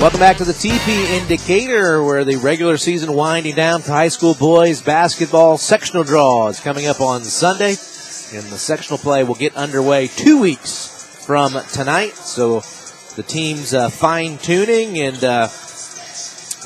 [0.00, 0.88] Welcome back to the TP
[1.20, 6.58] Indicator, where the regular season winding down for high school boys basketball sectional draw is
[6.58, 12.14] coming up on Sunday, and the sectional play will get underway two weeks from tonight.
[12.14, 12.60] So
[13.14, 15.48] the team's uh, fine tuning and uh,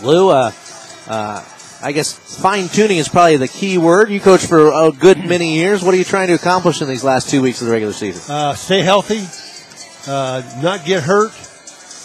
[0.00, 0.52] Lou, uh,
[1.08, 1.44] uh,
[1.82, 4.10] I guess fine tuning is probably the key word.
[4.10, 5.82] You coach for a good many years.
[5.82, 8.32] What are you trying to accomplish in these last two weeks of the regular season?
[8.32, 9.26] Uh, stay healthy,
[10.08, 11.32] uh, not get hurt,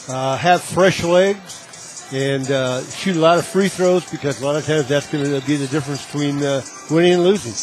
[0.10, 4.56] uh, have fresh legs, and uh, shoot a lot of free throws because a lot
[4.56, 7.54] of times that's going to be the difference between uh, winning and losing.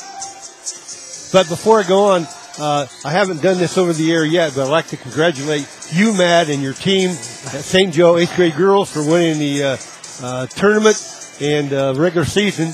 [1.32, 2.26] But before I go on,
[2.58, 6.16] uh, I haven't done this over the air yet, but I'd like to congratulate you,
[6.16, 7.92] Matt, and your team at St.
[7.92, 9.76] Joe eighth grade girls for winning the uh,
[10.22, 10.96] uh, tournament
[11.40, 12.72] and uh, regular season.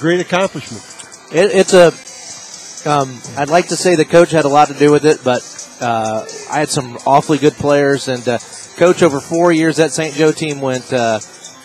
[0.00, 0.82] Great accomplishment.
[1.30, 1.92] It, it's a.
[2.88, 5.42] Um, I'd like to say the coach had a lot to do with it, but
[5.80, 8.38] uh, I had some awfully good players, and uh,
[8.76, 10.14] coach over four years that St.
[10.14, 10.92] Joe team went.
[10.92, 11.20] Uh,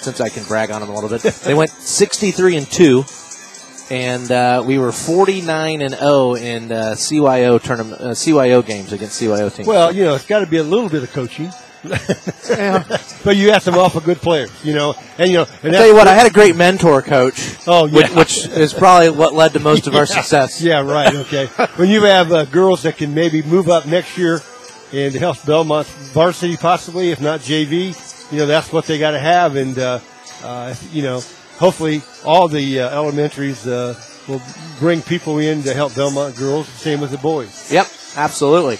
[0.05, 3.05] since I can brag on them a little bit, they went 63 and two,
[3.89, 9.19] and uh, we were 49 and 0 in uh, CYO tournament, uh, CYO games against
[9.19, 9.67] CYO teams.
[9.67, 11.51] Well, you know, it's got to be a little bit of coaching.
[13.23, 15.45] but you have some awful good players, you know, and you know.
[15.63, 17.57] And tell you what, I had a great mentor coach.
[17.67, 18.09] Oh, yeah.
[18.09, 20.61] which, which is probably what led to most of our success.
[20.61, 21.13] Yeah, right.
[21.13, 21.47] Okay.
[21.75, 24.41] when you have uh, girls that can maybe move up next year
[24.93, 29.19] and help Bellmont varsity, possibly if not JV, you know, that's what they got to
[29.19, 29.99] have, and uh,
[30.43, 31.21] uh, you know,
[31.57, 34.41] hopefully all the uh, elementaries uh, will
[34.79, 36.67] bring people in to help Bellmont girls.
[36.67, 37.71] Same with the boys.
[37.71, 38.79] Yep, absolutely.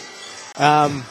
[0.57, 1.03] Um,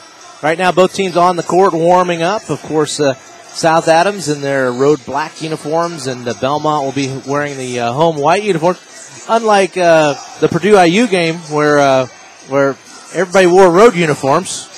[0.45, 2.51] right now, both teams on the court warming up.
[2.51, 7.19] Of course, uh, South Adams in their road black uniforms, and uh, Bellmont will be
[7.27, 8.79] wearing the uh, home white uniforms.
[9.27, 12.05] Unlike uh, the Purdue IU game, where uh,
[12.47, 12.77] where
[13.15, 14.69] everybody wore road uniforms.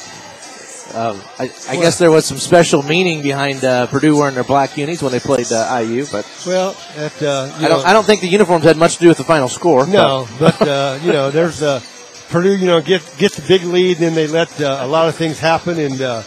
[0.93, 4.77] Um, I, I guess there was some special meaning behind uh, Purdue wearing their black
[4.77, 7.69] unis when they played uh, IU, but Well, at, uh, I don't.
[7.69, 9.85] know- I don't think the uniforms had much to do with the final score.
[9.85, 11.81] No, but uh, you know, there's uh,
[12.29, 12.55] Purdue.
[12.57, 15.15] You know, get gets the big lead, and then they let uh, a lot of
[15.15, 15.79] things happen.
[15.79, 16.23] And uh,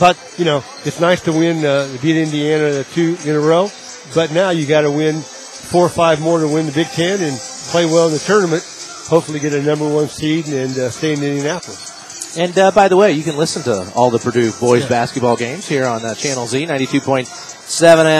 [0.00, 3.70] but you know, it's nice to win, uh, beat Indiana the two in a row.
[4.14, 7.20] But now you got to win four or five more to win the Big Ten
[7.22, 7.36] and
[7.70, 8.62] play well in the tournament.
[9.08, 12.36] Hopefully, get a number one seed and uh, stay in Indianapolis.
[12.36, 14.88] And uh, by the way, you can listen to all the Purdue boys Yeah.
[14.88, 17.26] basketball games here on uh, Channel Z, 92.7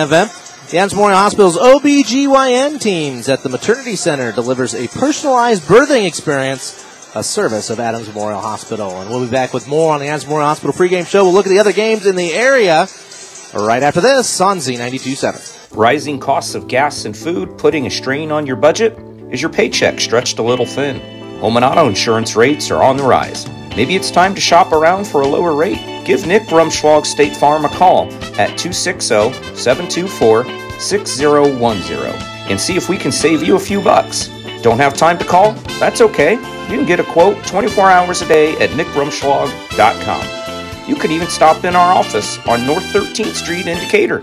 [0.08, 0.47] FM.
[0.72, 6.84] Memorial Hospital's OBGYN teams at the Maternity Center delivers a personalized birthing experience,
[7.14, 9.00] a service of Adams Memorial Hospital.
[9.00, 11.24] And we'll be back with more on the Adams Memorial Hospital pregame show.
[11.24, 12.86] We'll look at the other games in the area
[13.54, 15.74] right after this on Z92.7.
[15.74, 18.98] Rising costs of gas and food putting a strain on your budget?
[19.30, 21.00] Is your paycheck stretched a little thin?
[21.40, 23.48] Home and auto insurance rates are on the rise.
[23.74, 25.97] Maybe it's time to shop around for a lower rate.
[26.08, 28.06] Give Nick Rumschlag State Farm a call
[28.40, 30.46] at 260 724
[30.80, 34.28] 6010 and see if we can save you a few bucks.
[34.62, 35.52] Don't have time to call?
[35.78, 36.36] That's okay.
[36.36, 40.88] You can get a quote 24 hours a day at nickrumschlag.com.
[40.88, 44.22] You could even stop in our office on North 13th Street in Decatur.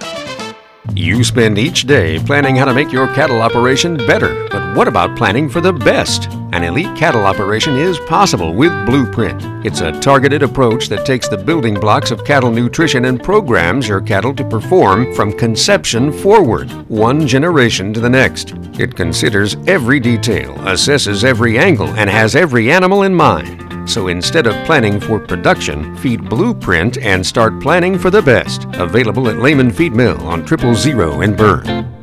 [0.97, 5.17] You spend each day planning how to make your cattle operation better, but what about
[5.17, 6.29] planning for the best?
[6.53, 9.43] An elite cattle operation is possible with Blueprint.
[9.65, 13.99] It's a targeted approach that takes the building blocks of cattle nutrition and programs your
[13.99, 18.53] cattle to perform from conception forward, one generation to the next.
[18.79, 23.64] It considers every detail, assesses every angle, and has every animal in mind.
[23.85, 28.65] So instead of planning for production, feed Blueprint and start planning for the best.
[28.73, 31.94] Available at Lehman Feed Mill on Triple Zero in Berne.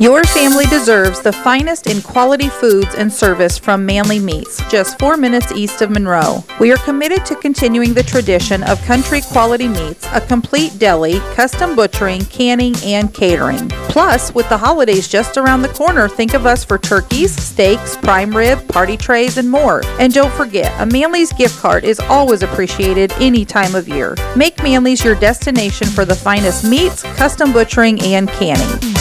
[0.00, 5.16] Your family deserves the finest in quality foods and service from Manly Meats, just four
[5.16, 6.42] minutes east of Monroe.
[6.58, 11.76] We are committed to continuing the tradition of country quality meats, a complete deli, custom
[11.76, 13.68] butchering, canning, and catering.
[13.88, 18.36] Plus, with the holidays just around the corner, think of us for turkeys, steaks, prime
[18.36, 19.80] rib, party trays, and more.
[20.00, 24.16] And don't forget, a Manly's gift card is always appreciated any time of year.
[24.34, 28.93] Make Manly's your destination for the finest meats, custom butchering, and canning.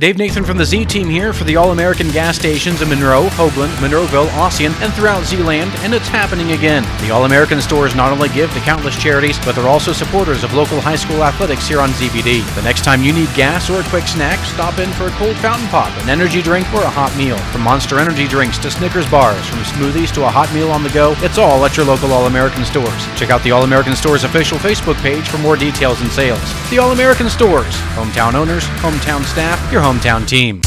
[0.00, 3.26] Dave Nathan from the Z Team here for the All American gas stations in Monroe,
[3.30, 6.84] Hoagland, Monroeville, Ossian, and throughout Zeeland, and it's happening again.
[7.02, 10.54] The All American stores not only give to countless charities, but they're also supporters of
[10.54, 12.46] local high school athletics here on ZBD.
[12.54, 15.36] The next time you need gas or a quick snack, stop in for a cold
[15.38, 17.36] fountain pop, an energy drink, or a hot meal.
[17.50, 20.90] From Monster Energy drinks to Snickers bars, from smoothies to a hot meal on the
[20.90, 23.04] go, it's all at your local All American stores.
[23.18, 26.70] Check out the All American Stores official Facebook page for more details and sales.
[26.70, 30.60] The All American Stores, hometown owners, hometown staff, your hometown team.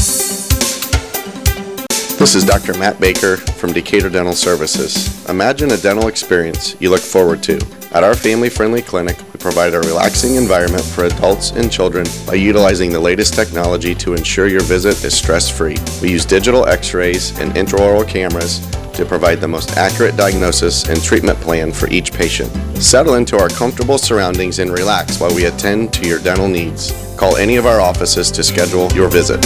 [2.18, 2.76] This is Dr.
[2.76, 5.24] Matt Baker from Decatur Dental Services.
[5.28, 7.81] Imagine a dental experience you look forward to.
[7.94, 12.34] At our family friendly clinic, we provide a relaxing environment for adults and children by
[12.34, 15.76] utilizing the latest technology to ensure your visit is stress free.
[16.00, 18.60] We use digital x rays and intraoral cameras
[18.94, 22.50] to provide the most accurate diagnosis and treatment plan for each patient.
[22.78, 26.92] Settle into our comfortable surroundings and relax while we attend to your dental needs.
[27.18, 29.44] Call any of our offices to schedule your visit.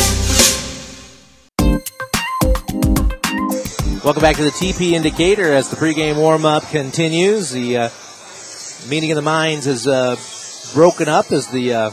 [4.04, 7.50] Welcome back to the TP Indicator as the pregame warm-up continues.
[7.50, 7.88] The uh,
[8.88, 10.17] meeting of the minds is uh,
[10.75, 11.90] broken up as the uh,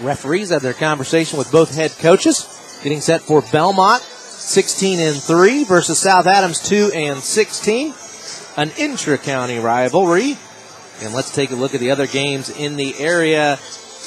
[0.00, 5.64] referees have their conversation with both head coaches, getting set for Bellmont, 16 and three
[5.64, 7.94] versus South Adams, two and 16,
[8.56, 10.36] an intra-county rivalry.
[11.02, 13.58] And let's take a look at the other games in the area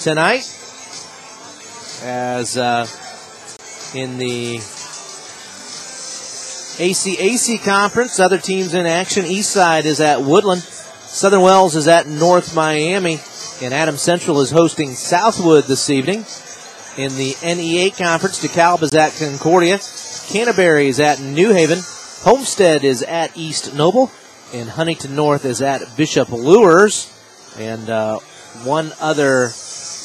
[0.02, 0.56] tonight.
[2.02, 2.88] As uh,
[3.94, 4.60] in the
[6.80, 8.20] ACAC conference.
[8.20, 9.26] Other teams in action.
[9.26, 10.62] Eastside is at Woodland.
[11.20, 13.20] Southern Wells is at North Miami.
[13.62, 16.20] And Adams Central is hosting Southwood this evening.
[16.96, 19.80] In the NE8 conference, DeKalb is at Concordia.
[20.30, 21.80] Canterbury is at New Haven.
[22.22, 24.10] Homestead is at East Noble.
[24.54, 27.14] And Huntington North is at Bishop Luers.
[27.60, 28.20] And uh,
[28.64, 29.52] one other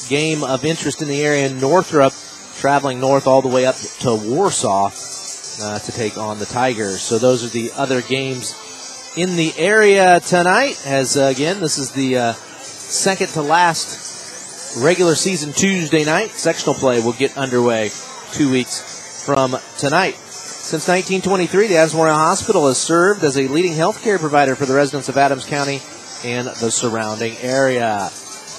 [0.08, 2.12] game of interest in the area, Northrop,
[2.56, 4.90] traveling north all the way up to Warsaw
[5.62, 7.02] uh, to take on the Tigers.
[7.02, 8.63] So those are the other games
[9.16, 10.80] in the area tonight.
[10.86, 16.30] As uh, again, this is the uh, second to last regular season Tuesday night.
[16.30, 17.90] Sectional play will get underway
[18.32, 20.14] two weeks from tonight.
[20.14, 24.74] Since 1923, the Adams Memorial Hospital has served as a leading healthcare provider for the
[24.74, 25.80] residents of Adams County
[26.24, 28.10] and the surrounding area.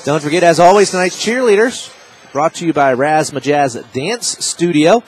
[0.03, 1.91] Don't forget, as always, tonight's cheerleaders
[2.31, 5.03] brought to you by Razzmatazz Dance Studio.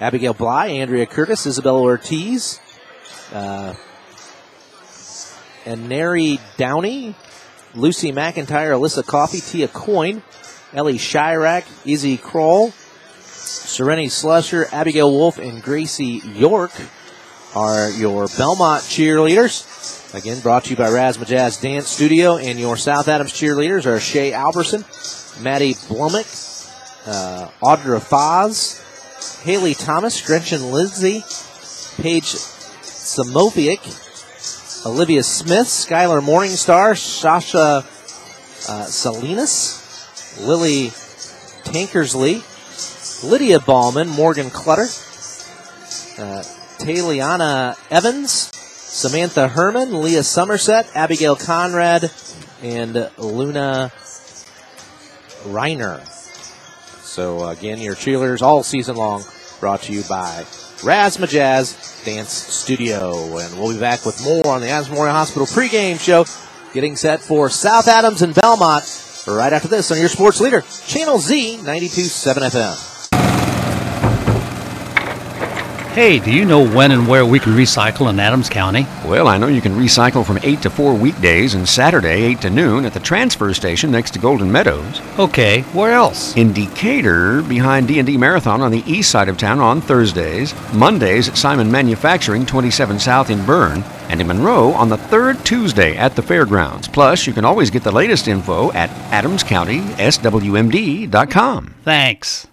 [0.00, 2.60] Abigail Bly, Andrea Curtis, Isabella Ortiz,
[3.32, 3.72] uh,
[5.66, 7.14] and Neri Downey,
[7.74, 10.22] Lucy McIntyre, Alyssa Coffey, Tia Coyne,
[10.72, 16.72] Ellie Chirac, Izzy Kroll, Sereni Slusher, Abigail Wolf, and Gracie York
[17.54, 20.14] are your Bellmont cheerleaders.
[20.14, 24.32] Again, brought to you by Razzmatazz Dance Studio, and your South Adams cheerleaders are Shay
[24.32, 24.84] Alberson,
[25.42, 26.28] Maddie Blumick,
[27.06, 28.80] uh, Audra Foz,
[29.42, 31.22] Haley Thomas, Gretchen Lindsay,
[32.02, 32.34] Paige
[32.82, 34.11] Samovic,
[34.84, 37.84] Olivia Smith, Skylar Morningstar, Sasha
[38.68, 40.88] uh, Salinas, Lily
[41.64, 42.42] Tankersley,
[43.22, 44.88] Lydia Ballman, Morgan Clutter,
[46.18, 46.42] uh,
[46.78, 52.10] Tayliana Evans, Samantha Herman, Leah Somerset, Abigail Conrad,
[52.60, 53.92] and Luna
[55.44, 56.04] Reiner.
[57.04, 59.22] So again, your cheerleaders all season long,
[59.60, 60.44] brought to you by
[60.82, 65.98] Razzmatazz Dance Studio, and we'll be back with more on the Adams Memorial Hospital pregame
[65.98, 66.24] show,
[66.74, 71.18] getting set for South Adams and Bellmont right after this on your sports leader, Channel
[71.18, 72.91] Z 92.7 FM.
[75.92, 78.86] Hey, do you know when and where we can recycle in Adams County?
[79.04, 82.48] Well, I know you can recycle from 8 to 4 weekdays and Saturday 8 to
[82.48, 85.02] noon at the transfer station next to Golden Meadows.
[85.18, 86.34] Okay, where else?
[86.34, 91.36] In Decatur, behind D&D Marathon on the east side of town on Thursdays, Mondays at
[91.36, 96.22] Simon Manufacturing 27 South in Berne, and in Monroe on the third Tuesday at the
[96.22, 96.88] fairgrounds.
[96.88, 101.74] Plus, you can always get the latest info at adamscountyswmd.com.
[101.84, 102.46] Thanks.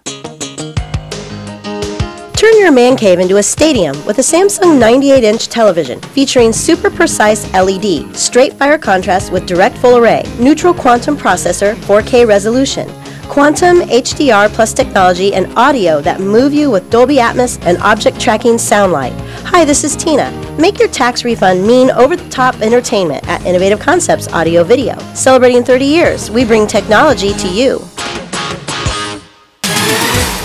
[2.40, 6.88] Turn your man cave into a stadium with a Samsung 98 inch television featuring super
[6.88, 12.88] precise LED, straight fire contrast with direct full array, neural quantum processor, 4K resolution,
[13.28, 18.56] quantum HDR plus technology, and audio that move you with Dolby Atmos and object tracking
[18.56, 19.12] sound light.
[19.44, 20.30] Hi, this is Tina.
[20.58, 24.98] Make your tax refund mean over the top entertainment at Innovative Concepts Audio Video.
[25.12, 27.89] Celebrating 30 years, we bring technology to you.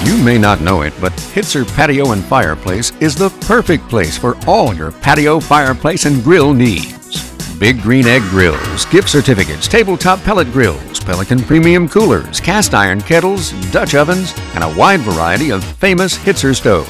[0.05, 4.37] You may not know it, but Hitzer Patio and Fireplace is the perfect place for
[4.45, 7.33] all your patio, fireplace, and grill needs.
[7.57, 13.51] Big Green Egg Grills, gift certificates, tabletop pellet grills, Pelican premium coolers, cast iron kettles,
[13.71, 16.87] Dutch ovens, and a wide variety of famous Hitzer stoves.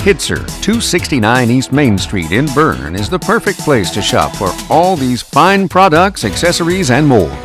[0.00, 4.96] Hitzer, 269 East Main Street in Berne, is the perfect place to shop for all
[4.96, 7.36] these fine products, accessories, and more.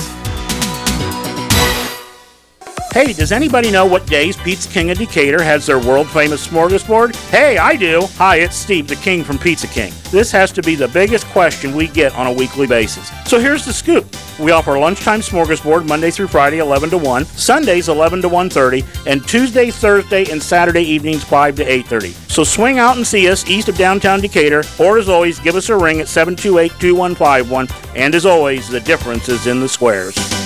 [2.92, 7.16] Hey, does anybody know what days Pizza King of Decatur has their world famous smorgasbord?
[7.30, 8.02] Hey, I do.
[8.16, 9.94] Hi, it's Steve, the King from Pizza King.
[10.10, 13.12] This has to be the biggest question we get on a weekly basis.
[13.30, 14.08] So here's the scoop.
[14.40, 19.26] We offer lunchtime smorgasbord Monday through Friday, 11 to 1, Sundays 11 to 1:30, and
[19.28, 22.16] Tuesday, Thursday, and Saturday evenings 5 to 8:30.
[22.28, 25.70] So swing out and see us east of downtown Decatur, or as always, give us
[25.70, 27.70] a ring at 728-2151.
[27.96, 30.39] And as always, the difference is in the squares.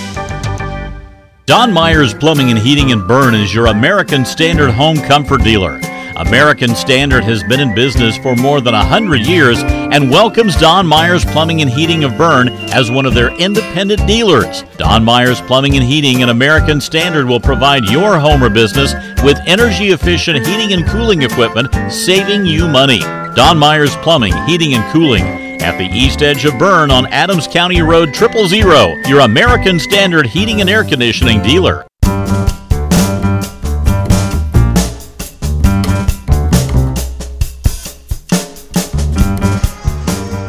[1.46, 5.78] Don Myers Plumbing and Heating in Berne is your American Standard home comfort dealer.
[6.16, 11.26] American Standard has been in business for more than 100 years and welcomes Don Myers
[11.26, 14.64] Plumbing and Heating of Berne as one of their independent dealers.
[14.78, 19.38] Don Myers Plumbing and Heating and American Standard will provide your home or business with
[19.46, 23.00] energy efficient heating and cooling equipment, saving you money.
[23.36, 27.82] Don Myers Plumbing, Heating and Cooling at the east edge of Berne on Adams County
[27.82, 31.88] Road Triple Zero, your American Standard heating and air conditioning dealer.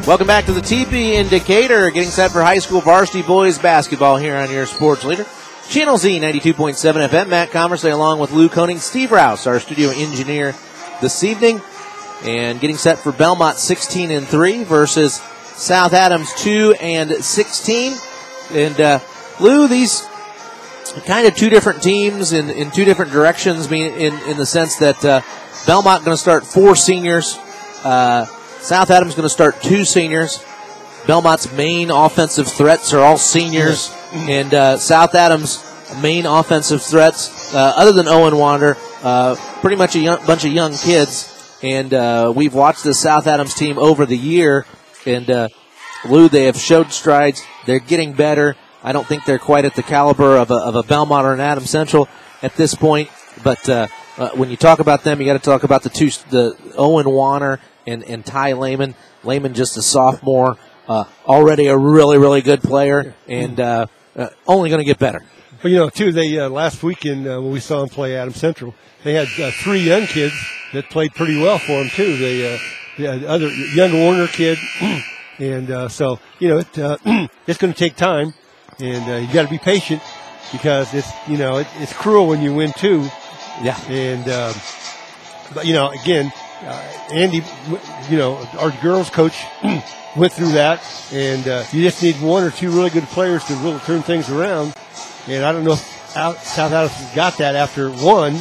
[0.04, 4.36] Welcome back to the TP Indicator, getting set for high school varsity boys basketball here
[4.36, 5.24] on your sports leader.
[5.68, 7.28] Channel Z 92.7 FM.
[7.28, 10.54] Matt Commerce along with Lou Koning, Steve Rouse, our studio engineer
[11.00, 11.60] this evening.
[12.24, 15.20] And getting set for Bellmont 16 and 3 versus
[15.56, 17.96] South Adams 2 and 16.
[18.52, 18.98] And uh,
[19.40, 20.06] Lou, these
[21.06, 24.76] kind of two different teams in, in two different directions, mean in, in the sense
[24.76, 25.20] that uh,
[25.66, 27.38] Bellmont going to start four seniors.
[27.82, 28.26] Uh,
[28.60, 30.38] South Adams going to start two seniors.
[31.04, 35.62] Bellmont's main offensive threats are all seniors, and uh, South Adams'
[36.00, 40.52] main offensive threats, uh, other than Owen Warner, uh, pretty much a young, bunch of
[40.52, 41.33] young kids.
[41.64, 44.66] And uh, we've watched the South Adams team over the year,
[45.06, 45.48] and uh,
[46.06, 47.42] Lou, they have showed strides.
[47.64, 48.54] They're getting better.
[48.82, 51.40] I don't think they're quite at the caliber of a, of a Bellmont or an
[51.40, 52.06] Adams Central
[52.42, 53.08] at this point,
[53.42, 53.86] but uh,
[54.34, 57.60] when you talk about them, you got to talk about the two, the Owen Warner
[57.86, 58.94] and, and Ty Lehman.
[59.22, 64.68] Lehman just a sophomore, uh, already a really, really good player, and uh, uh, only
[64.68, 65.24] going to get better.
[65.62, 68.36] Well, you know, too, they uh, last weekend uh, when we saw them play Adams
[68.36, 70.34] Central, they had uh, three young kids
[70.74, 72.16] that played pretty well for them too.
[72.16, 72.58] They,
[72.98, 74.58] they had other young Warner kid,
[75.38, 78.34] and so you know it, it's going to take time,
[78.80, 80.02] and you got to be patient
[80.52, 83.08] because it's you know it, it's cruel when you win two.
[83.62, 84.54] Yeah, and um,
[85.54, 86.32] but you know again
[86.64, 87.42] uh, Andy,
[88.08, 89.44] you know, our girls coach
[90.16, 93.54] went through that, and uh, you just need one or two really good players to
[93.56, 94.74] really turn things around.
[95.26, 98.38] And I don't know if South Adams got that after one,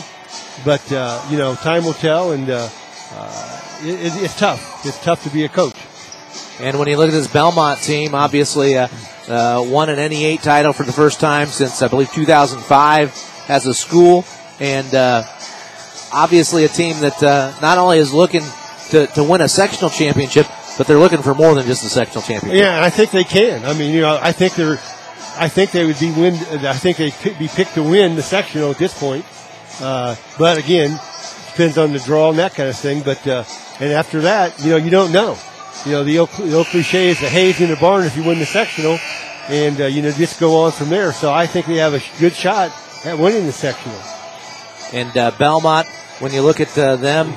[0.66, 2.70] but uh, you know, time will tell, and uh,
[3.12, 4.86] uh, it, it's tough.
[4.86, 5.78] It's tough to be a coach.
[6.60, 8.88] And when you look at this Bellmont team, obviously uh,
[9.28, 14.24] won an NE8 title for the first time since I believe 2005 as a school,
[14.60, 14.94] and
[16.14, 18.44] obviously a team that uh, not only is looking
[18.90, 20.46] to, to win a sectional championship,
[20.78, 22.60] but they're looking for more than just a sectional championship.
[22.60, 23.66] Yeah, and I think they can.
[23.66, 24.80] I mean, you know, I think they're,
[25.38, 26.36] I think they would be win.
[26.66, 29.26] I think they'd be picked to win the sectional at this point.
[29.82, 31.00] Uh, but again,
[31.52, 33.02] depends on the draw and that kind of thing.
[33.02, 33.44] But uh,
[33.80, 35.38] and after that, you know, you don't know.
[35.86, 38.24] You know, the old, the old cliche is the hay's in the barn if you
[38.24, 39.00] win the sectional,
[39.50, 41.12] and uh, you know, just go on from there.
[41.12, 42.72] So I think we have a good shot
[43.06, 44.00] at winning the sectional.
[44.94, 45.88] And uh, Bellmont
[46.20, 47.34] when you look at uh, them,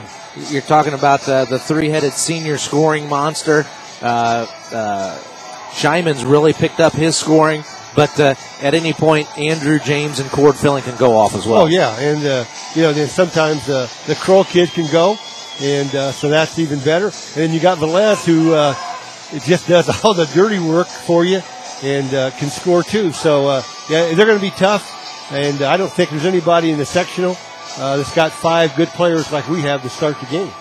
[0.48, 3.66] you're talking about uh, the three-headed senior scoring monster.
[4.02, 5.18] Uh, uh,
[5.72, 7.64] Shyman's really picked up his scoring,
[7.96, 11.62] but uh, at any point, Andrew James and Cord Filling can go off as well.
[11.62, 15.18] Oh yeah, and uh, you know then sometimes uh, the Kroll kid can go,
[15.60, 17.06] and so that's even better.
[17.06, 18.54] And then you got Velez who
[19.36, 21.40] it just does all the dirty work for you
[21.82, 23.12] and can score too.
[23.12, 26.86] So yeah, they're going to be tough, and I don't think there's anybody in the
[26.86, 27.36] sectional
[27.78, 30.52] uh, that's got five good players like we have to start the game.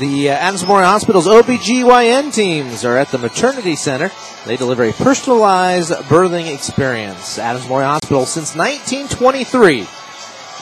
[0.00, 4.10] The uh, Adams Memorial Hospital's OBGYN teams are at the Maternity Center.
[4.46, 7.38] They deliver a personalized birthing experience.
[7.38, 9.86] Adams Memorial Hospital since 1923,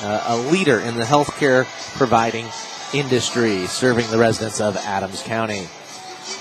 [0.03, 1.67] uh, a leader in the healthcare
[1.97, 2.47] providing
[2.93, 5.69] industry, serving the residents of Adams County.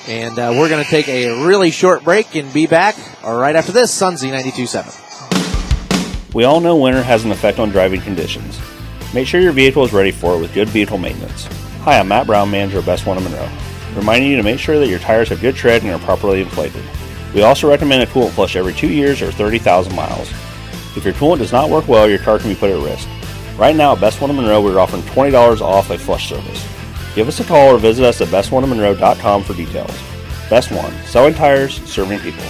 [0.07, 3.71] And uh, we're going to take a really short break and be back right after
[3.71, 6.33] this on Z92.7.
[6.33, 8.59] We all know winter has an effect on driving conditions.
[9.13, 11.47] Make sure your vehicle is ready for it with good vehicle maintenance.
[11.87, 13.49] Hi, I'm Matt Brown, manager of Best One of Monroe,
[13.95, 16.83] reminding you to make sure that your tires have good tread and are properly inflated.
[17.33, 20.29] We also recommend a coolant flush every two years or 30,000 miles.
[20.97, 23.07] If your coolant does not work well, your car can be put at risk.
[23.57, 26.67] Right now at Best One of Monroe, we're offering $20 off a flush service.
[27.15, 29.97] Give us a call or visit us at bestoneofmonroe.com for details.
[30.49, 32.43] Best One, selling tires, serving people.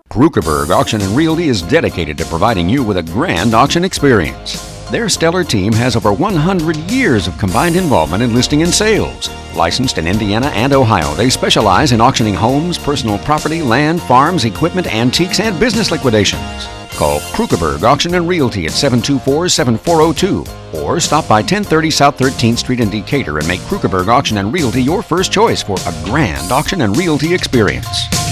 [0.09, 4.59] Krukeberg Auction and Realty is dedicated to providing you with a grand auction experience.
[4.91, 9.29] Their stellar team has over 100 years of combined involvement in listing and sales.
[9.57, 14.87] Licensed in Indiana and Ohio, they specialize in auctioning homes, personal property, land, farms, equipment,
[14.87, 16.67] antiques, and business liquidations.
[16.97, 22.91] Call Krukeberg Auction and Realty at 724-7402 or stop by 1030 South 13th Street in
[22.91, 26.97] Decatur and make Krukeberg Auction and Realty your first choice for a grand auction and
[26.97, 28.26] realty experience.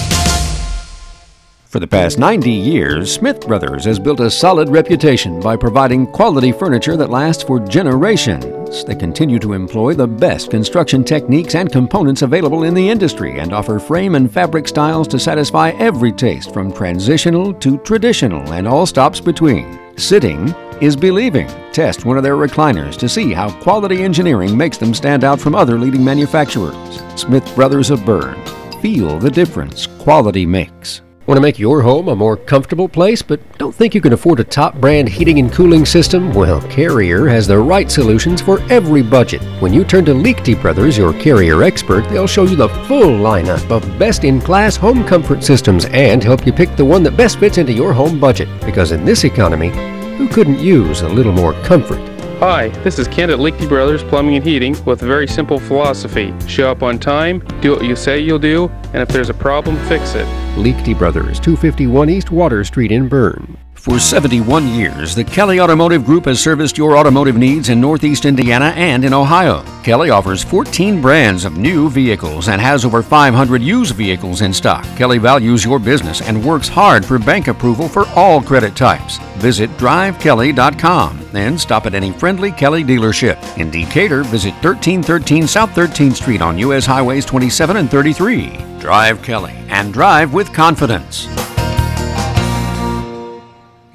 [1.75, 6.53] For the past 90 years, Smith Brothers has built a solid reputation by providing quality
[6.53, 8.85] furniture that lasts for generations.
[8.85, 13.51] They continue to employ the best construction techniques and components available in the industry and
[13.51, 18.85] offer frame and fabric styles to satisfy every taste from transitional to traditional and all
[18.85, 19.77] stops between.
[19.97, 21.49] Sitting is believing.
[21.73, 25.55] Test one of their recliners to see how quality engineering makes them stand out from
[25.55, 27.01] other leading manufacturers.
[27.17, 28.41] Smith Brothers of Berne.
[28.81, 31.01] Feel the difference quality makes.
[31.27, 34.39] Want to make your home a more comfortable place, but don't think you can afford
[34.39, 36.31] a top brand heating and cooling system?
[36.35, 39.41] Well, Carrier has the right solutions for every budget.
[39.59, 43.71] When you turn to Liechty Brothers, your Carrier expert, they'll show you the full lineup
[43.71, 47.39] of best in class home comfort systems and help you pick the one that best
[47.39, 48.47] fits into your home budget.
[48.63, 49.69] Because in this economy,
[50.17, 52.14] who couldn't use a little more comfort?
[52.39, 56.33] Hi, this is Kent at Liechty Brothers Plumbing and Heating with a very simple philosophy.
[56.47, 59.77] Show up on time, do what you say you'll do, and if there's a problem,
[59.87, 60.27] fix it.
[60.57, 63.57] Liechty Brothers, 251 East Water Street in Berne.
[63.85, 68.73] For 71 years, the Kelly Automotive Group has serviced your automotive needs in Northeast Indiana
[68.75, 69.63] and in Ohio.
[69.83, 74.83] Kelly offers 14 brands of new vehicles and has over 500 used vehicles in stock.
[74.97, 79.19] Kelly values your business and works hard for bank approval for all credit types.
[79.37, 83.37] Visit drivekelly.com and stop at any friendly Kelly dealership.
[83.59, 86.87] In Decatur, visit 1313 South 13th Street on U.S.
[86.87, 88.79] Highways 27 and 33.
[88.79, 91.27] Drive Kelly and drive with confidence.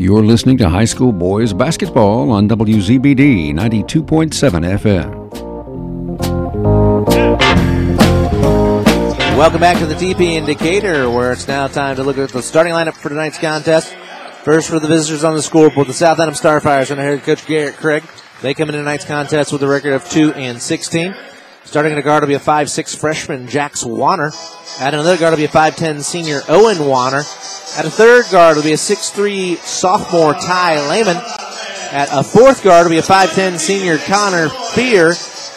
[0.01, 4.33] You're listening to High School Boys Basketball on WZBD 92.7
[4.81, 5.29] FM.
[9.37, 12.73] Welcome back to the TP Indicator, where it's now time to look at the starting
[12.73, 13.95] lineup for tonight's contest.
[14.43, 17.77] First for the visitors on the scoreboard, the South Adams Starfires under head coach Garrett
[17.77, 18.03] Craig.
[18.41, 21.15] They come into tonight's contest with a record of 2 and 16.
[21.65, 24.33] Starting in the guard will be a 5'6 freshman, Jax Warner.
[24.81, 27.19] At another guard will be a 5'10 senior, Owen Warner.
[27.77, 31.17] At a third guard will be a 6'3 sophomore, Ty Lehman.
[31.93, 35.13] At a fourth guard will be a 5'10 senior, Connor Fear.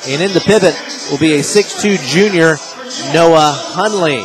[0.06, 0.76] And in the pivot
[1.10, 2.58] will be a 6'2 junior,
[3.13, 4.24] Noah Hunley.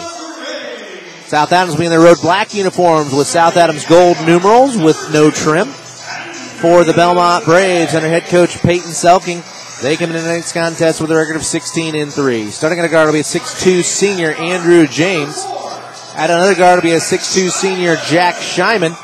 [1.28, 5.12] South Adams will be in their road black uniforms with South Adams gold numerals with
[5.12, 5.68] no trim.
[5.68, 9.44] For the Bellmont Braves under head coach Peyton Selking,
[9.82, 12.50] they come into the next contest with a record of 16 and 3.
[12.50, 15.44] Starting at a guard will be a 6'2 senior Andrew James.
[16.16, 18.94] At another guard will be a 6'2 senior Jack Shyman.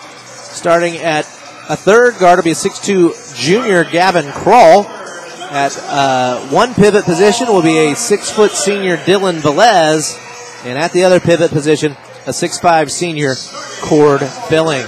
[0.53, 1.27] Starting at
[1.69, 4.87] a third guard will be a 6'2 junior Gavin Kroll.
[5.51, 10.21] At uh, one pivot position will be a six foot senior Dylan Velez.
[10.65, 11.93] And at the other pivot position,
[12.27, 13.35] a 6'5 senior
[13.81, 14.87] Cord Filling.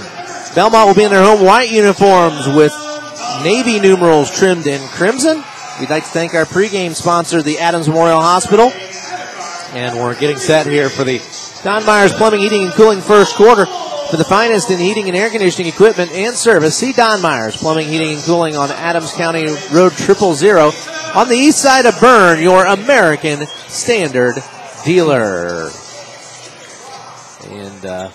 [0.53, 2.73] Bellmont will be in their home white uniforms with
[3.43, 5.43] navy numerals trimmed in crimson.
[5.79, 8.71] We'd like to thank our pregame sponsor, the Adams Memorial Hospital.
[9.77, 11.21] And we're getting set here for the
[11.63, 13.67] Don Myers Plumbing, Heating, and Cooling first quarter.
[14.09, 17.89] For the finest in heating and air conditioning equipment and service, see Don Myers Plumbing,
[17.89, 20.71] Heating, and Cooling on Adams County Road Triple Zero
[21.13, 24.35] on the east side of Berne, your American Standard
[24.83, 25.69] dealer.
[27.49, 28.11] And uh,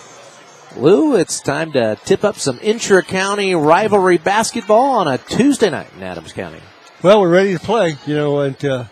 [0.75, 6.03] Lou, it's time to tip up some intra-county rivalry basketball on a Tuesday night in
[6.03, 6.59] Adams County.
[7.03, 8.85] Well, we're ready to play, you know, and uh,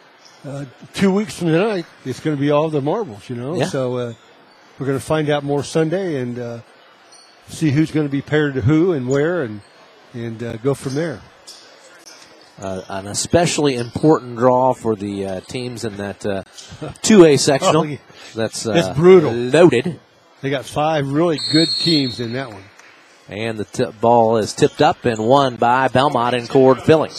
[0.43, 3.55] uh, two weeks from tonight, it's going to be all the marbles, you know.
[3.55, 3.67] Yeah.
[3.67, 4.13] So uh,
[4.77, 6.59] we're going to find out more Sunday and uh,
[7.47, 9.61] see who's going to be paired to who and where, and
[10.13, 11.21] and uh, go from there.
[12.59, 16.43] Uh, an especially important draw for the uh, teams in that uh,
[16.81, 17.81] 2A sectional.
[17.83, 17.97] Oh, yeah.
[18.35, 19.31] That's uh, It's brutal.
[19.31, 20.01] loaded.
[20.41, 22.63] They got five really good teams in that one.
[23.29, 27.11] And the t- ball is tipped up and won by Bellmont and Cord Filling.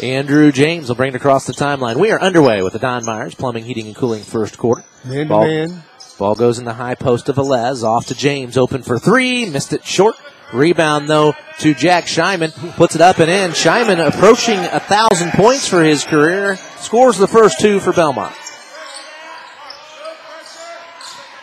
[0.00, 1.96] Andrew James will bring it across the timeline.
[1.96, 4.84] We are underway with the Don Myers Plumbing, Heating, and Cooling first quarter.
[5.04, 5.82] Man ball, man.
[6.18, 7.82] Ball goes in the high post of Velez.
[7.82, 8.56] Off to James.
[8.56, 9.48] Open for three.
[9.48, 10.16] Missed it short.
[10.52, 12.52] Rebound, though, to Jack Scheiman.
[12.76, 13.50] Puts it up and in.
[13.52, 16.56] Scheiman approaching a thousand points for his career.
[16.76, 18.34] Scores the first two for Bellmont.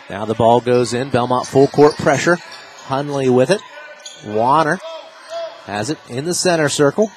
[0.08, 1.10] Now the ball goes in.
[1.10, 2.36] Bellmont full court pressure.
[2.86, 3.60] Hunley with it.
[4.26, 4.78] Warner
[5.64, 7.10] has it in the center circle.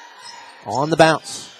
[0.66, 1.54] On the bounce.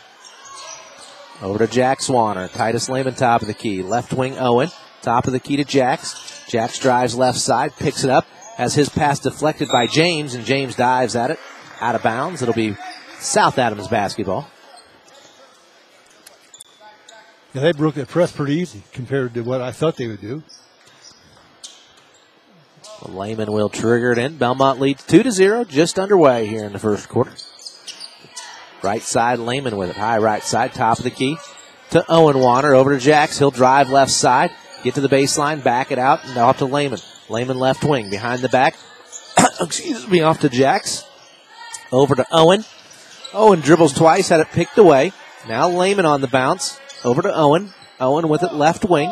[1.43, 2.49] Over to Jax Warner.
[2.49, 3.83] Titus Lehman top of the key.
[3.83, 4.71] Left wing Owen.
[5.03, 6.47] Top of the key to Jax.
[6.49, 7.77] Jax drives left side.
[7.77, 8.27] Picks it up.
[8.57, 11.39] Has his pass deflected by James, and James dives at it.
[11.81, 12.41] Out of bounds.
[12.41, 12.77] It'll be
[13.19, 14.49] South Adams basketball.
[17.53, 20.43] Yeah, they broke that press pretty easy compared to what I thought they would do.
[23.07, 24.39] Lehman will trigger it in.
[24.39, 27.33] Bellmont leads 2 to 0, just underway here in the first quarter.
[28.85, 29.97] Right side, Lehman with it.
[29.97, 31.39] High right side, top of the key
[31.93, 32.75] to Owen Warner.
[32.75, 33.39] Over to Jax.
[33.39, 34.51] He'll drive left side,
[34.83, 36.99] get to the baseline, back it out, and off to Lehman.
[37.31, 38.77] Lehman left wing, behind the back.
[39.61, 41.03] Excuse me, off to Jax.
[41.91, 42.67] Over to Owen.
[43.33, 45.13] Owen dribbles twice, had it picked away.
[45.49, 46.79] Now Lehman on the bounce.
[47.05, 47.73] Over to Owen.
[47.99, 49.11] Owen with it left wing.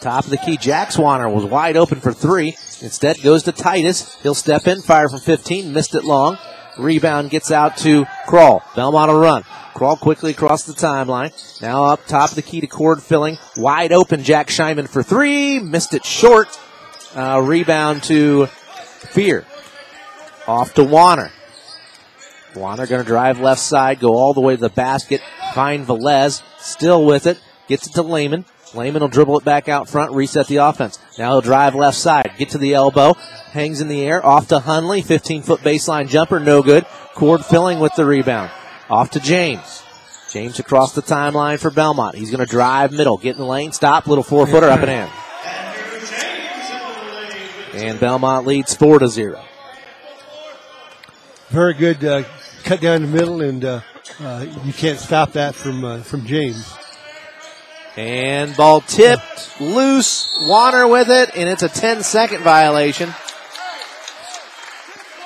[0.00, 2.56] Top of the key, Jax Warner was wide open for three.
[2.82, 4.20] Instead goes to Titus.
[4.20, 6.38] He'll step in, fire from 15, missed it long.
[6.78, 8.60] Rebound gets out to Kroll.
[8.74, 9.44] Bellmont will run.
[9.74, 11.32] Kroll quickly across the timeline.
[11.62, 13.38] Now up top of the key to cord filling.
[13.56, 15.58] Wide open, Jack Scheiman for three.
[15.58, 16.58] Missed it short.
[17.14, 19.46] Uh, rebound to Fear.
[20.46, 21.32] Off to Warner.
[22.54, 25.20] Warner going to drive left side, go all the way to the basket.
[25.54, 26.42] Find Velez.
[26.58, 27.40] Still with it.
[27.68, 28.44] Gets it to Lehman.
[28.74, 30.98] Lehman will dribble it back out front, reset the offense.
[31.18, 33.14] Now he'll drive left side, get to the elbow,
[33.52, 36.86] hangs in the air, off to Hunley, 15 foot baseline jumper, no good.
[37.14, 38.50] Cord filling with the rebound.
[38.88, 39.82] Off to James.
[40.30, 42.14] James across the timeline for Bellmont.
[42.14, 44.90] He's going to drive middle, get in the lane, stop, little four footer up and
[44.90, 45.08] in.
[47.72, 49.44] And Bellmont leads 4 to 0.
[51.48, 52.24] Very good uh,
[52.64, 53.80] cut down the middle, and uh,
[54.20, 56.76] uh, you can't stop that from uh, from James.
[57.96, 63.12] And ball tipped, loose, Warner with it, and it's a 10 second violation.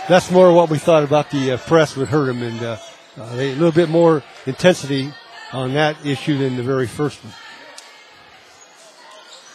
[0.09, 2.77] That's more what we thought about the uh, press would hurt him, and uh,
[3.17, 5.13] uh, they, a little bit more intensity
[5.53, 7.33] on that issue than the very first one.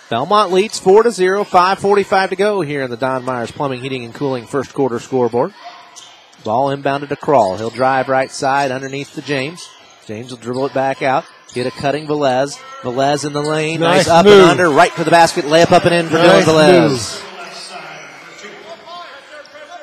[0.10, 4.04] Bellmont leads 4 to 0, 5.45 to go here in the Don Myers Plumbing, Heating,
[4.04, 5.54] and Cooling first quarter scoreboard.
[6.44, 7.58] Ball inbounded to Kroll.
[7.58, 9.68] He'll drive right side underneath to James.
[10.08, 11.26] James will dribble it back out.
[11.54, 12.58] Get a cutting Velez.
[12.82, 13.80] Velez in the lane.
[13.80, 14.40] Nice, Nice up move.
[14.42, 14.70] and under.
[14.70, 15.46] Right for the basket.
[15.46, 16.90] Layup up and in for Nice Dylan.
[16.90, 17.26] Velez.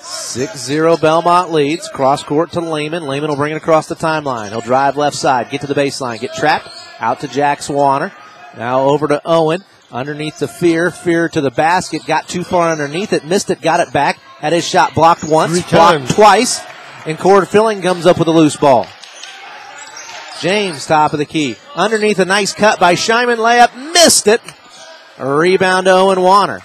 [0.00, 1.88] 6-0 Bellmont leads.
[1.88, 3.06] Cross court to Lehman.
[3.06, 4.50] Lehman will bring it across the timeline.
[4.50, 5.50] He'll drive left side.
[5.50, 6.20] Get to the baseline.
[6.20, 6.68] Get trapped.
[7.00, 8.12] Out to Jax Warner.
[8.56, 9.64] Now over to Owen.
[9.90, 10.90] Underneath the Fear.
[10.90, 12.04] Fear to the basket.
[12.06, 13.24] Got too far underneath it.
[13.24, 13.60] Missed it.
[13.60, 14.18] Got it back.
[14.38, 15.52] Had his shot blocked once.
[15.52, 16.14] Three blocked times.
[16.14, 16.60] twice.
[17.06, 18.86] And Cord Filling comes up with a loose ball.
[20.40, 21.56] James, top of the key.
[21.74, 23.38] Underneath a nice cut by Scheiman.
[23.38, 23.92] Layup.
[23.92, 24.40] Missed it.
[25.18, 26.60] Rebound to Owen Warner.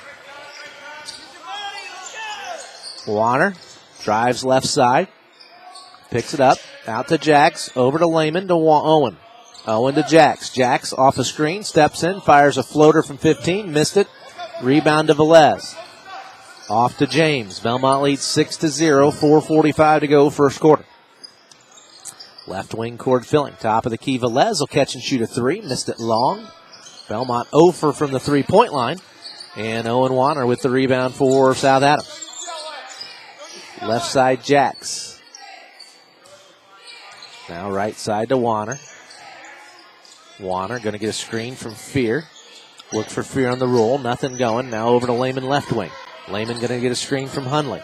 [3.07, 3.53] Warner
[4.03, 5.07] drives left side.
[6.09, 6.57] Picks it up.
[6.87, 7.69] Out to Jax.
[7.75, 9.17] Over to Lehman to Wa- Owen.
[9.65, 10.49] Owen to Jax.
[10.49, 11.63] Jax off a screen.
[11.63, 12.19] Steps in.
[12.21, 13.71] Fires a floater from 15.
[13.71, 14.07] Missed it.
[14.61, 15.75] Rebound to Velez.
[16.69, 17.59] Off to James.
[17.59, 19.11] Bellmont leads 6 to 0.
[19.11, 20.85] 4.45 to go first quarter.
[22.51, 23.53] Left wing cord filling.
[23.61, 24.19] Top of the key.
[24.19, 25.61] Velez will catch and shoot a three.
[25.61, 26.45] Missed it long.
[27.07, 28.97] Bellmont over from the three point line.
[29.55, 32.09] And Owen Warner with the rebound for South Adams.
[33.81, 35.21] Left side Jax.
[37.47, 38.79] Now right side to Warner.
[40.37, 42.25] Warner going to get a screen from Fear.
[42.91, 43.97] Look for Fear on the roll.
[43.97, 44.69] Nothing going.
[44.69, 45.91] Now over to Lehman left wing.
[46.27, 47.81] Lehman going to get a screen from Hunley.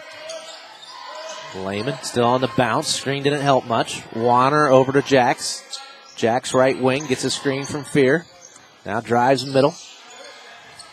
[1.56, 2.88] Lehman still on the bounce.
[2.88, 4.02] Screen didn't help much.
[4.14, 5.64] Warner over to Jax.
[6.16, 8.26] Jax right wing gets a screen from Fear.
[8.84, 9.74] Now drives middle.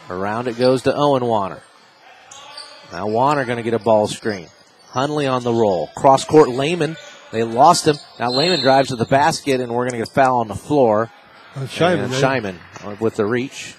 [0.10, 1.62] Around it goes to Owen Warner.
[2.92, 4.48] Now Warner going to get a ball screen.
[4.92, 5.88] Hunley on the roll.
[5.96, 6.96] Cross court Lehman.
[7.32, 7.98] They lost him.
[8.20, 10.56] Now Lehman drives to the basket, and we're going to get a foul on the
[10.56, 11.12] floor.
[11.56, 12.96] Uh, Scheiman, And eh?
[13.00, 13.76] With the reach.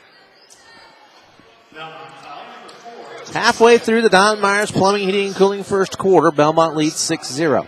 [3.32, 7.66] Halfway through the Don Myers Plumbing, Heating, and Cooling first quarter, Bellmont leads 6 0.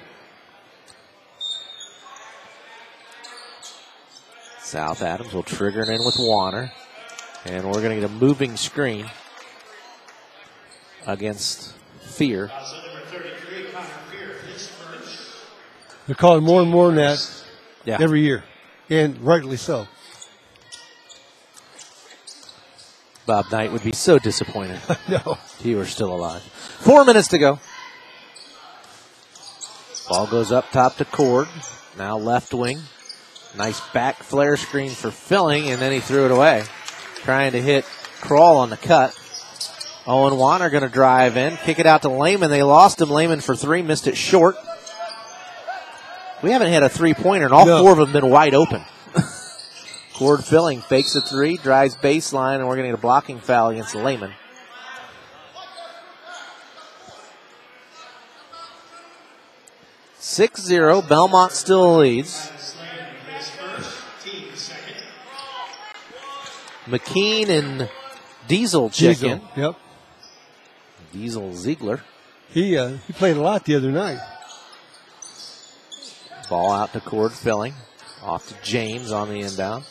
[4.61, 6.71] South Adams will trigger it in with Warner.
[7.45, 9.07] And we're going to get a moving screen
[11.07, 12.51] against Fear.
[16.07, 17.45] They're calling more and more than that
[17.85, 17.99] Yeah.
[18.01, 18.43] every year,
[18.91, 19.87] and rightly so.
[23.29, 24.81] Bob Knight would be so disappointed.
[25.09, 25.39] no.
[25.45, 26.41] If he were still alive.
[26.43, 27.61] Four minutes to go.
[30.09, 31.47] Ball goes up top to Cord.
[31.99, 32.81] Now left wing.
[33.55, 36.65] Nice back flare screen for filling, and then he threw it away.
[37.17, 37.85] Trying to hit
[38.23, 39.15] Kroll on the cut.
[40.07, 42.49] Owen are going to drive in, kick it out to Lehman.
[42.51, 43.11] They lost him.
[43.11, 44.57] Lehman for three, missed it short.
[46.43, 47.83] We haven't had a three pointer, and all No.
[47.83, 48.83] four of them been wide open.
[50.19, 53.69] Cord filling, fakes a three, drives baseline, and we're going to get a blocking foul
[53.69, 54.33] against Lehman.
[60.19, 61.03] Six zero.
[61.03, 62.51] Bellmont still leads.
[66.87, 67.89] McKean and
[68.49, 69.43] Diesel check Diesel, in.
[69.57, 69.77] Yep.
[71.13, 72.03] Diesel Ziegler.
[72.49, 74.19] He uh, he played a lot the other night.
[76.51, 77.75] Ball out to Cord filling.
[78.25, 79.85] Off to James on the inbound.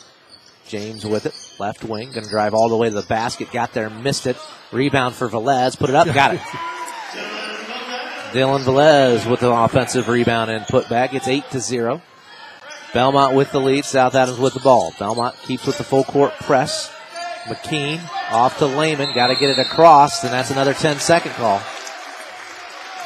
[0.68, 1.34] James with it.
[1.60, 2.12] Left wing.
[2.12, 3.52] Going to drive all the way to the basket.
[3.52, 3.90] Got there.
[3.90, 4.38] Missed it.
[4.72, 5.78] Rebound for Velez.
[5.78, 6.08] Put it up.
[6.14, 6.42] Got it.
[8.32, 11.14] Dylan Velez with the offensive rebound and put back.
[11.14, 12.02] It's 8 to 0.
[12.92, 13.86] Bellmont with the lead.
[13.86, 14.92] South Adams with the ball.
[14.92, 16.94] Bellmont keeps with the full court press.
[17.46, 18.02] McKean
[18.32, 19.14] off to Lehman.
[19.16, 21.62] Got to get it across, and that's another 10 second call.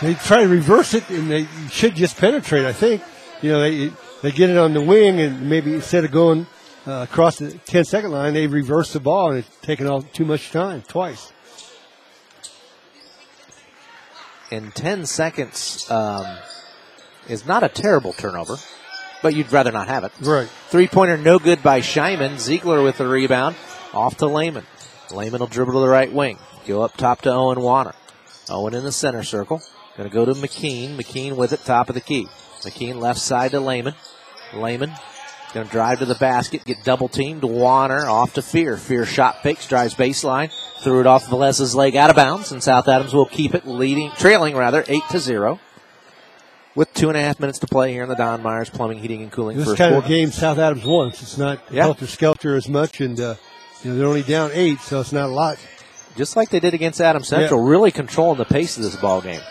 [0.02, 2.66] They try to reverse it, and they should just penetrate.
[2.66, 3.04] I think.
[3.44, 3.92] You know, they
[4.24, 6.48] they get it on the wing, and maybe instead of going
[6.88, 10.26] uh, across the 10 second line, they reverse the ball, and it's taken all too
[10.26, 11.32] much time twice.
[14.52, 16.26] in 10 seconds um,
[17.28, 18.58] is not a terrible turnover,
[19.22, 20.12] but you'd rather not have it.
[20.22, 20.48] Right.
[20.68, 22.38] Three pointer, no good by Scheiman.
[22.38, 23.56] Ziegler with the rebound.
[23.94, 24.66] Off to Lehman.
[25.12, 26.38] Lehman will dribble to the right wing.
[26.68, 27.94] Go up top to Owen Warner.
[28.50, 29.62] Owen in the center circle.
[29.98, 30.96] Going to go to McKean.
[30.96, 32.28] McKean with it, top of the key.
[32.62, 33.96] McKean left side to Lehman.
[34.54, 34.94] Lehman
[35.54, 37.44] going to drive to the basket, get double teamed.
[37.44, 38.78] Warner off to Fear.
[38.78, 40.52] Fear shot fakes, drives baseline,
[40.84, 44.12] threw it off Velez's leg out of bounds, and South Adams will keep it leading,
[44.12, 45.60] trailing rather, eight to zero.
[46.74, 49.22] With two and a half minutes to play here in the Don Myers Plumbing, Heating,
[49.22, 50.06] and Cooling This first kind quarter.
[50.06, 51.22] of game South Adams wants.
[51.22, 51.84] It's not Yeah.
[51.84, 53.36] helter skelter as much, and uh,
[53.84, 55.58] you know they're only down eight, so it's not a lot.
[56.16, 59.42] just like they did against Adams Central, really controlling the pace of this ball game.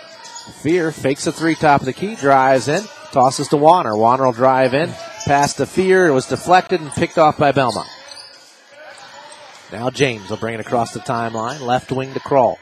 [0.63, 3.97] Fear fakes a three top of the key, drives in, tosses to Warner.
[3.97, 4.91] Warner will drive in,
[5.25, 6.09] pass to Fear.
[6.09, 7.89] It was deflected and picked off by Bellmont.
[9.73, 12.59] Now James will bring it across the timeline, left wing to Kroll.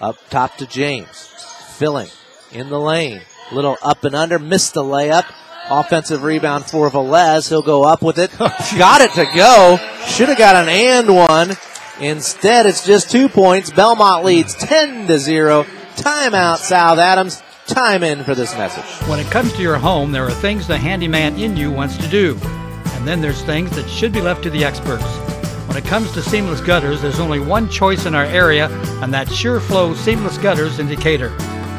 [0.00, 1.28] Up top to James.
[1.76, 2.08] Filling
[2.52, 3.22] in the lane.
[3.52, 5.26] Little up and under, missed the layup.
[5.68, 7.48] Offensive rebound for Velez.
[7.48, 8.36] He'll go up with it.
[8.38, 9.78] got it to go.
[10.06, 11.56] Should have got an and one.
[12.00, 13.70] Instead, it's just two points.
[13.70, 15.64] Bellmont leads 10 to 0.
[15.96, 17.42] Timeout, South Adams.
[17.70, 19.08] Time in for this message.
[19.08, 22.08] When it comes to your home, there are things the handyman in you wants to
[22.08, 22.36] do.
[22.94, 25.04] And then there's things that should be left to the experts.
[25.68, 28.68] When it comes to seamless gutters, there's only one choice in our area,
[29.02, 31.28] and that's SureFlow Seamless Gutters in Decatur.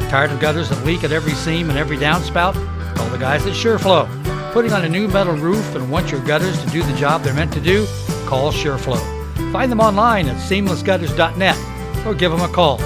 [0.10, 2.54] Tired of gutters that leak at every seam and every downspout?
[2.96, 4.54] Call the guys at SureFlow.
[4.54, 7.34] Putting on a new metal roof and want your gutters to do the job they're
[7.34, 7.86] meant to do?
[8.26, 9.52] Call SureFlow.
[9.52, 12.80] Find them online at seamlessgutters.net or give them a call.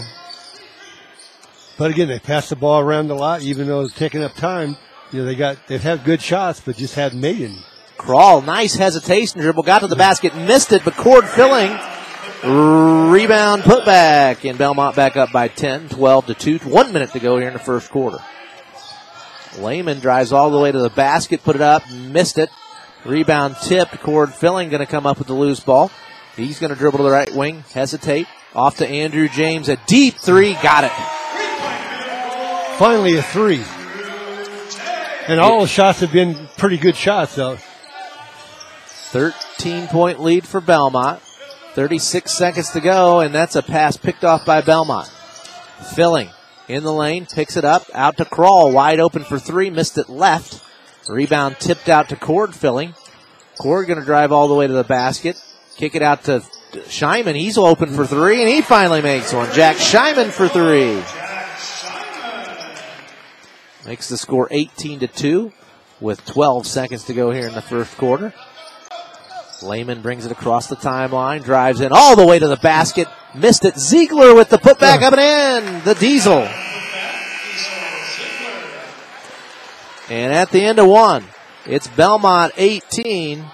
[1.77, 4.77] But again, they passed the ball around a lot, even though it's taking up time.
[5.11, 7.57] You know, they got they've had good shots, but just hadn't made any.
[7.97, 11.71] Kroll, nice hesitation dribble, got to the basket, missed it, but Cord filling.
[12.43, 16.57] Rebound put back, and Bellmont back up by 10, 12 to 2.
[16.59, 18.19] One minute to go here in the first quarter.
[19.57, 22.49] Lehman drives all the way to the basket, put it up, missed it.
[23.05, 23.99] Rebound tipped.
[24.01, 25.91] Cord filling going to come up with the loose ball.
[26.35, 28.27] He's going to dribble to the right wing, hesitate.
[28.55, 29.69] Off to Andrew James.
[29.69, 30.91] A deep three, got it.
[32.77, 33.63] Finally, a three.
[35.27, 37.57] And all the shots have been pretty good shots, though.
[39.11, 41.19] 13 point lead for Bellmont.
[41.73, 45.07] 36 seconds to go, and that's a pass picked off by Bellmont.
[45.95, 46.29] Filling
[46.69, 50.07] in the lane, picks it up, out to Kroll, wide open for three, missed it
[50.07, 50.63] left.
[51.09, 52.93] Rebound tipped out to Cord filling.
[53.57, 55.41] Cord going to drive all the way to the basket,
[55.75, 57.35] kick it out to Scheiman.
[57.35, 59.51] He's open for three, and he finally makes one.
[59.53, 61.03] Jack Scheiman for three.
[63.89, 65.51] Makes the score 18 to 2
[65.99, 68.33] with 12 seconds to go here in the first quarter.
[69.61, 73.65] Lehman brings it across the timeline, drives in all the way to the basket, missed
[73.65, 73.77] it.
[73.77, 76.47] Ziegler with the putback up and in, the diesel.
[80.09, 81.25] And at the end of one,
[81.65, 83.45] it's Bellmont 18,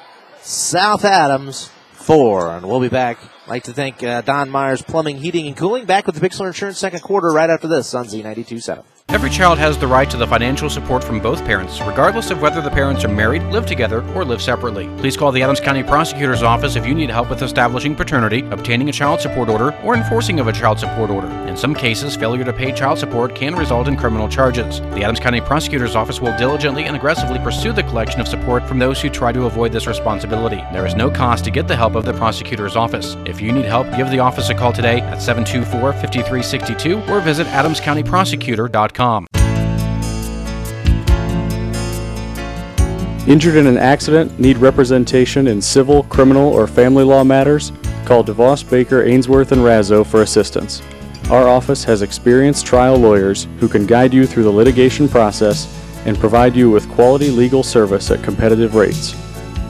[0.41, 2.57] South Adams 4.
[2.57, 3.19] And we'll be back.
[3.43, 5.85] I'd like to thank uh, Don Myers Plumbing, Heating, and Cooling.
[5.85, 8.83] Back with the Bixler Insurance second quarter right after this on Z92.7.
[9.09, 12.59] Every child has the right to the financial support from both parents, regardless of whether
[12.59, 14.89] the parents are married, live together, or live separately.
[14.97, 18.89] Please call the Adams County Prosecutor's Office if you need help with establishing paternity, obtaining
[18.89, 21.27] a child support order, or enforcing of a child support order.
[21.47, 24.81] In some cases, failure to pay child support can result in criminal charges.
[24.81, 28.79] The Adams County Prosecutor's Office will diligently and aggressively pursue the collection of support from
[28.79, 30.63] those who try to avoid this responsibility.
[30.73, 33.15] There is no cost to get the help of the Prosecutor's Office.
[33.25, 37.47] If you need help, give the office a call today at 724 5362 or visit
[37.47, 38.94] adamscountyprosecutor.com.
[43.27, 47.71] Injured in an accident, need representation in civil, criminal, or family law matters?
[48.05, 50.83] Call DeVos Baker Ainsworth and Razzo for assistance.
[51.31, 55.67] Our office has experienced trial lawyers who can guide you through the litigation process
[56.05, 59.13] and provide you with quality legal service at competitive rates.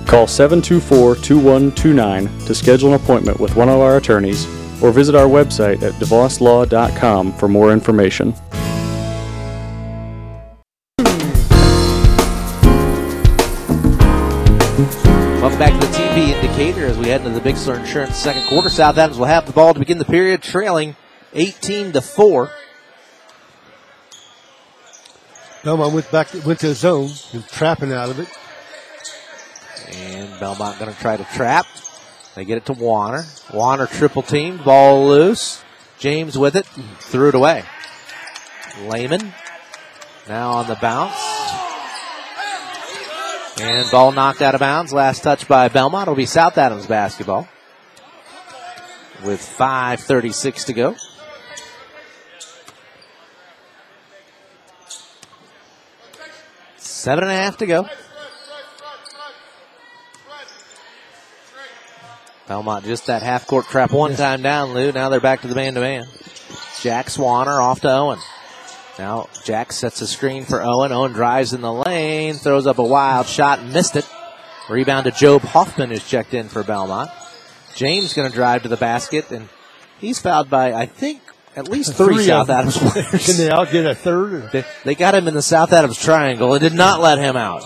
[0.05, 4.45] Call 724-2129 to schedule an appointment with one of our attorneys
[4.83, 8.35] or visit our website at devoslaw.com for more information.
[16.55, 18.69] Indicator as we head into the Bixler Insurance second quarter.
[18.69, 20.95] South Adams will have the ball to begin the period, trailing
[21.33, 22.49] 18 to 4.
[25.63, 28.29] Bellmont went back, went to the zone and trapping out of it.
[29.97, 31.65] And Bellmont going to try to trap.
[32.35, 33.25] They get it to Warner.
[33.53, 35.61] Warner triple team, ball loose.
[35.99, 36.65] James with it,
[36.99, 37.65] threw it away.
[38.87, 39.33] Lehman
[40.29, 41.34] now on the bounce.
[43.61, 44.91] And ball knocked out of bounds.
[44.91, 46.03] Last touch by Bellmont.
[46.03, 47.47] It'll be South Adams basketball.
[49.23, 50.95] With 5.36 to go.
[56.77, 57.87] Seven and a half to go.
[62.47, 64.91] Bellmont just that half court trap one time down, Lou.
[64.91, 66.05] Now they're back to the man to man.
[66.81, 68.19] Jax Warner off to Owen.
[68.97, 70.91] Now Jack sets a screen for Owen.
[70.91, 74.05] Owen drives in the lane, throws up a wild shot, missed it.
[74.69, 77.11] Rebound to Job Hoffman, who's checked in for Bellmont.
[77.75, 79.49] James going to drive to the basket, and
[79.99, 81.21] he's fouled by I think
[81.55, 82.49] at least three, Three South.
[82.49, 83.25] Adams players.
[83.25, 84.51] Can they all get a third?
[84.51, 87.63] They, they got him in the South Adams triangle and did not let him out.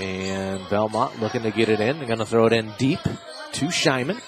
[0.00, 1.98] And Bellmont looking to get it in.
[1.98, 2.98] They're going to throw it in deep
[3.52, 4.20] to Scheiman.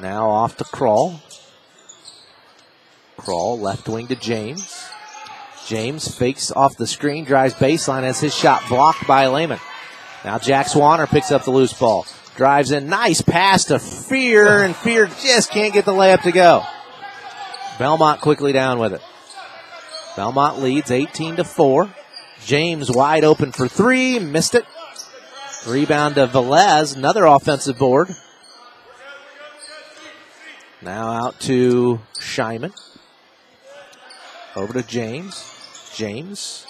[0.00, 1.20] Now off to Kroll.
[3.16, 4.88] Kroll left wing to James.
[5.66, 9.60] James fakes off the screen, drives baseline as his shot blocked by Lehman.
[10.24, 12.06] Now Jax Warner picks up the loose ball.
[12.36, 16.62] Drives in, nice pass to Fear, and Fear just can't get the layup to go.
[17.78, 19.00] Bellmont quickly down with it.
[20.16, 21.94] Bellmont leads 18 to 4.
[22.44, 24.64] James wide open for three, missed it.
[25.66, 28.08] Rebound to Velez, another offensive board.
[30.82, 32.72] Now out to Scheiman.
[34.54, 35.42] Over to James.
[35.94, 36.66] James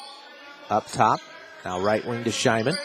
[0.71, 1.19] up top.
[1.65, 2.77] Now right wing to Scheiman.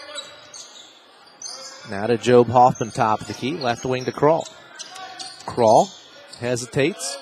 [1.91, 3.51] Now to Job Hoffman, top of the key.
[3.51, 4.47] Left wing to Kroll.
[5.45, 5.89] Kroll
[6.39, 7.19] hesitates.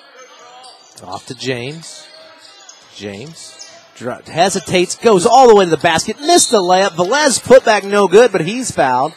[1.03, 2.07] Off to James.
[2.95, 3.56] James
[3.99, 6.89] hesitates, goes all the way to the basket, missed the layup.
[6.89, 9.13] Velez put back no good, but he's fouled.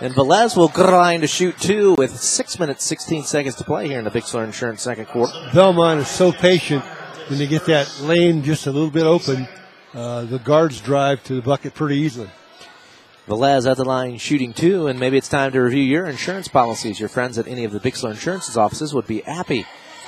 [0.00, 3.98] And Velez will grind to shoot two with six minutes, 16 seconds to play here
[3.98, 5.32] in the Bixler Insurance second quarter.
[5.50, 6.82] Bellmont is so patient
[7.28, 9.46] when they get that lane just a little bit open.
[9.94, 12.30] Uh, the guards drive to the bucket pretty easily.
[13.28, 16.98] Velez at the line shooting two, and maybe it's time to review your insurance policies.
[16.98, 19.64] Your friends at any of the Bixler Sur Insurance's offices would be happy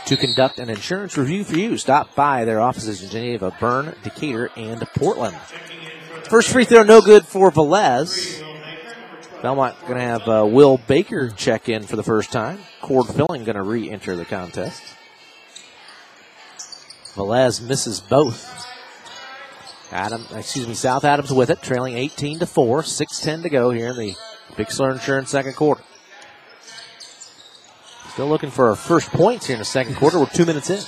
[0.06, 1.78] to conduct an insurance review for you.
[1.78, 5.36] Stop by their offices in Geneva, Berne, Decatur, and Portland.
[6.28, 8.42] First free throw, no good for Velez.
[9.40, 12.58] Bellmont going to have uh, Will Baker check in for the first time.
[12.80, 14.82] Cord Filling going to re enter the contest.
[17.14, 18.50] Velez misses both.
[19.92, 23.90] Adam, excuse me, South Adams with it, trailing 18 to 4, 6-10 to go here
[23.90, 24.14] in the
[24.56, 25.82] Bixler Insurance second quarter.
[28.14, 30.18] Still looking for our first points here in the second quarter.
[30.18, 30.80] We're two minutes in.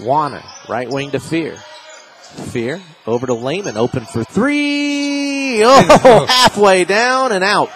[0.00, 1.56] Warner, right wing to Fear.
[1.56, 5.28] Fear over to Lehman, open for three.
[5.62, 7.70] Oh, halfway down and out.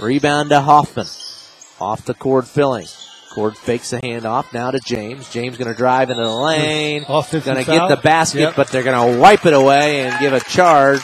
[0.00, 1.06] Rebound to Hoffman.
[1.80, 2.86] Off the cord filling.
[3.34, 5.30] Cord fakes the handoff now to James.
[5.30, 7.04] James going to drive into the lane.
[7.06, 8.56] Offensive Going to get the basket, Yep.
[8.56, 11.02] but they're going to wipe it away and give a charge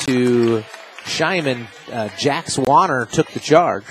[0.00, 0.64] to
[1.04, 1.68] Scheiman.
[1.90, 3.84] Uh, Jax Warner took the charge.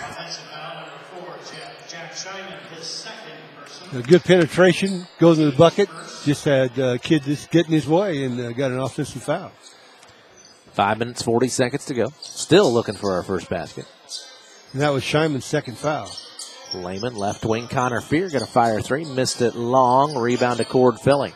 [3.93, 5.89] A good penetration, goes to the bucket.
[6.23, 9.51] Just had uh, kid just getting his way and uh, got an offensive foul.
[10.71, 12.13] Five minutes, 40 seconds to go.
[12.21, 13.85] Still looking for our first basket.
[14.71, 16.09] And that was Scheinman's second foul.
[16.73, 19.03] Lehman, left wing, Connor Fear going to fire three.
[19.03, 20.17] Missed it long.
[20.17, 21.33] Rebound to Cord Filling.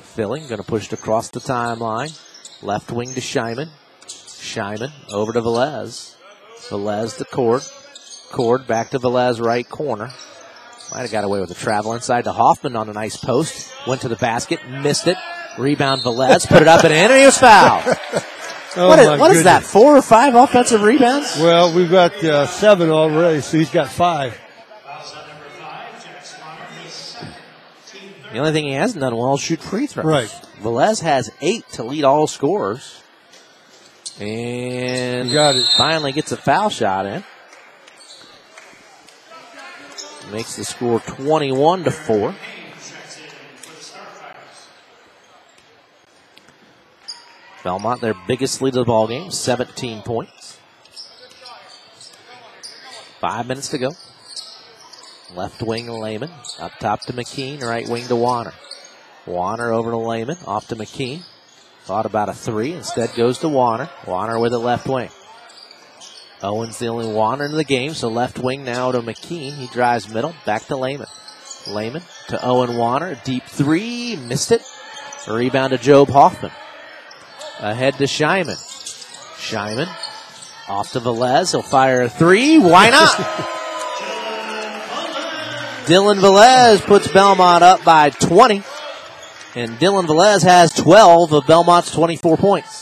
[0.00, 2.18] Filling going to push it across the timeline.
[2.62, 3.68] Left wing to Scheiman.
[4.06, 6.16] Scheiman over to Velez.
[6.70, 7.62] Velez to Cord.
[8.32, 10.08] Cord back to Velez right corner.
[10.90, 13.70] Might have got away with a travel inside to Hoffman on a nice post.
[13.86, 15.18] Went to the basket, missed it.
[15.58, 17.96] Rebound Velez, put it up and in, and he was fouled.
[18.76, 21.36] Oh, what, is, what is, that, four or five offensive rebounds?
[21.40, 24.38] Well, we've got uh, seven already, so he's got five.
[28.30, 30.04] The only thing he hasn't done well is shoot free throws.
[30.04, 30.28] Right.
[30.60, 33.02] Velez has eight to lead all scorers.
[34.20, 35.66] And got it.
[35.76, 37.24] finally gets a foul shot in.
[40.32, 42.34] Makes the score 21 to 4.
[47.62, 50.58] Bellmont, their biggest lead of the ball game, 17 points.
[53.20, 53.90] Five minutes to go.
[55.34, 56.30] Left wing Lehman.
[56.60, 57.62] Up top to McKean.
[57.62, 58.54] Right wing to Warner.
[59.26, 60.38] Warner over to Lehman.
[60.46, 61.22] Off to McKean.
[61.84, 62.72] Thought about a three.
[62.72, 63.90] Instead goes to Warner.
[64.06, 65.10] Warner with a left wing.
[66.42, 69.54] Owen's the only Warner in the game, so left wing now to McKean.
[69.54, 70.34] He drives middle.
[70.46, 71.08] Back to Lehman.
[71.66, 73.20] Lehman to Owen Warner.
[73.24, 74.16] Deep three.
[74.16, 74.62] Missed it.
[75.26, 76.52] Rebound to Job Hoffman.
[77.58, 78.56] Ahead to Scheiman.
[79.36, 79.88] Scheiman
[80.68, 81.50] off to Velez.
[81.50, 82.58] He'll fire a three.
[82.58, 83.16] Why not?
[85.86, 88.62] Dylan Velez puts Bellmont up by 20.
[89.54, 92.77] And Dylan Velez has 12 of Bellmont's 24 points.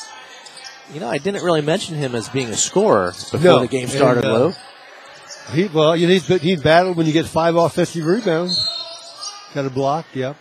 [0.92, 3.58] You know, I didn't really mention him as being a scorer before No.
[3.60, 4.54] the game started, And, uh, Lou.
[5.52, 8.64] He well, you need he's battled when you get five offensive rebounds.
[9.54, 10.36] Got a block, yep.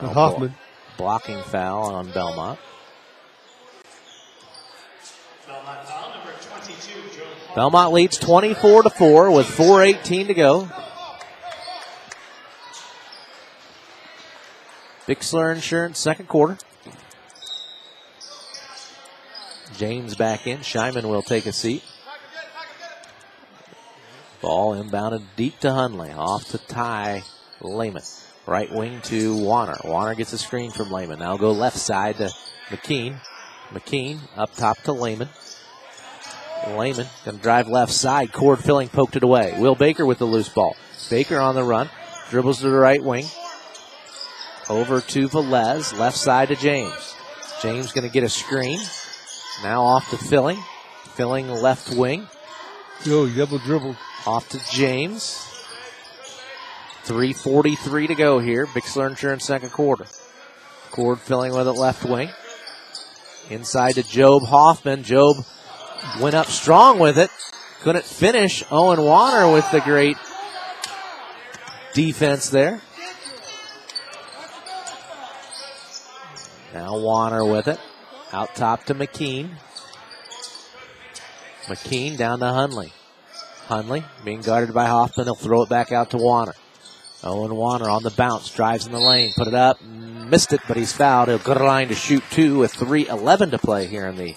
[0.00, 0.48] Oh, Hoffman.
[0.48, 0.56] blo-
[0.96, 2.58] blocking foul on Bellmont.
[7.54, 10.68] Bellmont leads 24 to 4 with 4.18 to go.
[15.08, 16.58] Bixler Insurance, second quarter.
[19.76, 20.58] James back in.
[20.58, 21.82] Scheiman will take a seat.
[24.40, 26.16] Ball inbounded deep to Hunley.
[26.16, 27.22] Off to Ty
[27.60, 28.02] Lehman.
[28.46, 29.76] Right wing to Warner.
[29.84, 31.18] Warner gets a screen from Lehman.
[31.18, 32.30] Now go left side to
[32.68, 33.18] McKean.
[33.70, 35.28] McKean up top to Lehman.
[36.68, 38.32] Lehman gonna drive left side.
[38.32, 39.56] Cord filling poked it away.
[39.58, 40.76] Will Baker with the loose ball.
[41.10, 41.90] Baker on the run.
[42.30, 43.26] Dribbles to the right wing.
[44.68, 45.96] Over to Velez.
[45.98, 47.14] Left side to James.
[47.62, 48.78] James gonna get a screen.
[49.62, 50.62] Now off to Filling.
[51.14, 52.28] Filling left wing.
[53.04, 53.96] Yo, double dribble.
[54.26, 55.42] Off to James.
[57.04, 58.66] 3.43 to go here.
[58.66, 60.06] Bixler Insurance second quarter.
[60.90, 62.30] Cord filling with it left wing.
[63.48, 65.04] Inside to Job Hoffman.
[65.04, 65.36] Job
[66.20, 67.30] went up strong with it.
[67.82, 68.64] Couldn't finish.
[68.70, 70.16] Owen Warner with the great
[71.94, 72.80] defense there.
[76.74, 77.78] Now Warner with it.
[78.36, 79.48] Out top to McKean.
[81.68, 82.92] McKean down to Hunley.
[83.66, 85.26] Hunley being guarded by Hoffman.
[85.26, 86.52] He'll throw it back out to Warner.
[87.24, 90.76] Owen Warner on the bounce, drives in the lane, put it up, missed it, but
[90.76, 91.28] he's fouled.
[91.28, 94.36] He'll go to line to shoot two with 3.11 to play here in the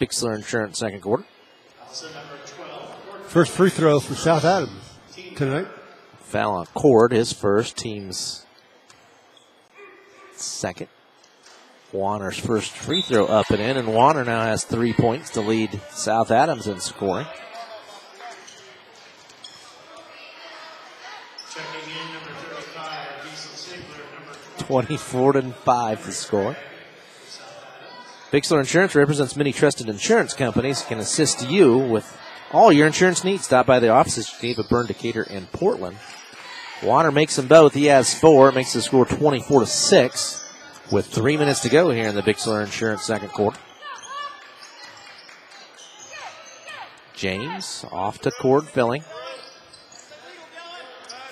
[0.00, 1.24] Bixler Insurance second quarter.
[3.28, 4.98] First free throw for South Adams
[5.36, 5.68] tonight.
[6.18, 8.44] Foul on Cord, his first, team's
[10.32, 10.88] second.
[11.94, 15.80] Warner's first free throw up and in, and Warner now has three points to lead
[15.90, 17.26] South Adams in scoring.
[24.58, 26.56] 24 and 5 the score.
[28.32, 32.18] Bixler Insurance represents many trusted insurance companies, can assist you with
[32.50, 33.44] all your insurance needs.
[33.44, 35.98] Stop by the offices, Geneva, Berne, Decatur, and Portland.
[36.82, 37.72] Warner makes them both.
[37.72, 38.50] He has four.
[38.50, 40.43] Makes the score 24 to 6
[40.90, 43.58] with three minutes to go here in the Bixler Insurance second quarter.
[47.14, 49.04] James off to Cord filling.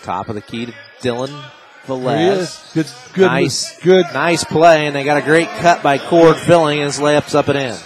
[0.03, 1.45] Top of the key to Dylan
[1.87, 2.73] Velez.
[2.75, 6.81] Good, good, nice, good, nice play, and they got a great cut by Cord filling,
[6.81, 7.79] his layups up and in.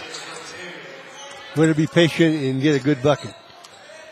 [1.56, 3.34] Way to be patient and get a good bucket.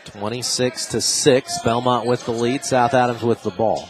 [0.05, 1.59] 26 to 6.
[1.59, 2.65] Bellmont with the lead.
[2.65, 3.89] South Adams with the ball.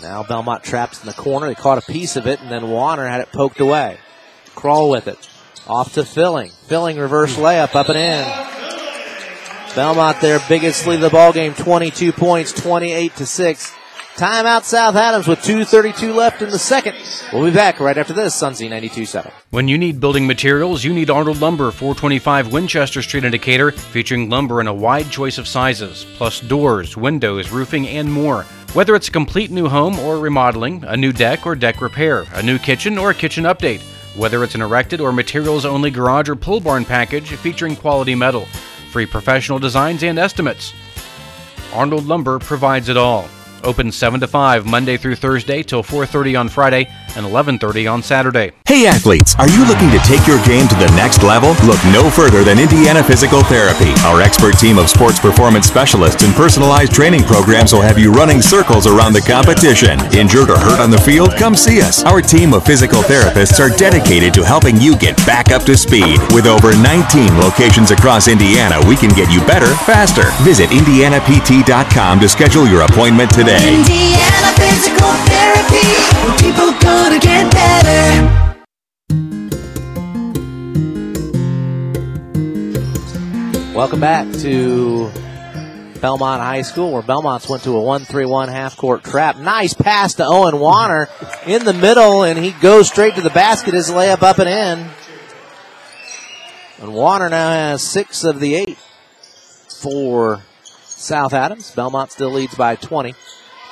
[0.00, 1.48] Now Bellmont traps in the corner.
[1.48, 3.98] They caught a piece of it, and then Warner had it poked away.
[4.54, 5.28] Kroll with it.
[5.66, 6.50] Off to Filling.
[6.66, 8.24] Filling reverse layup up and in.
[9.74, 13.74] Bellmont their biggest lead of the ball game, 22 points, 28 to 6.
[14.16, 16.94] Timeout South Adams with 2.32 left in the second.
[17.32, 19.32] We'll be back right after this on Z92.7.
[19.48, 24.28] When you need building materials, you need Arnold Lumber, 425 Winchester Street in Decatur, featuring
[24.28, 28.44] lumber in a wide choice of sizes, plus doors, windows, roofing, and more.
[28.74, 32.42] Whether it's a complete new home or remodeling, a new deck or deck repair, a
[32.42, 33.82] new kitchen or a kitchen update,
[34.16, 38.46] whether it's an erected or materials only garage or pull barn package featuring quality metal,
[38.90, 40.72] free professional designs and estimates.
[41.74, 43.28] Arnold Lumber provides it all.
[43.62, 48.52] Open 7 to 5 Monday through Thursday till 4:30 on Friday and 11:30 on Saturday.
[48.72, 51.52] Hey athletes, are you looking to take your game to the next level?
[51.68, 53.92] Look no further than Indiana Physical Therapy.
[54.00, 58.40] Our expert team of sports performance specialists and personalized training programs will have you running
[58.40, 60.00] circles around the competition.
[60.16, 61.36] Injured or hurt on the field?
[61.36, 62.02] Come see us.
[62.04, 66.16] Our team of physical therapists are dedicated to helping you get back up to speed.
[66.32, 70.32] With over 19 locations across Indiana, we can get you better, faster.
[70.48, 73.68] Visit indianapt.com to schedule your appointment today.
[73.68, 75.92] Indiana Physical Therapy.
[76.40, 78.52] People gonna get better.
[83.74, 85.10] Welcome back to
[85.94, 89.38] Bellmont High School, where Bellmont's went to a 1 3 1 half court trap.
[89.38, 91.08] Nice pass to Owen Warner
[91.46, 93.72] in the middle, and he goes straight to the basket.
[93.72, 94.90] His layup up and in.
[96.82, 98.76] And Warner now has six of the eight
[99.80, 100.42] for
[100.84, 101.74] South Adams.
[101.74, 103.14] Bellmont still leads by 20,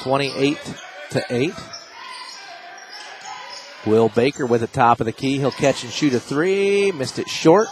[0.01, 0.59] 28
[1.11, 1.55] to 8.
[3.84, 5.36] Will Baker with the top of the key.
[5.36, 6.90] He'll catch and shoot a three.
[6.90, 7.68] Missed it short.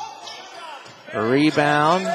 [1.15, 2.07] Rebound.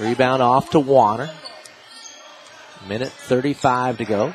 [0.00, 1.30] Rebound off to Warner.
[2.88, 4.34] Minute 35 to go.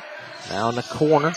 [0.49, 1.33] Now in the corner.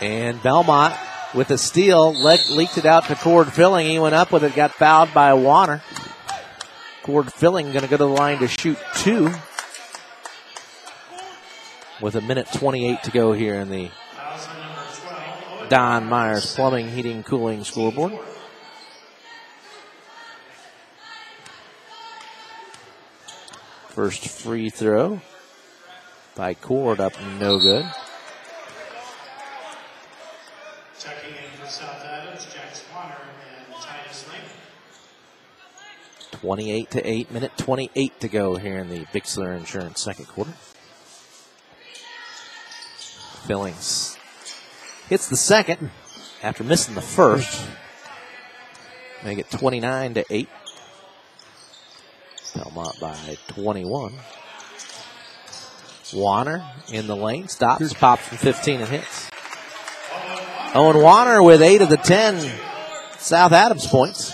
[0.00, 0.96] And Bellmont
[1.34, 3.88] with a steal le- leaked it out to Cord Filling.
[3.88, 5.82] He went up with it, got fouled by Warner.
[7.02, 9.30] Cord Filling going to go to the line to shoot two.
[12.00, 13.90] With a minute 28 to go here in the
[15.72, 18.12] Don Myers Plumbing, Heating, Cooling scoreboard.
[23.88, 25.22] First free throw
[26.34, 27.86] by Cord up no good.
[31.00, 33.16] Checking in for South Adams, Jax Warner
[33.56, 34.40] and Titus Lane.
[36.32, 40.52] 28 to 8, minute 28 to go here in the Bixler Insurance second quarter.
[43.46, 44.18] Fillings
[45.12, 45.90] hits the second
[46.42, 47.68] after missing the first.
[49.22, 50.48] Make it 29 to 8.
[52.54, 54.14] Bellmont by 21.
[56.14, 59.30] Warner in the lane, stops, pops from 15 and hits.
[60.74, 62.50] Owen Warner with 8 of the 10
[63.18, 64.32] South Adams points.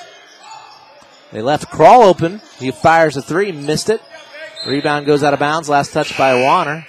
[1.32, 2.40] They left Kroll open.
[2.60, 4.00] He fires a three, missed it.
[4.64, 5.68] Rebound goes out of bounds.
[5.68, 6.86] Last touch by Warner.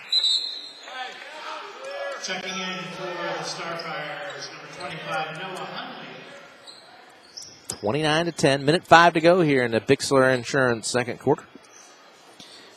[2.21, 3.19] Checking in for
[7.79, 8.65] 29 to 10.
[8.65, 11.45] Minute five to go here in the Bixler Insurance second quarter.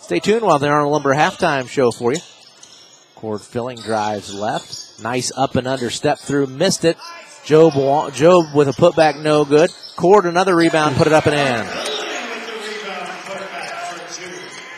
[0.01, 2.21] Stay tuned while they're on Arnold Lumber halftime show for you.
[3.17, 5.03] Cord filling drives left.
[5.03, 6.47] Nice up and under step through.
[6.47, 6.97] Missed it.
[7.45, 7.73] Job,
[8.13, 9.71] Job with a putback, no good.
[9.97, 11.67] Cord another rebound, put it up and in.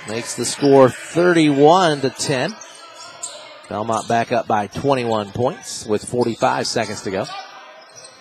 [0.09, 2.55] Makes the score 31 to 10.
[3.69, 7.27] Bellmont back up by 21 points with 45 seconds to go.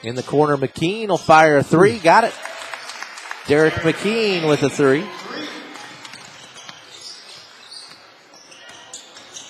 [0.03, 1.97] In the corner, McKean will fire a three.
[1.97, 2.03] Hmm.
[2.03, 2.33] Got it.
[3.47, 5.05] Derek McKean with a three.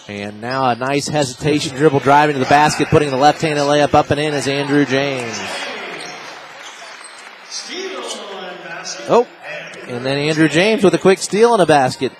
[0.07, 4.11] And now a nice hesitation dribble driving to the basket, putting the left-handed layup up
[4.11, 5.39] and in is Andrew James.
[9.09, 9.27] Oh,
[9.87, 12.11] and then Andrew James with a quick steal and a basket.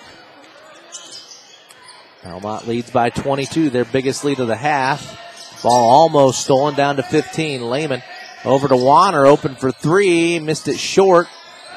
[2.24, 5.62] Bellmont leads by 22, their biggest lead of the half.
[5.62, 7.70] Ball almost stolen down to 15.
[7.70, 8.02] Lehman
[8.46, 11.28] over to Warner, open for three, missed it short.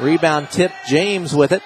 [0.00, 1.62] Rebound tip, James with it.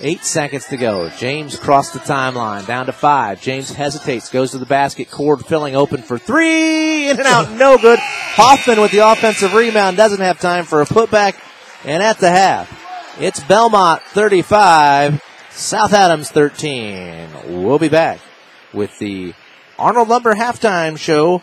[0.00, 1.10] Eight seconds to go.
[1.10, 3.40] James crossed the timeline, down to five.
[3.40, 7.78] James hesitates, goes to the basket, cord filling, open for three, in and out, no
[7.78, 7.98] good.
[8.00, 11.40] Hoffman with the offensive rebound, doesn't have time for a putback,
[11.84, 12.68] and at the half,
[13.20, 17.28] it's Bellmont 35, South Adams 13.
[17.62, 18.20] We'll be back
[18.72, 19.34] with the
[19.78, 21.42] Arnold Lumber halftime show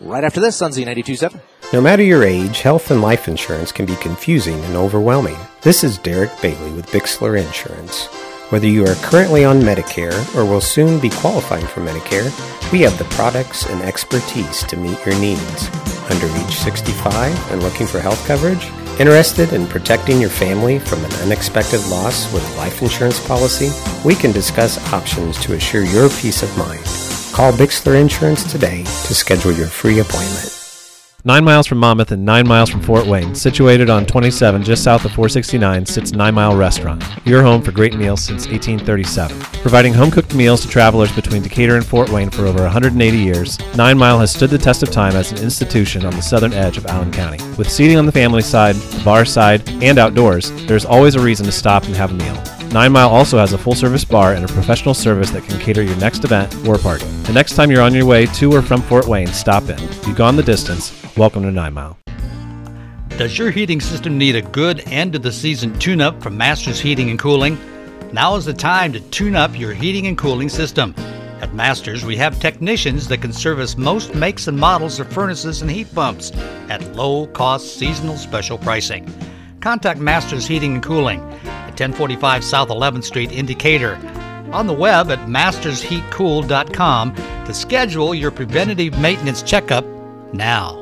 [0.00, 1.40] right after this on Z92.7.
[1.72, 5.38] No matter your age, health and life insurance can be confusing and overwhelming.
[5.62, 8.08] This is Derek Bailey with Bixler Insurance.
[8.50, 12.28] Whether you are currently on Medicare or will soon be qualifying for Medicare,
[12.72, 15.70] we have the products and expertise to meet your needs.
[16.10, 18.66] Under age 65 and looking for health coverage?
[19.00, 23.70] Interested in protecting your family from an unexpected loss with a life insurance policy?
[24.04, 26.84] We can discuss options to assure your peace of mind.
[27.32, 30.61] Call Bixler Insurance today to schedule your free appointment.
[31.24, 35.04] Nine miles from Monmouth and nine miles from Fort Wayne, situated on 27 just south
[35.04, 39.38] of 469, sits Nine Mile Restaurant, your home for great meals since 1837.
[39.62, 43.56] Providing home cooked meals to travelers between Decatur and Fort Wayne for over 180 years,
[43.76, 46.76] Nine Mile has stood the test of time as an institution on the southern edge
[46.76, 47.38] of Allen County.
[47.56, 51.46] With seating on the family side, the bar side, and outdoors, there's always a reason
[51.46, 52.34] to stop and have a meal.
[52.72, 55.84] Nine Mile also has a full service bar and a professional service that can cater
[55.84, 57.04] your next event or party.
[57.26, 59.80] The next time you're on your way to or from Fort Wayne, stop in.
[60.04, 61.01] You've gone the distance.
[61.14, 61.98] Welcome to Nine Mile.
[63.18, 66.80] Does your heating system need a good end of the season tune up from Masters
[66.80, 67.58] Heating and Cooling?
[68.14, 70.94] Now is the time to tune up your heating and cooling system.
[71.42, 75.70] At Masters, we have technicians that can service most makes and models of furnaces and
[75.70, 76.32] heat pumps
[76.70, 79.06] at low cost seasonal special pricing.
[79.60, 83.96] Contact Masters Heating and Cooling at 1045 South 11th Street in Decatur.
[84.50, 89.84] On the web at mastersheatcool.com to schedule your preventative maintenance checkup
[90.32, 90.81] now.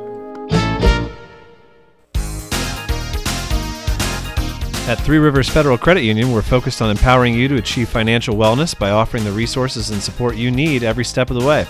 [4.90, 8.76] At Three Rivers Federal Credit Union, we're focused on empowering you to achieve financial wellness
[8.76, 11.64] by offering the resources and support you need every step of the way.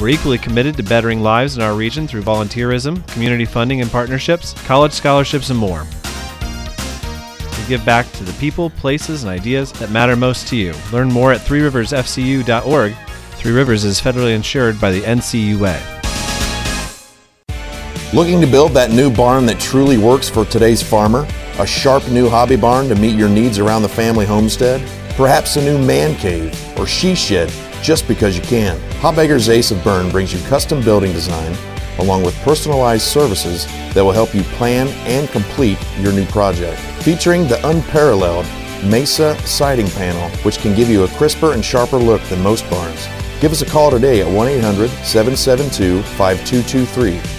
[0.00, 4.54] We're equally committed to bettering lives in our region through volunteerism, community funding and partnerships,
[4.64, 5.86] college scholarships, and more.
[7.60, 10.74] We give back to the people, places, and ideas that matter most to you.
[10.90, 12.96] Learn more at threeriversfcu.org.
[13.36, 15.95] Three Rivers is federally insured by the NCUA.
[18.16, 21.28] Looking to build that new barn that truly works for today's farmer?
[21.58, 24.80] A sharp new hobby barn to meet your needs around the family homestead?
[25.18, 27.52] Perhaps a new man cave or she shed
[27.82, 28.80] just because you can.
[29.02, 31.54] Habegger's Ace of Berne brings you custom building design
[31.98, 36.80] along with personalized services that will help you plan and complete your new project.
[37.02, 38.46] Featuring the unparalleled
[38.82, 43.08] Mesa siding panel, which can give you a crisper and sharper look than most barns.
[43.42, 47.35] Give us a call today at 1 800 772 5223.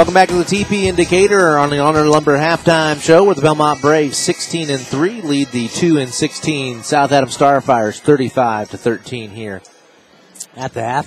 [0.00, 3.82] Welcome back to the TP Indicator on the Arnold Lumber halftime show where the Bellmont
[3.82, 9.28] Braves 16 and 3 lead the 2 and 16 South Adams Starfires 35 to 13
[9.28, 9.60] here
[10.56, 11.06] at the half.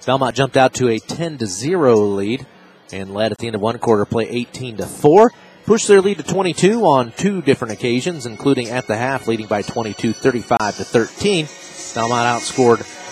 [0.00, 2.46] Bellmont jumped out to a 10 to 0 lead
[2.92, 5.32] and led at the end of one quarter play 18 to 4.
[5.64, 9.62] Pushed their lead to 22 on two different occasions, including at the half, leading by
[9.62, 11.46] 22 35 to 13.
[11.46, 13.03] Bellmont outscored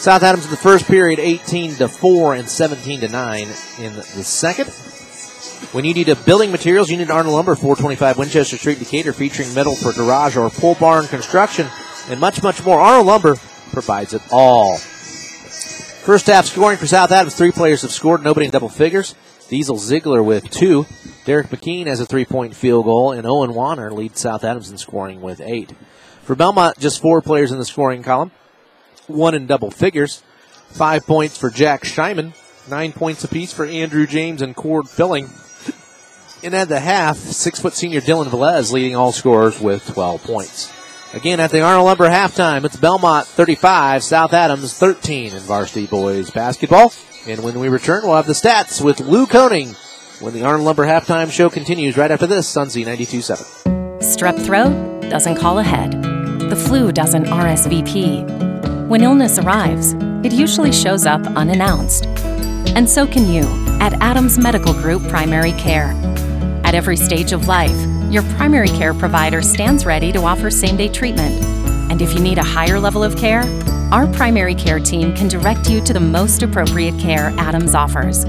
[0.00, 4.24] South Adams in the first period, 18 to 4 and 17 to 9 in the
[4.24, 4.70] second.
[5.74, 9.52] When you need a building materials, you need Arnold Lumber, 425 Winchester Street, Decatur, featuring
[9.52, 11.66] metal for garage or pole barn construction
[12.08, 12.80] and much, much more.
[12.80, 13.36] Arnold Lumber
[13.72, 14.78] provides it all.
[14.78, 19.14] First half scoring for South Adams, three players have scored, nobody in double figures.
[19.50, 20.86] Diesel Ziegler with two.
[21.26, 24.78] Derek McKean has a three point field goal, and Owen Warner leads South Adams in
[24.78, 25.72] scoring with eight.
[26.22, 28.30] For Bellmont, just four players in the scoring column,
[29.06, 30.22] one in double figures.
[30.68, 32.32] Five points for Jack Scheiman,
[32.68, 35.28] nine points apiece for Andrew James and Cord Filling.
[36.42, 40.72] And at the half, six foot senior Dylan Velez leading all scorers with 12 points.
[41.12, 46.30] Again, at the Arnold Lumber halftime, it's Bellmont 35, South Adams 13 in varsity boys
[46.30, 46.92] basketball.
[47.26, 49.74] And when we return, we'll have the stats with Lou Koning
[50.20, 53.98] when the Arnold Lumber halftime show continues right after this on Z92.7.
[53.98, 56.00] Strep throat doesn't call ahead.
[56.48, 58.49] The flu doesn't RSVP.
[58.90, 59.92] When illness arrives,
[60.24, 62.06] it usually shows up unannounced.
[62.74, 63.44] And so can you
[63.78, 65.92] at Adams Medical Group Primary Care.
[66.64, 67.76] At every stage of life,
[68.10, 71.40] your primary care provider stands ready to offer same day treatment.
[71.88, 73.44] And if you need a higher level of care,
[73.92, 78.24] our primary care team can direct you to the most appropriate care Adams offers.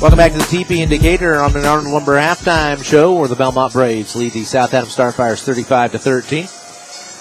[0.00, 3.74] Welcome back to the TP Indicator on the Arnold Lumber halftime show where the Bellmont
[3.74, 6.48] Braves lead the South Adams Starfires 35 to 13.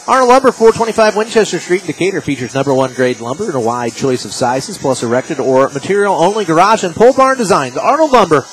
[0.07, 4.23] Arnold Lumber, 425 Winchester Street, Decatur features number one grade lumber in a wide choice
[4.23, 7.75] of sizes, plus erected or material only garage and pole barn designs.
[7.75, 8.45] Arnold Lumber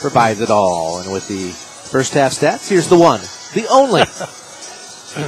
[0.00, 1.00] provides it all.
[1.00, 3.20] And with the first half stats, here's the one,
[3.52, 4.00] the only,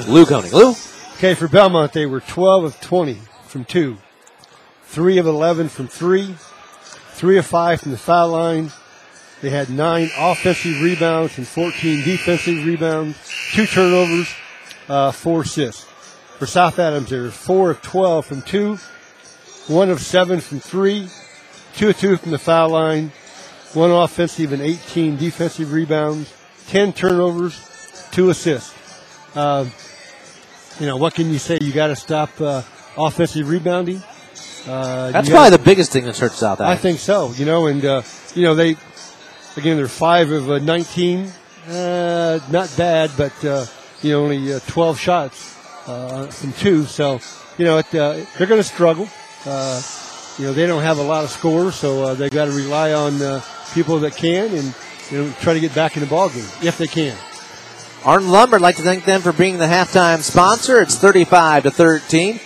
[0.10, 0.54] Lou Koenig.
[0.54, 0.70] Lou?
[1.16, 3.98] Okay, for Bellmont, they were 12 of 20 from two,
[4.84, 6.36] 3 of 11 from three,
[7.16, 8.70] 3 of 5 from the foul line.
[9.40, 13.16] They had 9 offensive rebounds and 14 defensive rebounds,
[13.52, 14.28] 2 turnovers,
[14.90, 15.84] uh, 4 assists.
[16.38, 18.76] For South Adams, they were 4 of 12 from 2,
[19.68, 21.08] 1 of 7 from 3,
[21.76, 23.10] 2 of 2 from the foul line,
[23.72, 26.30] 1 offensive and 18 defensive rebounds,
[26.68, 27.58] 10 turnovers,
[28.12, 28.74] 2 assists.
[29.34, 29.64] Uh,
[30.78, 31.56] you know, what can you say?
[31.62, 32.60] You got to stop uh,
[32.98, 34.02] offensive rebounding.
[34.66, 37.32] Uh, That's probably gotta- the biggest thing that hurts South I think so.
[37.36, 38.02] You know, and uh,
[38.34, 38.76] you know they
[39.56, 41.30] again they're five of uh, 19.
[41.68, 43.66] Uh, not bad, but uh,
[44.02, 45.56] you know only uh, 12 shots
[45.88, 46.84] uh, from two.
[46.84, 47.20] So
[47.58, 49.08] you know it, uh, they're going to struggle.
[49.44, 49.80] Uh,
[50.38, 52.92] you know they don't have a lot of scores, so uh, they got to rely
[52.92, 53.40] on uh,
[53.72, 54.74] people that can and
[55.10, 57.16] you know try to get back in the ball game if they can.
[58.04, 60.80] Arnold Lumber, I'd like to thank them for being the halftime sponsor.
[60.80, 62.38] It's 35 to 13.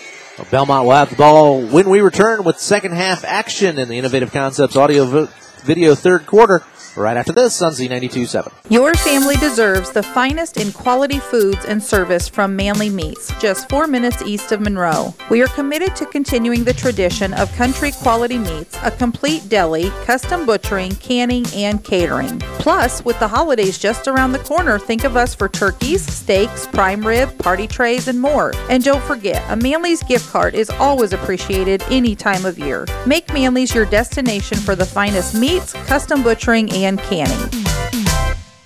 [0.46, 4.32] Bellmont will have the ball when we return with second half action in the Innovative
[4.32, 5.28] Concepts audio vi-
[5.64, 6.62] video third quarter
[6.96, 8.52] right after this on Z92.7.
[8.68, 13.86] Your family deserves the finest in quality foods and service from Manley Meats, just four
[13.86, 15.14] minutes east of Monroe.
[15.30, 20.46] We are committed to continuing the tradition of country quality meats, a complete deli, custom
[20.46, 22.38] butchering, canning, and catering.
[22.58, 27.06] Plus, with the holidays just around the corner, think of us for turkeys, steaks, prime
[27.06, 28.52] rib, party trays, and more.
[28.68, 32.86] And don't forget, a Manley's gift card is always appreciated any time of year.
[33.06, 37.69] Make Manley's your destination for the finest meats, custom butchering, and canning.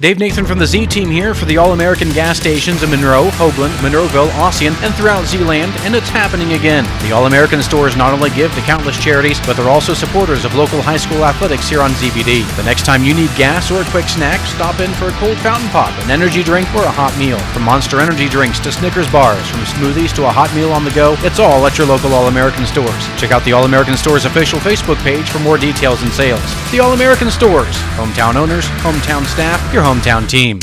[0.00, 3.30] Dave Nathan from the Z Team here for the All American gas stations in Monroe,
[3.38, 6.82] Hoagland, Monroeville, Ossian, and throughout Zeeland, and it's happening again.
[7.06, 10.56] The All American stores not only give to countless charities, but they're also supporters of
[10.56, 12.42] local high school athletics here on ZBD.
[12.56, 15.38] The next time you need gas or a quick snack, stop in for a cold
[15.38, 17.38] fountain pop, an energy drink, or a hot meal.
[17.54, 20.90] From Monster Energy drinks to Snickers bars, from smoothies to a hot meal on the
[20.90, 23.06] go, it's all at your local All American stores.
[23.16, 26.42] Check out the All American Stores official Facebook page for more details and sales.
[26.72, 30.58] The All American Stores, hometown owners, hometown staff, your hometown team.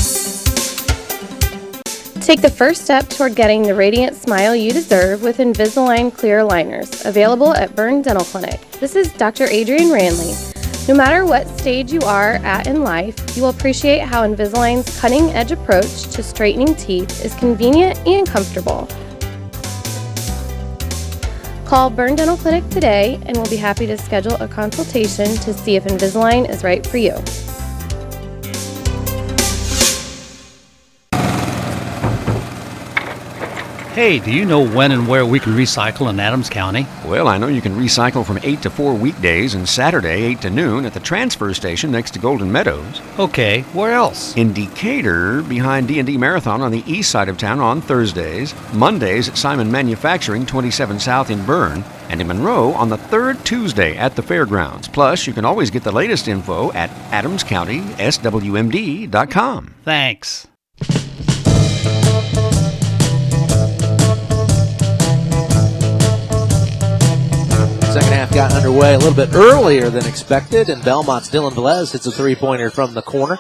[2.22, 7.06] Take the first step toward getting the radiant smile you deserve with Invisalign clear aligners,
[7.06, 8.60] available at Berne Dental Clinic.
[8.80, 9.46] This is Dr.
[9.46, 10.34] Adrian Ranley.
[10.88, 15.30] No matter what stage you are at in life, you will appreciate how Invisalign's cutting
[15.34, 18.88] edge approach to straightening teeth is convenient and comfortable.
[21.66, 25.76] Call Berne Dental Clinic today and we'll be happy to schedule a consultation to see
[25.76, 27.14] if Invisalign is right for you.
[34.02, 36.88] Hey, do you know when and where we can recycle in Adams County?
[37.06, 40.50] Well, I know you can recycle from 8 to 4 weekdays and Saturday 8 to
[40.50, 43.00] noon at the transfer station next to Golden Meadows.
[43.20, 44.36] Okay, where else?
[44.36, 49.38] In Decatur, behind D&D Marathon on the east side of town on Thursdays, Mondays at
[49.38, 54.24] Simon Manufacturing 27 South in Berne, and in Monroe on the third Tuesday at the
[54.24, 54.88] fairgrounds.
[54.88, 59.76] Plus, you can always get the latest info at adamscountyswmd.com.
[59.86, 60.48] Thanks.
[68.34, 72.70] Got underway a little bit earlier than expected, and Bellmont's Dylan Velez hits a three-pointer
[72.70, 73.38] from the corner,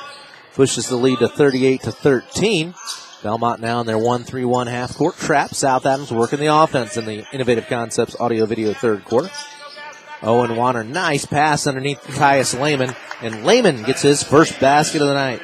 [0.54, 2.74] pushes the lead to 38 to 13.
[3.22, 5.56] Bellmont now in their 1-3-1 half-court trap.
[5.56, 9.30] South Adams working the offense in the Innovative Concepts audio-video third quarter.
[10.24, 15.14] Owen Warner, nice pass underneath Caius Lehman, and Lehman gets his first basket of the
[15.14, 15.42] night.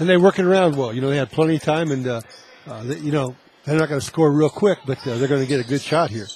[0.00, 0.92] And they're working around well.
[0.92, 2.20] You know, they had plenty of time, and uh,
[2.66, 5.46] uh, you know they're not going to score real quick, but uh, they're going to
[5.46, 6.26] get a good shot here.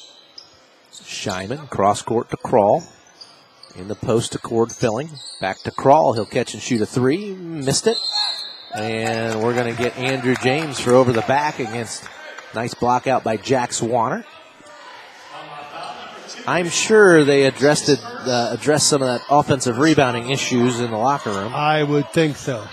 [0.93, 2.83] Scheiman, cross court to Kroll.
[3.77, 5.11] In the post to Cord filling.
[5.41, 6.13] Back to Kroll.
[6.15, 7.33] He'll catch and shoot a three.
[7.35, 7.97] Missed it.
[8.75, 12.05] And we're going to get Andrew James for over the back against
[12.55, 14.25] nice block out by Jax Warner.
[16.47, 20.97] I'm sure they addressed it, uh, addressed some of that offensive rebounding issues in the
[20.97, 21.53] locker room.
[21.55, 22.67] I would think so.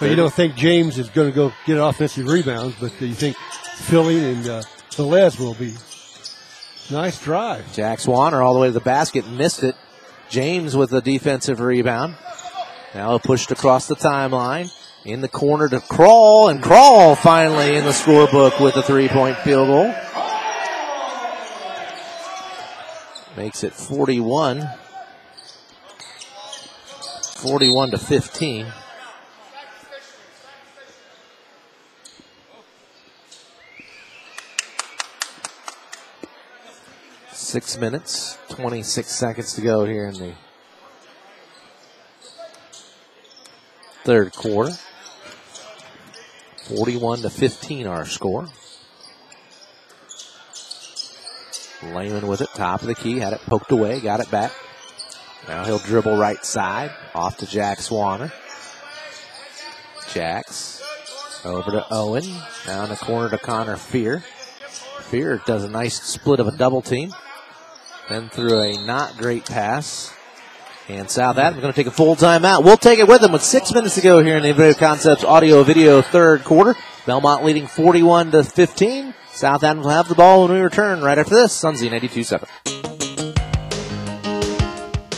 [0.00, 3.36] But you don't think James is going to go get offensive rebounds, but you think
[3.36, 4.62] Filling and uh,
[4.96, 5.74] Velez will be.
[6.90, 7.72] Nice drive.
[7.72, 9.74] Jax Warner all the way to the basket, missed it.
[10.28, 12.16] James with the defensive rebound.
[12.94, 14.72] Now pushed across the timeline.
[15.04, 19.36] In the corner to Kroll, and Kroll finally in the scorebook with a three point
[19.38, 19.94] field goal.
[23.36, 24.66] Makes it 41.
[27.36, 28.66] 41 to 15.
[37.54, 40.32] Six minutes, 26 seconds to go here in the
[44.02, 44.72] third quarter.
[46.66, 48.48] 41 to 15 our score.
[51.84, 54.50] Lehman with it, top of the key, had it poked away, got it back.
[55.46, 58.32] Now he'll dribble right side, off to Jax Warner.
[60.12, 60.82] Jax
[61.44, 62.24] over to Owen,
[62.66, 64.24] down the corner to Connor Fear.
[65.02, 67.14] Fear does a nice split of a double team.
[68.08, 70.12] Then through a not great pass.
[70.88, 72.62] And South Adams going to take a full timeout.
[72.62, 75.24] We'll take it with them with six minutes to go here in the Innovative Concepts
[75.24, 76.74] audio video third quarter.
[77.06, 79.14] Bellmont leading 41 to 15.
[79.30, 81.58] South Adams will have the ball when we return right after this.
[81.58, 82.46] Sunzy 92.7.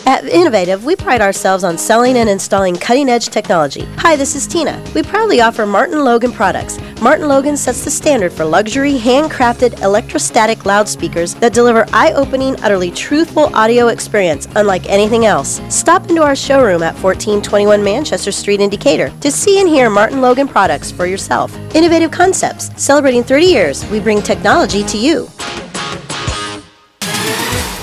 [0.06, 3.84] At Innovative, we pride ourselves on selling and installing cutting edge technology.
[3.96, 4.80] Hi, this is Tina.
[4.94, 6.78] We proudly offer Martin Logan products.
[7.02, 12.90] Martin Logan sets the standard for luxury, handcrafted electrostatic loudspeakers that deliver eye opening, utterly
[12.90, 15.60] truthful audio experience unlike anything else.
[15.68, 20.22] Stop into our showroom at 1421 Manchester Street in Decatur to see and hear Martin
[20.22, 21.54] Logan products for yourself.
[21.74, 25.28] Innovative Concepts, celebrating 30 years, we bring technology to you.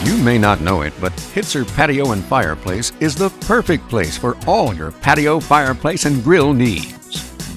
[0.04, 4.36] You may not know it, but Hitzer Patio and Fireplace is the perfect place for
[4.48, 7.03] all your patio, fireplace, and grill needs.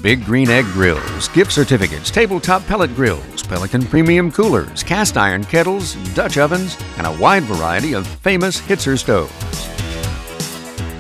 [0.07, 5.97] Big Green Egg grills, gift certificates, tabletop pellet grills, Pelican premium coolers, cast iron kettles,
[6.15, 9.33] Dutch ovens, and a wide variety of famous Hitzer stoves.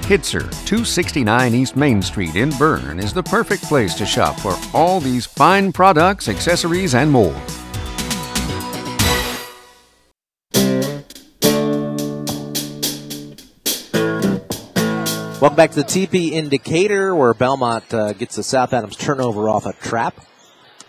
[0.08, 4.98] Hitzer, 269 East Main Street in Berne, is the perfect place to shop for all
[4.98, 7.40] these fine products, accessories, and more.
[15.46, 19.64] Welcome back to the TP Indicator, where Bellmont uh, gets the South Adams turnover off
[19.64, 20.26] a trap.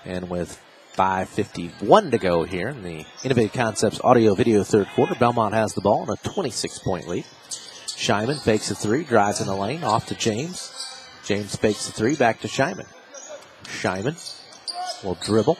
[0.03, 0.59] And with
[0.95, 5.81] 5.51 to go here in the Innovative Concepts audio video third quarter, Bellmont has the
[5.81, 7.25] ball in a 26 point lead.
[7.49, 10.73] Scheiman fakes a three, drives in the lane, off to James.
[11.23, 12.87] James fakes a three, back to Scheiman.
[13.65, 14.17] Scheiman
[15.03, 15.59] will dribble.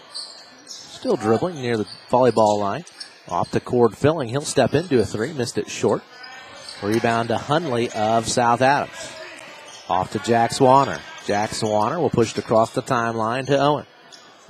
[0.66, 2.84] Still dribbling near the volleyball line.
[3.30, 4.30] Off to Cord Filling.
[4.30, 6.02] He'll step into a three, missed it short.
[6.82, 9.12] Rebound to Hunley of South Adams.
[9.90, 11.00] Off to Jax Warner.
[11.26, 13.86] Jax Warner will push it across the timeline to Owen.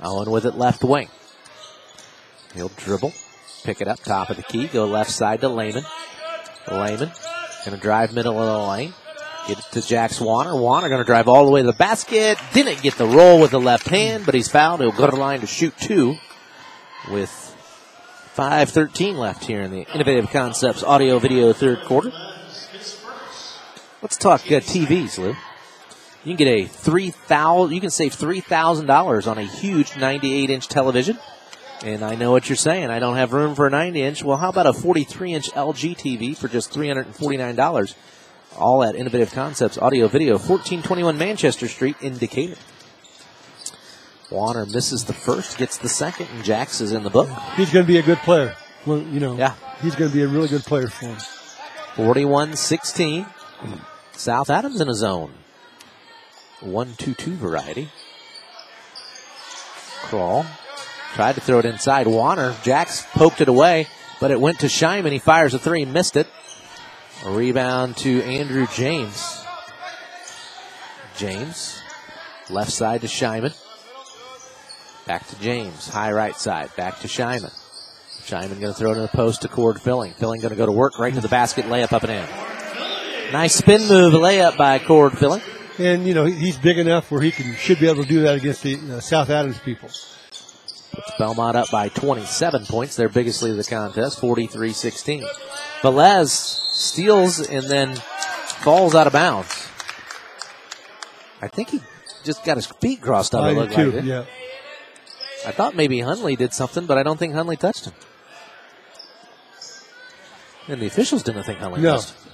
[0.00, 1.08] Owen with it left wing.
[2.54, 3.12] He'll dribble,
[3.64, 5.84] pick it up top of the key, go left side to Lehman.
[6.70, 7.10] Lehman
[7.64, 8.94] gonna drive middle of the lane.
[9.46, 10.58] Get it to Jack Swanner.
[10.58, 12.38] Warner gonna drive all the way to the basket.
[12.52, 14.80] Didn't get the roll with the left hand, but he's fouled.
[14.80, 16.16] He'll go to the line to shoot two
[17.10, 17.47] with
[18.38, 22.12] 5.13 left here in the Innovative Concepts audio video third quarter.
[24.00, 25.30] Let's talk uh, TVs, Lou.
[25.30, 25.36] You
[26.24, 27.74] can get a three thousand.
[27.74, 31.18] You can save three thousand dollars on a huge 98 inch television.
[31.82, 32.90] And I know what you're saying.
[32.90, 34.22] I don't have room for a 90 inch.
[34.22, 37.96] Well, how about a 43 inch LG TV for just 349 dollars?
[38.56, 42.54] All at Innovative Concepts Audio Video, 1421 Manchester Street in Decatur.
[44.30, 47.28] Warner misses the first, gets the second, and Jax is in the book.
[47.56, 48.54] He's going to be a good player.
[48.84, 49.54] Well, you know, Yeah.
[49.82, 51.16] he's going to be a really good player for him.
[51.96, 53.26] 41 16.
[54.12, 55.32] South Adams in a zone.
[56.60, 57.88] 1 2 2 variety.
[60.02, 60.44] Kroll.
[61.14, 62.06] Tried to throw it inside.
[62.06, 62.54] Warner.
[62.62, 63.86] Jax poked it away,
[64.20, 65.10] but it went to Scheiman.
[65.12, 66.26] He fires a three, missed it.
[67.24, 69.42] A rebound to Andrew James.
[71.16, 71.80] James.
[72.50, 73.54] Left side to Scheiman.
[75.08, 75.88] Back to James.
[75.88, 76.68] High right side.
[76.76, 77.50] Back to Scheiman.
[78.26, 80.12] Scheiman going to throw it in the post to Cord Filling.
[80.12, 83.32] Filling going to go to work right to the basket, layup up and in.
[83.32, 85.40] Nice spin move, layup by Cord Filling.
[85.78, 88.34] And you know he's big enough where he can should be able to do that
[88.34, 89.88] against the uh, South Adams people.
[89.88, 95.24] Puts Bellmont up by 27 points, their biggest lead of the contest, 43 16.
[95.80, 99.68] Velez steals and then falls out of bounds.
[101.40, 101.80] I think he
[102.24, 103.44] just got his feet crossed up.
[103.44, 103.92] I it looked too.
[103.92, 104.04] like it.
[104.04, 104.24] Yeah.
[105.48, 107.94] I thought maybe Hunley did something, but I don't think Hunley touched him.
[110.68, 111.96] And the officials didn't think Hunley No.
[111.96, 112.32] touched him.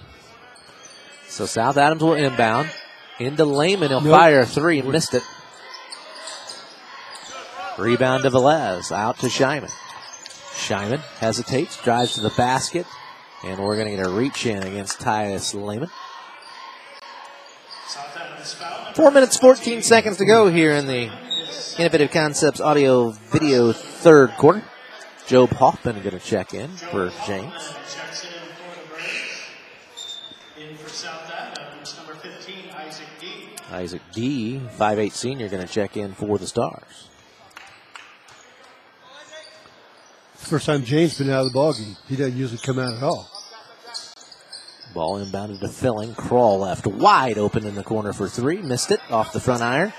[1.29, 2.71] So South Adams will inbound.
[3.21, 3.91] Into Lehman.
[3.91, 4.11] He'll Nope.
[4.19, 4.83] fire three.
[4.83, 5.23] Missed it.
[7.79, 8.91] Rebound to Velez.
[8.91, 9.71] Out to Scheiman.
[10.53, 12.85] Scheiman hesitates, drives to the basket,
[13.45, 15.91] and we're going to get a reach in against Tyus Lehman.
[18.95, 21.11] Four minutes, 14 seconds to go here in the
[21.79, 24.63] Innovative Concepts audio video third quarter.
[25.27, 27.45] Job Hoffman going to check in for James.
[27.45, 30.21] In for the Braves.
[30.59, 33.49] In for South Adams, number 15, Isaac D.
[33.71, 37.09] Isaac D, 5'8 senior, going to check in for the Stars.
[40.35, 41.97] First time James been out of the ballgame.
[42.09, 43.31] He doesn't usually come out at all.
[44.95, 46.15] Ball inbounded to Filling.
[46.15, 48.63] Kroll left wide open in the corner for three.
[48.63, 49.93] Missed it off the front iron.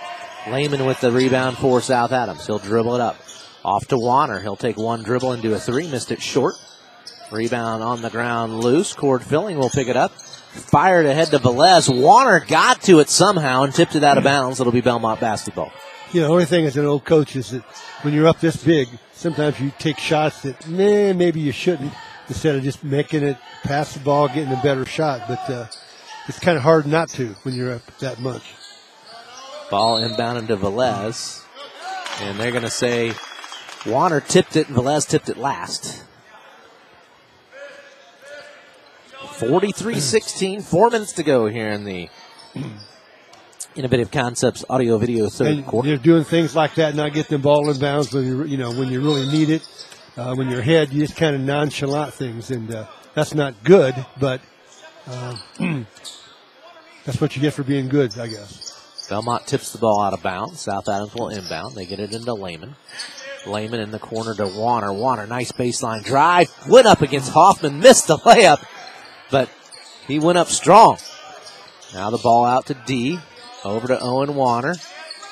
[0.48, 2.46] Lehman with the rebound for South Adams.
[2.46, 3.18] He'll dribble it up.
[3.64, 4.40] Off to Warner.
[4.40, 5.90] He'll take one dribble and do a three.
[5.90, 6.56] Missed it short.
[7.32, 8.94] Rebound on the ground loose.
[8.94, 10.12] Cord Filling will pick it up.
[10.12, 11.90] Fired ahead to Velez.
[11.90, 14.60] Warner got to it somehow and tipped it out of bounds.
[14.60, 15.72] It'll be Bellmont basketball.
[16.14, 17.64] You know, the only thing as an old coach is that
[18.04, 21.92] when you're up this big, sometimes you take shots that nah, maybe you shouldn't
[22.28, 25.24] instead of just making it pass the ball, getting a better shot.
[25.28, 25.68] But uh,
[26.28, 28.44] it's kind of hard not to when you're up that much.
[29.76, 31.44] Ball inbounded to Velez.
[32.22, 33.12] And they're going to say
[33.86, 36.02] Warner tipped it and Velez tipped it last.
[39.34, 42.08] 43 16, four minutes to go here in the
[43.76, 45.90] Innovative Concepts audio video third and quarter.
[45.90, 48.72] they're doing things like that, not getting the ball in bounds when you you know
[48.72, 49.68] when you really need it.
[50.16, 53.94] Uh, when you're ahead, you just kind of nonchalant things, and uh, that's not good.
[54.18, 54.40] But
[55.06, 55.36] uh,
[57.04, 58.65] that's what you get for being good, I guess.
[59.08, 60.62] Bellmont tips the ball out of bounds.
[60.62, 61.76] South Adams will inbound.
[61.76, 62.76] They get it into Lehman.
[63.46, 64.92] Lehman in the corner to Warner.
[64.92, 66.52] Warner, nice baseline drive.
[66.68, 68.64] Went up against Hoffman, missed the layup,
[69.30, 69.50] but
[70.08, 70.98] he went up strong.
[71.94, 73.20] Now the ball out to D.
[73.64, 74.76] Over to Owen Warner.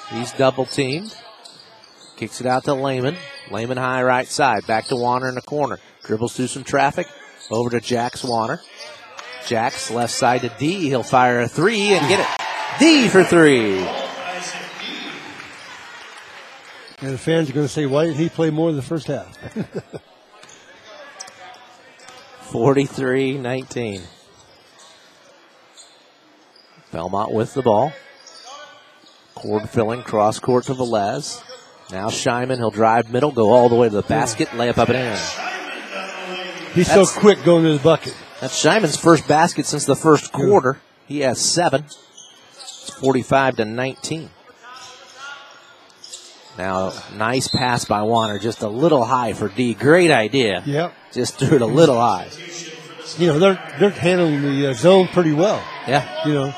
[0.10, 1.16] He's double teamed.
[2.16, 3.16] Kicks it out to Lehman.
[3.52, 4.66] Lehman high right side.
[4.68, 5.80] Back to Warner in the corner.
[6.04, 7.08] Dribbles through some traffic.
[7.52, 8.62] Over to Jax Warner.
[9.48, 10.90] Jax left side to D.
[10.90, 12.44] He'll fire a three and get it.
[12.80, 13.78] D for three.
[17.02, 19.08] And the fans are going to say, why didn't he play more in the first
[19.08, 19.38] half?
[22.52, 24.02] 43 19.
[26.92, 27.92] Bellmont with the ball.
[29.34, 31.44] Cord Filling, cross court to Velez.
[31.92, 34.90] Now Scheiman, he'll drive middle, go all the way to the basket, lay up up
[34.90, 35.18] and in.
[36.74, 38.16] He's That's- so quick going to the bucket.
[38.40, 40.80] That's Scheiman's first basket since the first quarter.
[41.08, 41.86] He has seven.
[43.04, 44.30] It's 45 to 19.
[46.58, 49.74] Now, nice pass by Warner, just a little high for D.
[49.74, 50.64] Great idea.
[50.66, 50.94] Yep.
[51.12, 52.30] Just threw it a little high.
[53.18, 55.62] You know, they're they're handling the uh, zone pretty well.
[55.86, 56.26] Yeah.
[56.26, 56.56] You know,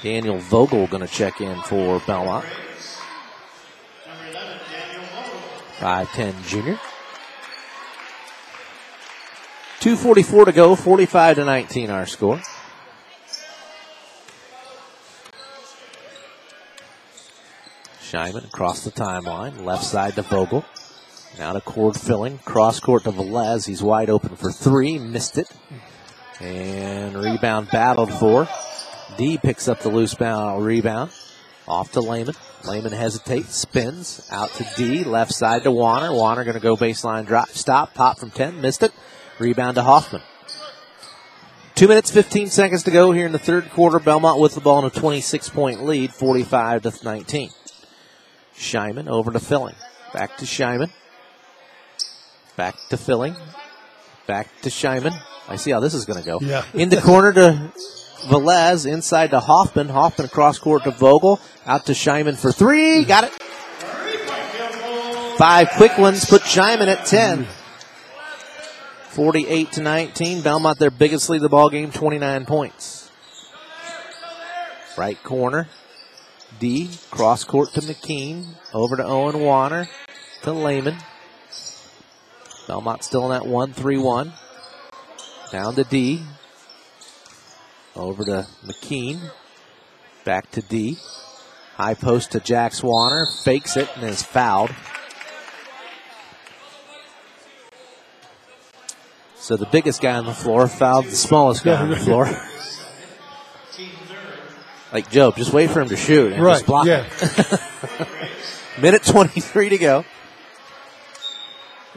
[0.00, 2.44] Daniel Vogel going to check in for Bellmont.
[5.78, 6.78] 5'10 junior.
[9.80, 12.40] 244 to go, 45 to 19 our score.
[18.12, 20.66] Scheiman across the timeline, left side to Vogel.
[21.38, 23.66] Now to Cord Filling, cross court to Velez.
[23.66, 25.48] He's wide open for three, missed it.
[26.38, 28.46] And rebound battled for.
[29.16, 31.10] D picks up the loose bound rebound.
[31.66, 32.34] Off to Lehman.
[32.64, 36.12] Lehman hesitates, spins out to D, left side to Warner.
[36.12, 38.92] Warner going to go baseline drop, stop, pop from 10, missed it.
[39.38, 40.20] Rebound to Hoffman.
[41.74, 43.98] Two minutes, 15 seconds to go here in the third quarter.
[43.98, 47.50] Bellmont with the ball in a 26 point lead, 45 to 19.
[48.62, 49.74] Scheiman over to Filling.
[50.14, 50.90] Back to Scheiman.
[52.56, 53.36] Back to Filling.
[54.26, 55.20] Back to Scheiman.
[55.48, 56.38] I see how this is going to go.
[56.40, 56.64] Yeah.
[56.72, 57.72] In the corner to
[58.28, 58.90] Velez.
[58.90, 59.88] Inside to Hoffman.
[59.88, 61.40] Hoffman cross court to Vogel.
[61.66, 63.04] Out to Scheiman for three.
[63.04, 63.32] Got it.
[65.38, 67.46] Five quick ones put Scheiman at 10.
[69.10, 70.42] 48 to 19.
[70.42, 73.10] Bellmont their biggest lead of the ball game, 29 points.
[74.96, 75.68] Right corner.
[76.58, 78.46] D, cross court to McKean.
[78.72, 79.88] Over to Owen Warner.
[80.42, 80.96] To Lehman.
[82.66, 84.32] Bellmont still in that 1 3 1.
[85.50, 86.22] Down to D.
[87.94, 89.30] Over to McKean.
[90.24, 90.98] Back to D.
[91.74, 93.26] High post to Jax Warner.
[93.44, 94.70] Fakes it and is fouled.
[99.36, 102.26] So the biggest guy on the floor fouled the smallest guy on the floor.
[104.92, 107.06] Like Job, just wait for him to shoot and Right, just block yeah.
[108.80, 110.04] Minute 23 to go.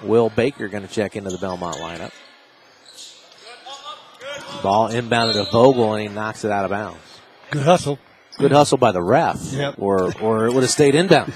[0.04, 2.12] Will Baker going to check into the Bellmont lineup.
[4.62, 7.00] Ball inbounded to Vogel and he knocks it out of bounds.
[7.52, 8.00] good hustle.
[8.38, 9.76] Good hustle by the ref, Yep.
[9.78, 11.32] or or it would have stayed inbound.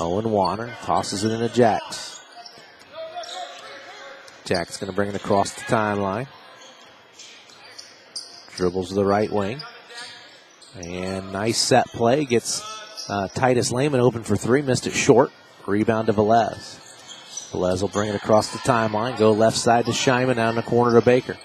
[0.00, 2.20] Owen Warner tosses it into Jax.
[4.44, 6.26] Jack's going to bring it across the timeline.
[8.56, 9.60] Dribbles to the right wing.
[10.76, 12.24] And nice set play.
[12.24, 12.62] Gets
[13.08, 14.62] uh, Titus Lehman open for three.
[14.62, 15.30] Missed it short.
[15.66, 16.80] Rebound to Velez.
[17.52, 19.16] Velez will bring it across the timeline.
[19.16, 20.36] Go left side to Scheiman.
[20.36, 21.36] Down in the corner to Baker.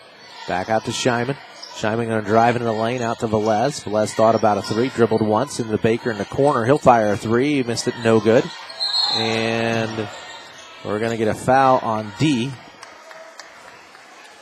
[0.48, 1.38] Back out to Scheiman.
[1.76, 3.84] Scheiman going to drive into the lane out to Velez.
[3.84, 4.90] Velez thought about a three.
[4.90, 6.66] Dribbled once into Baker in the corner.
[6.66, 7.64] He'll fire a three.
[7.64, 7.94] Missed it.
[8.04, 8.44] No good.
[9.14, 10.10] And
[10.84, 12.52] we're going to get a foul on D.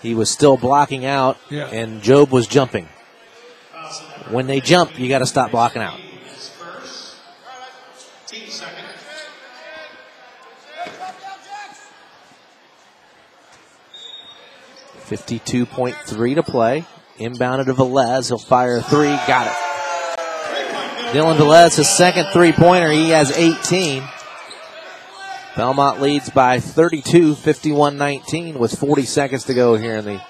[0.01, 1.67] He was still blocking out, Yeah.
[1.67, 2.87] and Job was jumping.
[4.29, 5.99] When they jump, you got to stop blocking out.
[15.05, 16.86] Fifty-two point three to play.
[17.19, 18.28] Inbounded to Velez.
[18.28, 19.15] He'll fire a three.
[19.28, 19.53] Got it.
[21.13, 22.91] Dylan Velez, his second three-pointer.
[22.91, 24.03] He has 18.
[25.58, 30.21] Bellmont leads by 32, 51-19 with 40 seconds to go here in the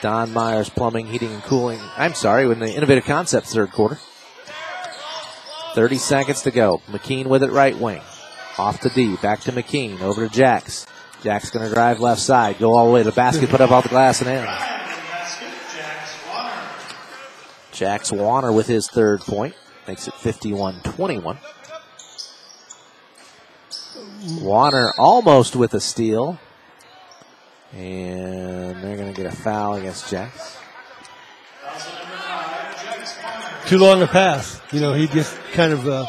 [0.00, 1.80] Don Myers Plumbing, Heating and Cooling.
[1.96, 3.98] I'm sorry, in the Innovative Concepts third quarter.
[5.74, 6.80] 30 seconds to go.
[6.86, 8.02] McKean with it right wing.
[8.56, 9.16] Off to D.
[9.16, 10.00] Back to McKean.
[10.00, 10.86] Over to Jax.
[11.24, 12.60] Jack's going to drive left side.
[12.60, 13.50] Go all the way to the basket.
[13.50, 14.46] Put up off the glass and in.
[17.72, 19.56] Jax Warner with his third point.
[19.88, 21.38] Makes it 51-21.
[24.40, 26.38] Warner almost with a steal.
[27.72, 30.58] And they're going to get a foul against Jax.
[33.66, 34.60] too long a pass.
[34.72, 36.06] You know, he just kind of uh,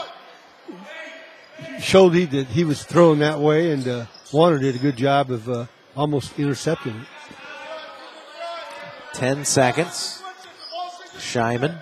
[1.79, 5.31] showed he that he was throwing that way, and uh, Warner did a good job
[5.31, 5.65] of uh,
[5.95, 7.07] almost intercepting it.
[9.13, 10.21] 10 seconds.
[11.15, 11.79] Scheiman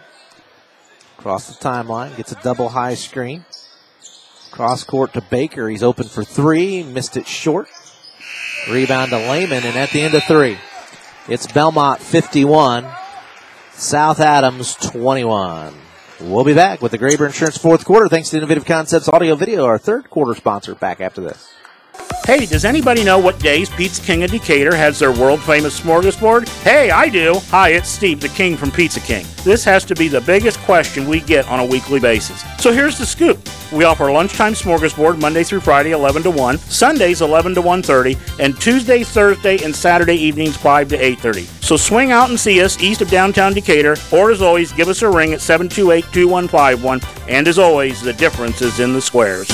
[1.22, 3.46] across the timeline, gets a double high screen.
[4.52, 5.70] Cross court to Baker.
[5.70, 7.70] He's open for three, missed it short.
[8.70, 10.58] Rebound to Lehman, and at the end of three,
[11.28, 12.86] it's Bellmont 51,
[13.72, 15.74] South Adams 21.
[16.20, 18.08] We'll be back with the Graber Insurance fourth quarter.
[18.08, 20.76] Thanks to Innovative Concepts Audio Video, our third quarter sponsor.
[20.76, 21.52] Back after this.
[22.32, 26.48] Hey, does anybody know what days Pizza King of Decatur has their world famous smorgasbord?
[26.64, 27.34] Hey, I do.
[27.50, 29.26] Hi, it's Steve, the King from Pizza King.
[29.44, 32.42] This has to be the biggest question we get on a weekly basis.
[32.58, 33.38] So here's the scoop.
[33.74, 38.58] We offer lunchtime smorgasbord Monday through Friday 11 to 1, Sundays 11 to 1:30, and
[38.62, 41.50] Tuesday, Thursday, and Saturday evenings 5 to 8:30.
[41.60, 45.02] So swing out and see us east of downtown Decatur, or as always, give us
[45.02, 47.02] a ring at 728-2151.
[47.28, 49.50] And as always, the difference is in the squares.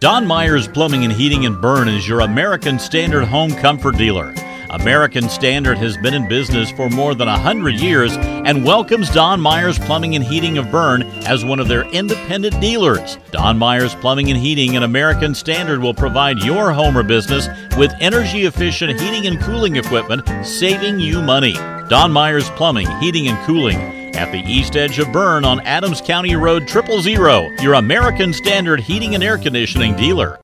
[0.00, 4.32] Don Myers Plumbing and Heating in Berne is your American Standard home comfort dealer.
[4.70, 9.76] American Standard has been in business for more than 100 years and welcomes Don Myers
[9.76, 13.18] Plumbing and Heating of Berne as one of their independent dealers.
[13.32, 17.92] Don Myers Plumbing and Heating and American Standard will provide your home or business with
[17.98, 21.54] energy efficient heating and cooling equipment, saving you money.
[21.88, 26.36] Don Myers Plumbing, Heating and Cooling at the east edge of Berne on Adams County
[26.36, 30.40] Road Triple Zero, your American Standard heating and air conditioning dealer.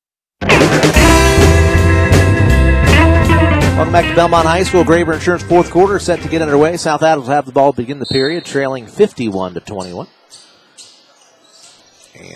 [3.75, 4.83] Welcome back to Bellmont High School.
[4.85, 6.77] Graber Insurance fourth quarter set to get underway.
[6.77, 10.07] South Adams will have the ball begin the period, trailing 51 to 21.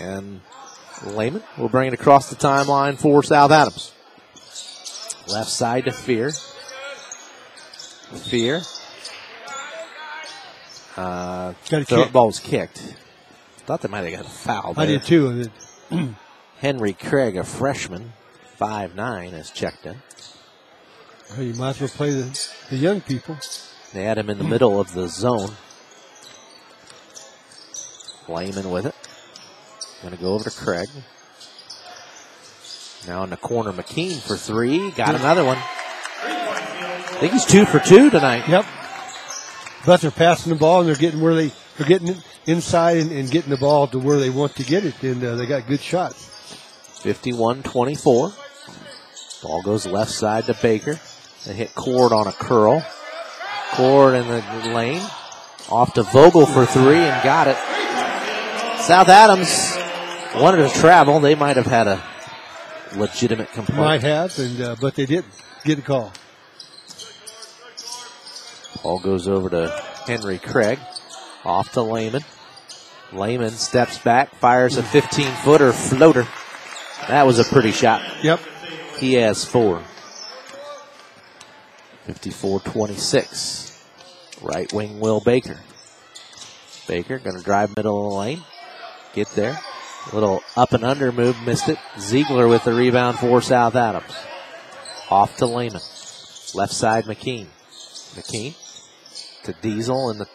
[0.00, 0.42] And
[1.06, 3.92] Lehman will bring it across the timeline for South Adams.
[5.28, 6.32] Left side to Fear.
[8.12, 8.60] Fear.
[10.96, 12.12] Uh, Got a throw- kick.
[12.12, 12.96] ball was kicked.
[13.66, 14.74] Thought they might have got a foul.
[14.76, 15.46] I did too.
[16.60, 18.12] Henry Craig, a freshman,
[18.56, 19.96] five nine, is checked in.
[21.30, 23.36] Well, you might as well play the, the young people.
[23.92, 25.52] They had him in the middle of the zone.
[28.28, 28.94] Lehman with it.
[30.02, 30.88] Going to go over to Craig.
[33.06, 34.90] Now in the corner, McKean for three.
[34.92, 35.58] Got another one.
[36.22, 38.48] I think he's two for two tonight.
[38.48, 38.64] Yep.
[39.86, 42.14] But they're passing the ball and they're getting where they they're getting
[42.46, 45.36] inside and, and getting the ball to where they want to get it, and uh,
[45.36, 46.26] they got good shots.
[47.02, 48.32] 51 24.
[49.42, 51.00] Ball goes left side to Baker.
[51.46, 52.84] They hit Cord on a curl.
[53.72, 55.02] Cord in the lane.
[55.70, 57.56] Off to Vogel for three and got it.
[58.82, 59.76] South Adams
[60.36, 61.20] wanted to travel.
[61.20, 62.02] They might have had a
[62.96, 63.80] legitimate complaint.
[63.80, 65.32] Might have, and uh, but they didn't
[65.64, 66.12] get a call.
[68.82, 69.68] Ball goes over to
[70.06, 70.78] Henry Craig.
[71.44, 72.22] Off to Lehman.
[73.12, 76.26] Lehman steps back, fires a 15 footer floater.
[77.08, 78.02] That was a pretty shot.
[78.22, 78.40] Yep.
[78.98, 79.82] He has four.
[82.04, 83.84] 54 26.
[84.42, 85.58] Right wing Will Baker.
[86.86, 88.44] Baker going to drive middle of the lane.
[89.12, 89.60] Get there.
[90.10, 91.78] A Little up and under move, missed it.
[91.98, 94.12] Ziegler with the rebound for South Adams.
[95.10, 95.82] Off to Lehman.
[96.54, 97.46] Left side McKean.
[98.14, 98.54] McKean
[99.52, 100.26] to Diesel in the,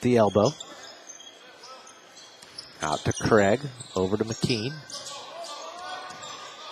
[0.00, 0.52] the elbow.
[2.80, 3.60] Out to Craig.
[3.94, 4.72] Over to McKean.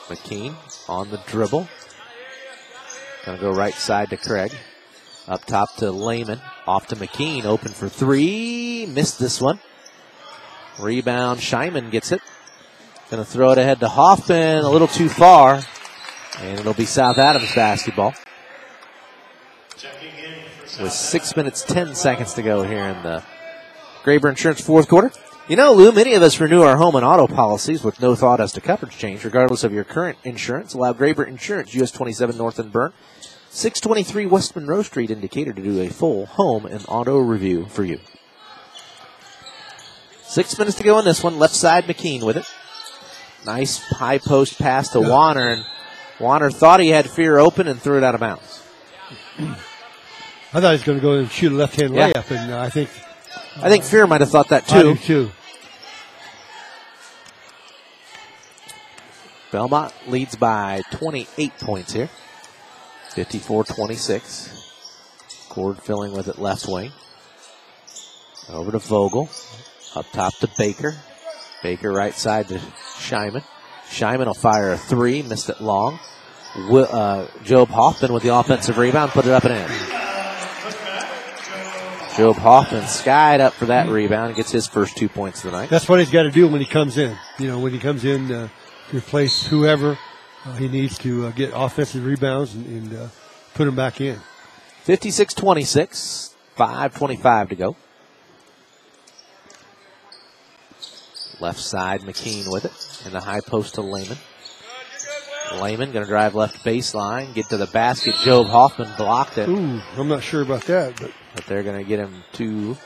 [0.09, 0.55] McKean
[0.89, 1.69] on the dribble.
[3.25, 4.53] Gonna go right side to Craig.
[5.29, 6.41] Up top to Lehman.
[6.67, 7.45] Off to McKean.
[7.45, 8.87] Open for three.
[8.87, 9.61] Missed this one.
[10.81, 11.41] Rebound.
[11.41, 12.21] Scheiman gets it.
[13.11, 14.65] Gonna throw it ahead to Hoffman.
[14.65, 15.63] A little too far.
[16.39, 18.15] And it'll be South Adams basketball.
[20.79, 23.23] With six minutes, ten seconds to go here in the
[24.05, 25.11] Graber Insurance fourth quarter.
[25.49, 28.41] You know, Lou, many of us renew our home and auto policies with no thought
[28.41, 30.75] as to coverage change, regardless of your current insurance.
[30.75, 32.93] Allow Graber Insurance, US 27 North and Berne,
[33.51, 37.85] 623 West Monroe Street in Decatur to do a full home and auto review for
[37.85, 37.99] you.
[40.23, 41.39] Six minutes to go in this one.
[41.39, 42.47] Left side, McKean with it.
[43.45, 45.65] Nice high post pass to Warner, and
[46.21, 48.63] Warner thought he had fear open and threw it out of bounds.
[50.53, 52.13] I thought he was going to go and shoot a left hand Yeah.
[52.13, 52.91] layup, and uh, I think
[53.57, 54.97] I think Fear might have thought that I too.
[54.97, 55.31] too.
[59.53, 62.09] Bellmont leads by 28 points here.
[63.15, 65.49] 54-26.
[65.49, 66.93] Cord Filling with it left wing.
[68.49, 69.29] Over to Vogel.
[69.97, 70.95] Up top to Baker.
[71.65, 72.59] Baker right side to
[72.99, 73.43] Scheiman.
[73.89, 75.23] Scheiman will fire a three.
[75.23, 75.99] Missed it long.
[76.55, 79.11] Wi- uh, Job Hoffman with the offensive rebound.
[79.11, 80.00] Put it up and in.
[82.21, 85.57] Job Hoffman skied up for that rebound and gets his first two points of the
[85.57, 85.71] night.
[85.71, 87.17] That's what he's got to do when he comes in.
[87.39, 88.49] You know, when he comes in uh,
[88.91, 89.97] to replace whoever,
[90.45, 93.09] uh, he needs to uh, get offensive rebounds and, and uh,
[93.55, 94.19] put them back in.
[94.83, 97.77] 56 26, 5.25 to go.
[101.41, 103.07] Left side, McKean with it.
[103.07, 104.19] In the high post to Lehman.
[105.55, 108.15] Lehman going to drive left baseline, get to the basket.
[108.17, 109.49] Job Hoffman blocked it.
[109.49, 112.77] Ooh, I'm not sure about that, but But they're going to get him to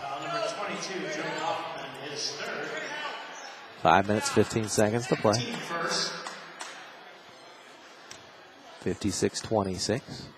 [0.00, 2.68] Foul number 22, Job Hoffman, his third.
[3.82, 5.34] five minutes, 15 seconds to play.
[5.34, 6.12] Team first.
[8.80, 10.28] 56 26.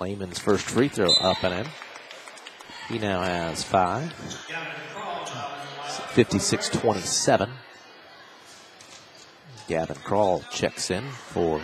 [0.00, 1.72] Lehman's first free throw up and in.
[2.88, 4.12] He now has five.
[6.12, 7.50] 56 27.
[9.68, 11.60] Gavin Kroll checks in for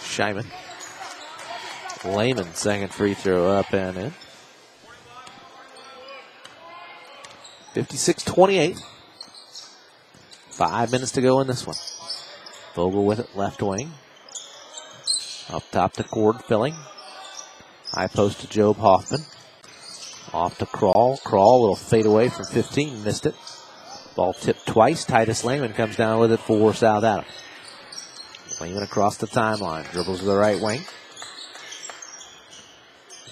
[0.00, 0.46] Scheiman.
[2.04, 4.14] Lehman, second free throw up and in.
[7.74, 8.76] 56 28.
[10.50, 11.76] Five minutes to go in this one.
[12.74, 13.92] Vogel with it, left wing.
[15.50, 16.74] Up top to Cord Filling.
[17.92, 19.20] High post to Job Hoffman.
[20.34, 21.18] Off to Kroll.
[21.18, 23.36] Kroll, little fade away from 15, missed it.
[24.18, 25.04] Ball tipped twice.
[25.04, 27.24] Titus Lehman comes down with it for South Adam.
[28.60, 29.88] Lehman across the timeline.
[29.92, 30.82] Dribbles to the right wing.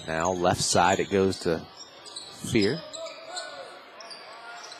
[0.07, 1.61] Now left side it goes to
[2.35, 2.79] Fear.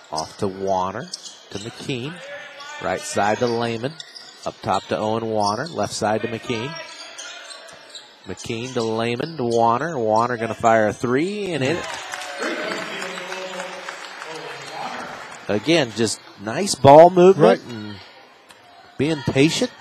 [0.09, 1.09] Off to Warner.
[1.49, 2.13] To McKean.
[2.81, 3.91] Right side to Lehman.
[4.45, 5.67] Up top to Owen Warner.
[5.67, 6.73] Left side to McKean.
[8.27, 9.99] McKean to Lehman to Warner.
[9.99, 12.06] Warner going to fire a three and hit it.
[15.47, 17.69] Again, just nice ball movement Right.
[17.73, 17.95] and
[18.97, 19.71] being patient.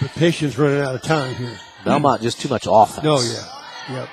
[0.00, 1.58] the patience running out of time here.
[1.84, 3.04] Bellmont just too much offense.
[3.04, 4.08] No, yeah, yep.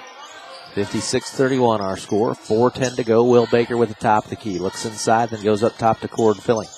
[0.76, 2.34] 56-31 our score.
[2.35, 3.23] 4.10 to go.
[3.23, 4.60] Will Baker with the top of the key.
[4.60, 6.69] Looks inside, then goes up top to Cord Filling.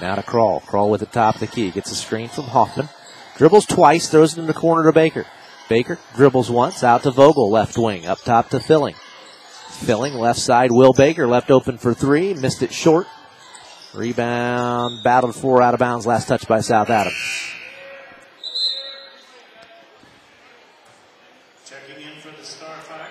[0.00, 0.60] Now to Kroll.
[0.60, 1.70] Kroll with the top of the key.
[1.70, 2.88] Gets a screen from Hoffman.
[3.36, 5.26] Dribbles twice, throws it in the corner to Baker.
[5.68, 8.94] Baker dribbles once, out to Vogel, left wing, up top to Filling.
[9.80, 13.06] Filling, left side, Will Baker, left open for three, missed it short.
[13.94, 17.16] Rebound, battled four out of bounds, last touch by South Adams.
[21.64, 23.08] Checking in for the Star Fire.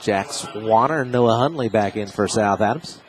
[0.00, 3.00] Jax Warner and Noah Hunley back in for South Adams.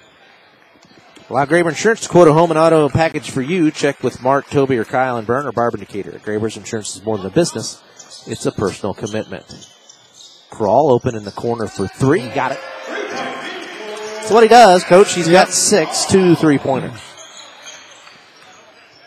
[1.29, 3.71] Allow Graber Insurance to quote a home and auto package for you.
[3.71, 6.19] Check with Mark, Toby, or Kyle and Berne or Barb in Decatur.
[6.19, 7.81] Graber's Insurance is more than a business.
[8.27, 9.71] It's a personal commitment.
[10.49, 12.27] Kroll open in the corner for three.
[12.29, 12.59] Got it.
[14.29, 15.13] That's what he does, coach.
[15.15, 16.99] He's got six, two three pointers.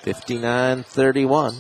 [0.03, 1.55] 59 31.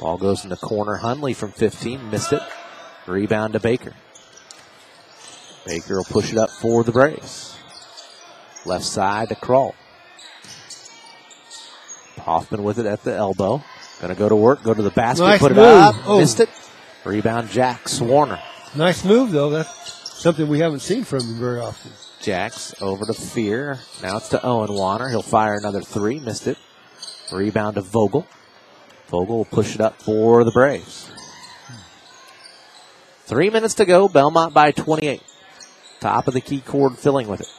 [0.00, 0.98] Ball goes in the corner.
[0.98, 2.42] Hunley from 15 missed it.
[3.06, 3.92] Rebound to Baker.
[5.64, 7.56] Baker will push it up for the Braves.
[8.66, 9.72] Left side to Kroll.
[12.18, 13.62] Hoffman with it at the elbow.
[14.00, 15.64] Gonna go to work, go to the basket, Nice put it move.
[15.64, 16.18] up, Oh.
[16.18, 16.48] missed it.
[17.04, 18.40] Rebound Jax Warner.
[18.74, 19.50] Nice move though.
[19.50, 21.92] That's something we haven't seen from him very often.
[22.20, 23.78] Jax over to Fear.
[24.02, 25.08] Now it's to Owen Warner.
[25.10, 26.18] He'll fire another three.
[26.18, 26.58] Missed it.
[27.30, 28.26] Rebound to Vogel.
[29.08, 31.10] Vogel will push it up for the Braves.
[33.26, 34.08] Three minutes to go.
[34.08, 35.22] Bellmont by 28.
[36.00, 37.52] Top of the key Cord Filling with it.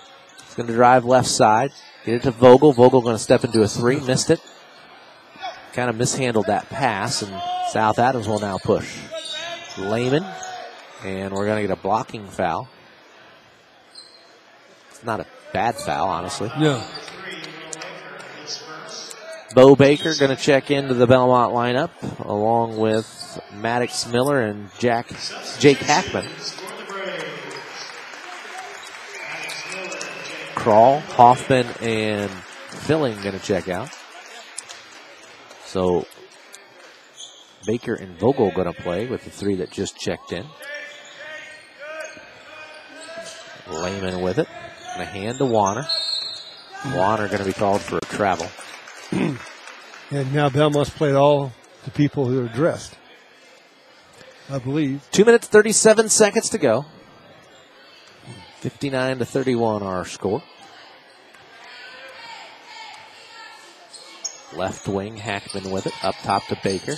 [0.45, 1.72] He's going to drive left side.
[2.03, 2.72] Get it to Vogel.
[2.72, 3.99] Vogel going to step into a three.
[3.99, 4.41] Missed it.
[5.73, 8.97] Kind of mishandled that pass, and South Adams will now push.
[9.77, 10.26] Lehman.
[11.03, 12.68] And we're going to get a blocking foul.
[14.89, 16.52] It's not a bad foul, honestly.
[16.60, 16.84] No.
[19.53, 25.07] Bo Baker going to check into the Bellmont lineup along with Maddox Miller and Jack
[25.60, 26.27] Jake Hackman.
[30.56, 32.31] Kroll, Hoffman, and
[32.69, 33.89] Filling going to check out.
[35.65, 36.07] So
[37.66, 40.46] Baker and Vogel going to play with the three that just checked in.
[43.68, 44.48] Lehman with it.
[44.94, 45.86] And a hand to Warner.
[46.94, 48.48] Warner going to be called for a travel.
[50.12, 51.52] And now Bellmont's played all
[51.84, 52.96] the people who are dressed.
[54.50, 55.04] I believe.
[55.12, 56.86] Two minutes, 37 seconds to go.
[58.58, 60.44] 59 to 31 our score.
[64.56, 66.06] Left wing, Hackman with it.
[66.06, 66.96] Up top to Baker.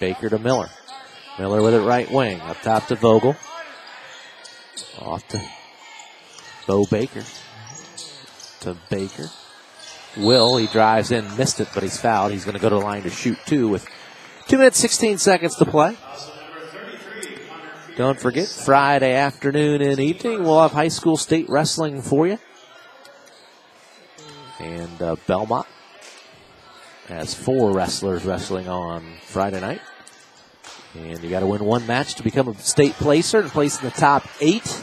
[0.00, 0.68] Baker to Miller.
[1.38, 2.40] Miller with it right wing.
[2.40, 3.36] Up top to Vogel.
[5.00, 5.40] Off to
[6.66, 7.24] Bo Baker.
[8.60, 9.28] To Baker.
[10.16, 12.32] Will, he drives in, missed it, but he's fouled.
[12.32, 13.86] He's going to go to the line to shoot two with
[14.46, 15.96] two minutes, 16 seconds to play.
[17.96, 22.38] Don't forget, Friday afternoon and evening, we'll have high school state wrestling for you.
[24.60, 25.66] And uh, Bellmont
[27.08, 29.80] has four wrestlers wrestling on Friday night.
[30.94, 33.84] And you got to win one match to become a state placer and place in
[33.84, 34.82] the top eight.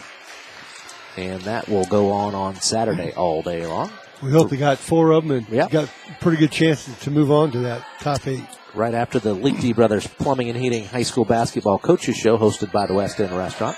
[1.17, 3.91] And that will go on on Saturday all day long.
[4.21, 5.71] We hope they got four of them and Yep.
[5.71, 5.89] got
[6.19, 8.43] pretty good chances to move on to that top eight.
[8.73, 12.85] right after the Liechty Brothers Plumbing and Heating High School Basketball Coaches Show hosted by
[12.85, 13.75] the West End Restaurant.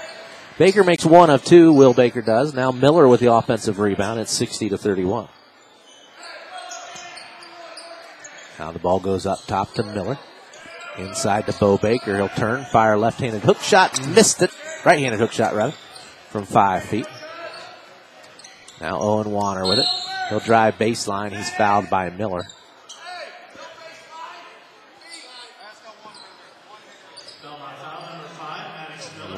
[0.59, 2.53] Baker makes one of two, Will Baker does.
[2.53, 5.29] Now Miller with the offensive rebound at 60 to 31.
[8.63, 10.17] Now the ball goes up top to Miller.
[10.97, 12.15] Inside to Bo Baker.
[12.15, 14.51] He'll turn, fire left-handed hook shot, missed it.
[14.85, 15.73] Right-handed hook shot, rather,
[16.29, 17.05] from five feet.
[18.79, 19.85] Now Owen Warner with it.
[20.29, 21.35] He'll drive baseline.
[21.35, 22.43] He's fouled by Miller.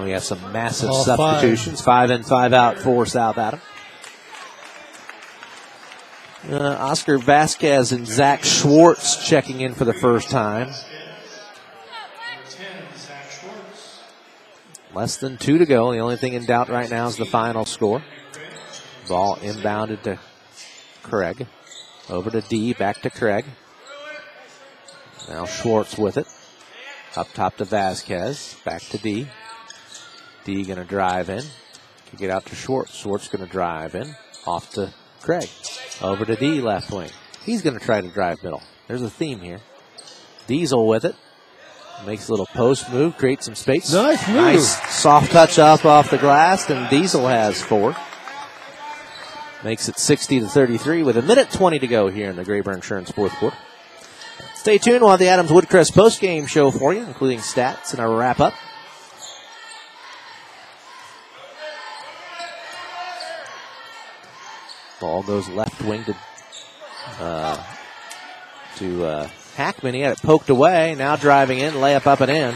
[0.03, 1.17] We have some massive All five.
[1.17, 1.81] substitutions.
[1.81, 3.59] Five in, five out for South Adam.
[6.49, 10.71] Uh, Oscar Vasquez and Zach Schwartz checking in for the first time.
[14.93, 15.91] Less than two to go.
[15.91, 18.03] The only thing in doubt right now is the final score.
[19.09, 20.19] Ball inbounded to
[21.01, 21.47] Craig.
[22.11, 23.45] Over to D, back to Craig.
[25.27, 26.27] Now Schwartz with it.
[27.15, 28.55] Up top to Vasquez.
[28.63, 29.27] Back to D.
[30.43, 31.43] D going to drive in.
[32.11, 32.93] Kick it out to Schwartz.
[32.93, 34.15] Schwartz going to drive in.
[34.45, 34.93] Off to
[35.25, 35.49] Craig.
[36.01, 37.09] Over to D, left wing.
[37.43, 38.61] He's going to try to drive middle.
[38.87, 39.59] There's a theme here.
[40.47, 41.15] Diesel with it.
[42.05, 43.91] Makes a little post move, creates some space.
[43.91, 44.35] Nice move.
[44.35, 47.95] Nice soft touch up off the glass, and Diesel has four.
[49.63, 52.73] Makes it 60 to 33 with a minute 20 to go here in the Graber
[52.73, 53.57] Insurance fourth quarter.
[54.53, 55.03] Stay tuned.
[55.03, 58.53] Have the Adams Woodcrest post-game show for you, including stats and a wrap up.
[64.99, 66.15] Ball goes left wing to
[67.19, 67.63] uh,
[68.77, 69.93] to uh, Hackman.
[69.93, 70.95] He had it poked away.
[70.95, 72.55] Now driving in, layup up and in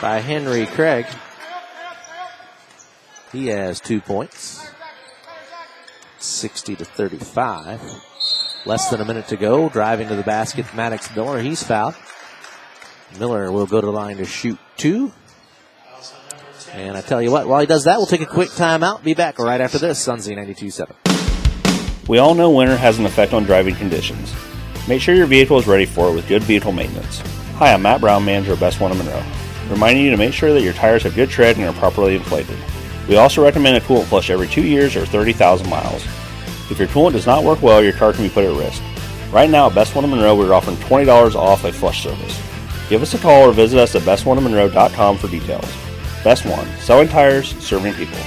[0.00, 1.06] by Henry Craig.
[3.32, 4.66] He has two points.
[6.18, 7.80] 60 to 35.
[8.66, 9.68] Less than a minute to go.
[9.68, 11.40] Driving to the basket, Maddox Miller.
[11.40, 11.94] He's fouled.
[13.18, 15.12] Miller will go to the line to shoot two.
[16.72, 19.02] And I tell you what, while he does that, we'll take a quick timeout.
[19.02, 20.04] Be back right after this.
[20.04, 21.09] Sunzy 92.7.
[22.10, 24.34] We all know winter has an effect on driving conditions.
[24.88, 27.20] Make sure your vehicle is ready for it with good vehicle maintenance.
[27.54, 29.22] Hi, I'm Matt Brown, manager of Best One in Monroe,
[29.68, 32.58] reminding you to make sure that your tires have good tread and are properly inflated.
[33.08, 36.04] We also recommend a coolant flush every two years or 30,000 miles.
[36.68, 38.82] If your coolant does not work well, your car can be put at risk.
[39.30, 42.42] Right now at Best One in Monroe, we're offering $20 off a flush service.
[42.88, 45.72] Give us a call or visit us at bestoneofmonroe.com for details.
[46.24, 48.18] Best One, selling tires, serving people.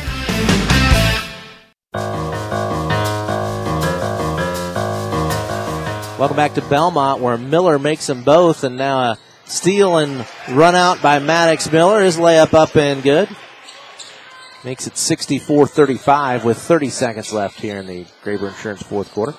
[6.24, 10.74] Welcome back to Bellmont, where Miller makes them both, and now a steal and run
[10.74, 12.02] out by Maddox Miller.
[12.02, 13.28] His layup up and good.
[14.64, 19.34] Makes it 64 35 with 30 seconds left here in the Graber Insurance fourth quarter.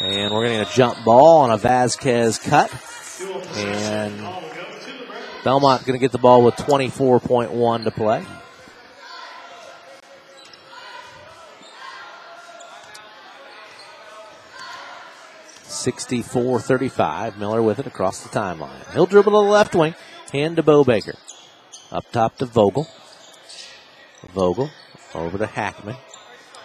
[0.00, 2.70] And we're getting a jump ball on a Vasquez cut.
[3.56, 4.20] And
[5.42, 8.24] Bellmont going to get the ball with 24.1 to play.
[15.72, 17.38] Sixty-four thirty-five.
[17.38, 18.92] Miller with it across the timeline.
[18.92, 19.94] He'll dribble to the left wing.
[20.32, 21.14] Hand to Bo Baker.
[21.90, 22.86] Up top to Vogel.
[24.34, 24.70] Vogel
[25.14, 25.96] over to Hackman.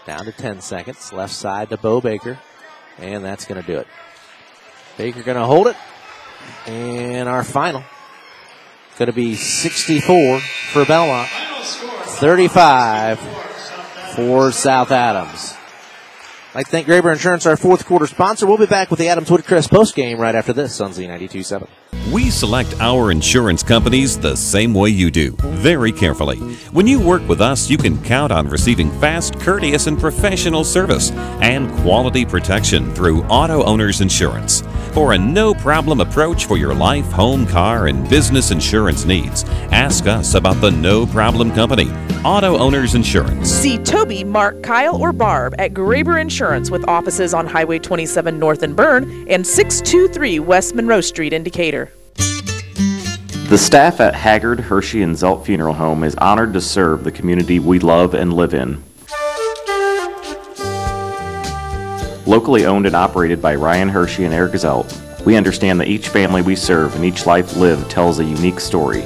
[0.05, 1.11] Down to 10 seconds.
[1.11, 2.39] Left side to Bo Baker.
[2.97, 3.87] And that's going to do it.
[4.97, 5.75] Baker going to hold it.
[6.65, 7.83] And our final
[8.97, 11.27] going to be 64 for Bellmont.
[12.19, 13.19] 35
[14.15, 15.53] for South Adams.
[16.49, 18.47] I'd like thank Graber Insurance, our fourth quarter sponsor.
[18.47, 21.67] We'll be back with the Adams Woodcrest post game right after this on Z92.7.
[22.11, 26.37] We select our insurance companies the same way you do, very carefully.
[26.71, 31.11] When you work with us, you can count on receiving fast, courteous, and professional service
[31.41, 34.63] and quality protection through Auto Owners Insurance.
[34.93, 39.43] For a no problem approach for your life, home, car, and business insurance needs,
[39.73, 41.91] ask us about the No Problem Company,
[42.23, 43.49] Auto Owners Insurance.
[43.49, 48.63] See Toby, Mark, Kyle, or Barb at Graber Insurance with offices on Highway 27 North
[48.63, 51.91] in Berne and 623 West Monroe Street in Decatur.
[53.47, 57.59] The staff at Haggard, Hershey, and Zelt Funeral Home is honored to serve the community
[57.59, 58.83] we love and live in.
[62.25, 66.41] Locally owned and operated by Ryan Hershey and Eric Zelt, we understand that each family
[66.41, 69.05] we serve and each life lived tells a unique story.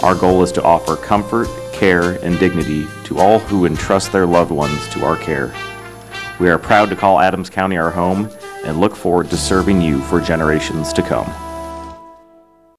[0.00, 4.52] Our goal is to offer comfort, care, and dignity to all who entrust their loved
[4.52, 5.52] ones to our care.
[6.38, 8.30] We are proud to call Adams County our home
[8.64, 11.28] and look forward to serving you for generations to come.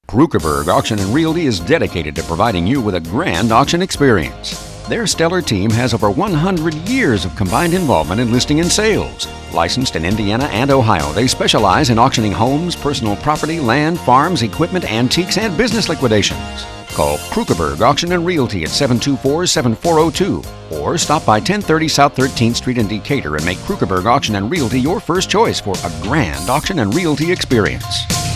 [0.08, 4.56] Kruckeberg Auction and Realty is dedicated to providing you with a grand auction experience.
[4.88, 9.28] Their stellar team has over 100 years of combined involvement in listing and sales.
[9.52, 14.90] Licensed in Indiana and Ohio, they specialize in auctioning homes, personal property, land, farms, equipment,
[14.90, 16.64] antiques, and business liquidations.
[16.94, 22.88] Call Kruckeberg Auction and Realty at 724-7402 or stop by 1030 South 13th Street in
[22.88, 26.94] Decatur and make Kruckeberg Auction and Realty your first choice for a grand auction and
[26.94, 28.27] realty experience.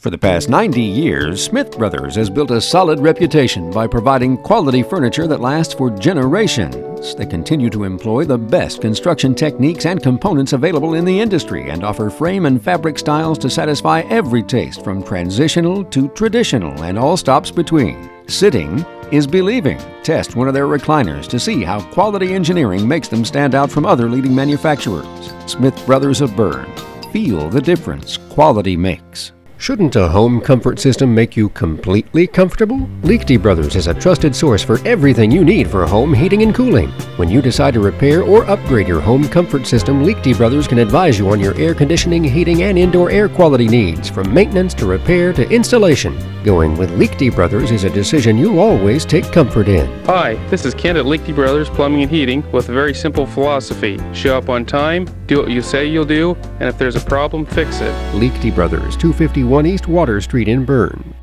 [0.00, 4.82] For the past 90 years, Smith Brothers has built a solid reputation by providing quality
[4.82, 7.14] furniture that lasts for generations.
[7.14, 11.84] They continue to employ the best construction techniques and components available in the industry and
[11.84, 17.18] offer frame and fabric styles to satisfy every taste from transitional to traditional and all
[17.18, 18.08] stops between.
[18.26, 18.82] Sitting
[19.12, 19.78] is believing.
[20.02, 23.84] Test one of their recliners to see how quality engineering makes them stand out from
[23.84, 25.34] other leading manufacturers.
[25.44, 26.72] Smith Brothers of Berne.
[27.12, 29.32] Feel the difference quality makes.
[29.60, 32.78] Shouldn't a home comfort system make you completely comfortable?
[33.02, 36.88] Liechty Brothers is a trusted source for everything you need for home heating and cooling.
[37.18, 41.18] When you decide to repair or upgrade your home comfort system, Liechty Brothers can advise
[41.18, 45.34] you on your air conditioning, heating, and indoor air quality needs, from maintenance to repair
[45.34, 46.16] to installation.
[46.44, 49.86] Going with Liechty Brothers is a decision you'll always take comfort in.
[50.06, 53.98] Hi, this is Ken at Liechty Brothers Plumbing and Heating with a very simple philosophy.
[54.14, 57.44] Show up on time, do what you say you'll do, and if there's a problem,
[57.44, 57.94] fix it.
[58.14, 61.14] Liechty Brothers, 251 East Water Street in Berne.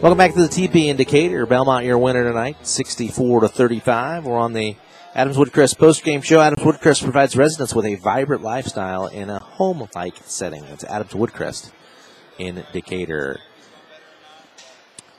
[0.00, 1.46] Welcome back to the TP Indicator.
[1.46, 4.26] Bellmont your winner tonight, 64 to 35.
[4.26, 4.74] We're on the
[5.18, 6.40] Adams Woodcrest post-game show.
[6.40, 10.62] Adams Woodcrest provides residents with a vibrant lifestyle in a home-like setting.
[10.66, 11.72] It's Adams Woodcrest
[12.38, 13.40] in Decatur.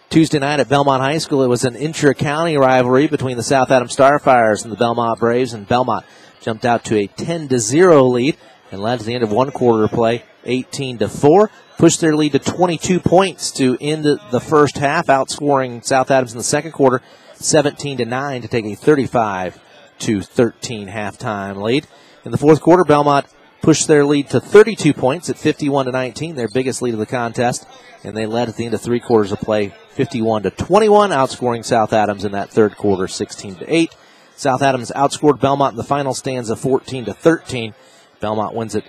[0.10, 3.94] Tuesday night at Bellmont High School, it was an intra-county rivalry between the South Adams
[3.94, 6.06] Starfires and the Bellmont Braves, and Bellmont
[6.40, 8.38] jumped out to a 10 to 0 lead
[8.72, 12.32] and led to the end of one quarter play, 18 to 4 pushed their lead
[12.32, 17.02] to 22 points to end the first half, outscoring South Adams in the second quarter,
[17.34, 19.60] 17 to 9 to take a 35
[20.00, 21.88] to 13 halftime lead.
[22.26, 23.26] In the fourth quarter, Bellmont
[23.62, 27.06] pushed their lead to 32 points at 51 to 19, their biggest lead of the
[27.06, 27.68] contest,
[28.04, 31.66] and they led at the end of three quarters of play, 51 to 21, outscoring
[31.66, 33.96] South Adams in that third quarter, 16 to 8.
[34.36, 37.74] South Adams outscored Bellmont in the final stanza, 14 to 13.
[38.22, 38.86] Bellmont wins it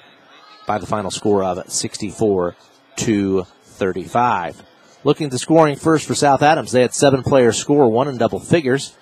[0.66, 2.55] by the final score of 64
[2.97, 4.62] to 35.
[5.03, 8.19] Looking at the scoring first for South Adams, they had seven players score, one in
[8.19, 8.95] double figures.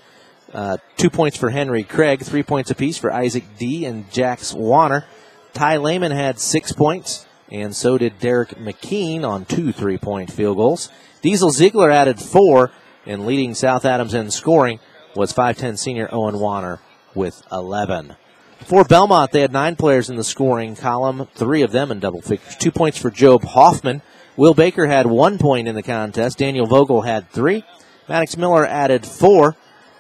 [0.53, 3.85] Uh, two points for Henry Craig, three points apiece for Isaac D.
[3.85, 5.05] and Jax Warner.
[5.53, 10.57] Ty Lehman had six points, and so did Derek McKean on two three point field
[10.57, 10.91] goals.
[11.21, 12.71] Diesel Ziegler added four,
[13.05, 14.81] and leading South Adams in scoring
[15.15, 16.81] was 5'10 senior Owen Warner
[17.15, 18.17] with 11.
[18.65, 22.21] For Bellmont, they had nine players in the scoring column, three of them in double
[22.21, 22.57] figures.
[22.57, 24.03] Two points for Job Hoffman.
[24.37, 26.39] Will Baker had one point in the contest.
[26.39, 27.65] Daniel Vogel had three.
[28.09, 29.57] Maddox Miller added four.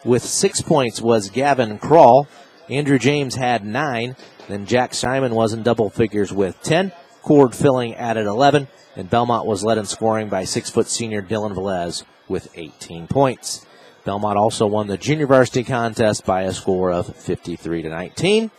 [0.08, 2.28] With six points was Gavin Kroll.
[2.70, 4.16] Andrew James had nine.
[4.48, 6.92] Then Jack Scheiman was in double figures with 10.
[7.20, 8.68] Cord Filling added 11.
[8.96, 13.66] And Bellmont was led in scoring by six foot senior Dylan Velez with 18 points.
[14.06, 18.50] Bellmont also won the junior varsity contest by a score of 53 to 19.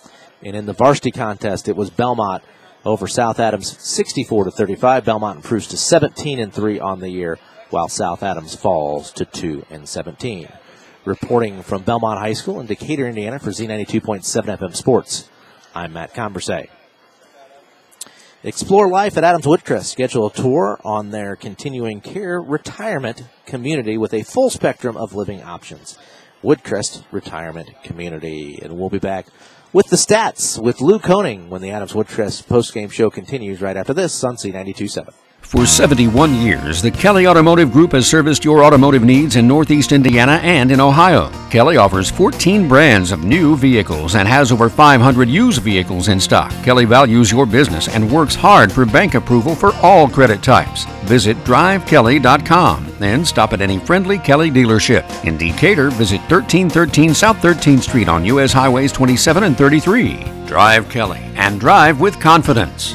[0.44, 2.42] And in the varsity contest, it was Bellmont
[2.86, 5.04] over South Adams 64 to 35.
[5.04, 7.40] Bellmont improves to 17 and 3 on the year,
[7.72, 10.48] while South Adams falls to 2 and 17.
[11.10, 14.22] Reporting from Bellmont High School in Decatur, Indiana for Z92.7
[14.60, 15.28] FM Sports,
[15.74, 16.70] I'm Matt Comberse.
[18.44, 19.86] Explore life at Adams Woodcrest.
[19.86, 25.42] Schedule a tour on their continuing care retirement community with a full spectrum of living
[25.42, 25.98] options.
[26.44, 28.60] Woodcrest Retirement Community.
[28.62, 29.26] And we'll be back
[29.74, 33.96] with the stats with Lou Koning when the Adams Woodcrest postgame show continues right after
[33.96, 35.12] this on C927.
[35.50, 40.34] For 71 years, the Kelly Automotive Group has serviced your automotive needs in Northeast Indiana
[40.44, 41.32] and in Ohio.
[41.50, 46.52] Kelly offers 14 brands of new vehicles and has over 500 used vehicles in stock.
[46.64, 50.86] Kelly values your business and works hard for bank approval for all credit types.
[51.06, 55.26] Visit drivekelly.com and stop at any friendly Kelly dealership.
[55.26, 58.54] In Decatur, visit 1313 South 13th Street on U.S.
[58.54, 60.26] Highways 27 and 33.
[60.46, 62.94] Drive Kelly and drive with confidence.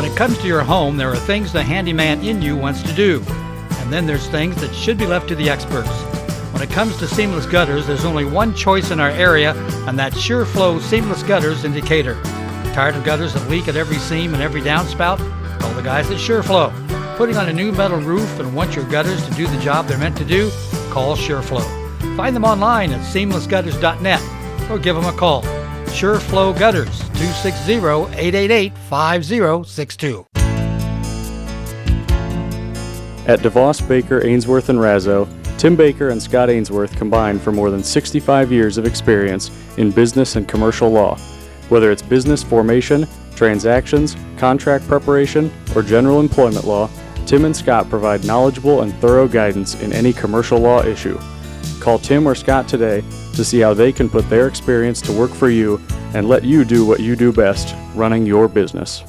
[0.00, 2.92] When it comes to your home, there are things the handyman in you wants to
[2.94, 5.90] do, and then there's things that should be left to the experts.
[6.54, 9.52] When it comes to seamless gutters, there's only one choice in our area,
[9.86, 12.14] and that's SureFlow Seamless Gutters in Decatur.
[12.72, 15.18] Tired of gutters that leak at every seam and every downspout?
[15.60, 17.18] Call the guys at SureFlow.
[17.18, 19.98] Putting on a new metal roof and want your gutters to do the job they're
[19.98, 20.50] meant to do?
[20.88, 22.16] Call SureFlow.
[22.16, 25.44] Find them online at seamlessgutters.net or give them a call.
[25.90, 30.26] SureFlow Gutters, 260 888 5062.
[33.26, 37.82] At DeVos, Baker, Ainsworth, and Razzo, Tim Baker and Scott Ainsworth combined for more than
[37.82, 41.18] 65 years of experience in business and commercial law.
[41.68, 43.06] Whether it's business formation,
[43.36, 46.88] transactions, contract preparation, or general employment law,
[47.26, 51.20] Tim and Scott provide knowledgeable and thorough guidance in any commercial law issue.
[51.80, 53.02] Call Tim or Scott today
[53.34, 55.80] to see how they can put their experience to work for you
[56.14, 59.02] and let you do what you do best running your business.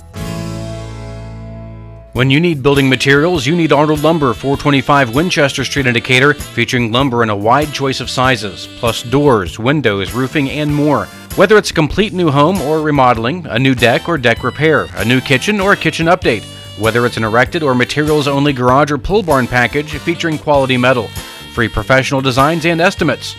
[2.14, 6.92] When you need building materials, you need Arnold Lumber, 425 Winchester Street in Decatur, featuring
[6.92, 11.06] lumber in a wide choice of sizes, plus doors, windows, roofing, and more.
[11.38, 15.06] Whether it's a complete new home or remodeling, a new deck or deck repair, a
[15.06, 16.44] new kitchen or a kitchen update,
[16.78, 21.10] whether it's an erected or materials only garage or pull barn package featuring quality metal,
[21.52, 23.36] free professional designs and estimates.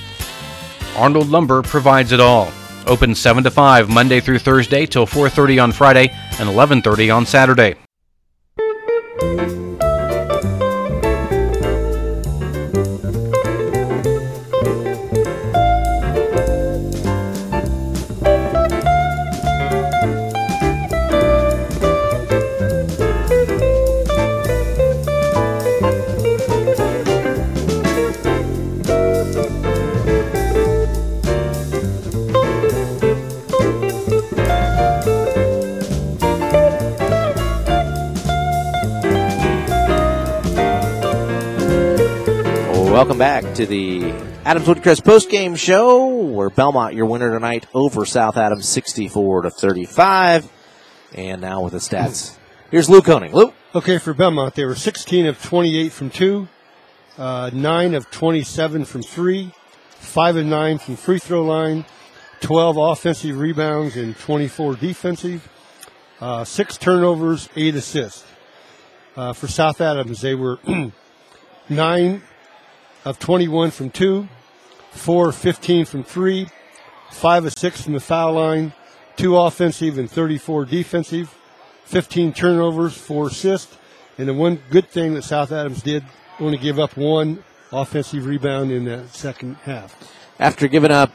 [0.97, 2.52] Arnold Lumber provides it all.
[2.86, 7.74] Open 7 to 5 Monday through Thursday till 4:30 on Friday and 11:30 on Saturday.
[43.56, 44.12] To the
[44.46, 50.50] Adams Woodcrest post-game show, where Bellmont your winner tonight over South Adams, sixty-four to thirty-five.
[51.14, 52.38] And now with the stats,
[52.70, 53.34] here's Lou Koenig.
[53.34, 56.48] Lou, Okay, for Bellmont, they were 16 of 28 from two,
[57.18, 59.52] uh, 9 of 27 from three,
[59.90, 61.84] 5 of 9 from free throw line,
[62.40, 65.48] 12 offensive rebounds, and 24 defensive,
[66.20, 68.24] uh, 6 turnovers, 8 assists.
[69.14, 70.58] Uh, for South Adams, they were
[71.68, 72.22] 9
[73.04, 74.28] of 21 from two,
[74.92, 76.48] 4 of 15 from three,
[77.10, 78.72] 5 of 6 from the foul line,
[79.16, 81.34] 2 offensive and 34 defensive.
[81.84, 83.76] 15 turnovers, four assists,
[84.16, 86.02] and the one good thing that South Adams did
[86.40, 89.94] only give up one offensive rebound in that second half.
[90.38, 91.10] after giving up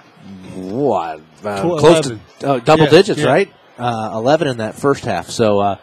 [0.54, 2.22] what uh, close 11.
[2.40, 3.26] to uh, double Yeah, digits, yeah.
[3.28, 3.54] right?
[3.80, 5.30] Uh, Eleven in that first half.
[5.30, 5.78] So uh,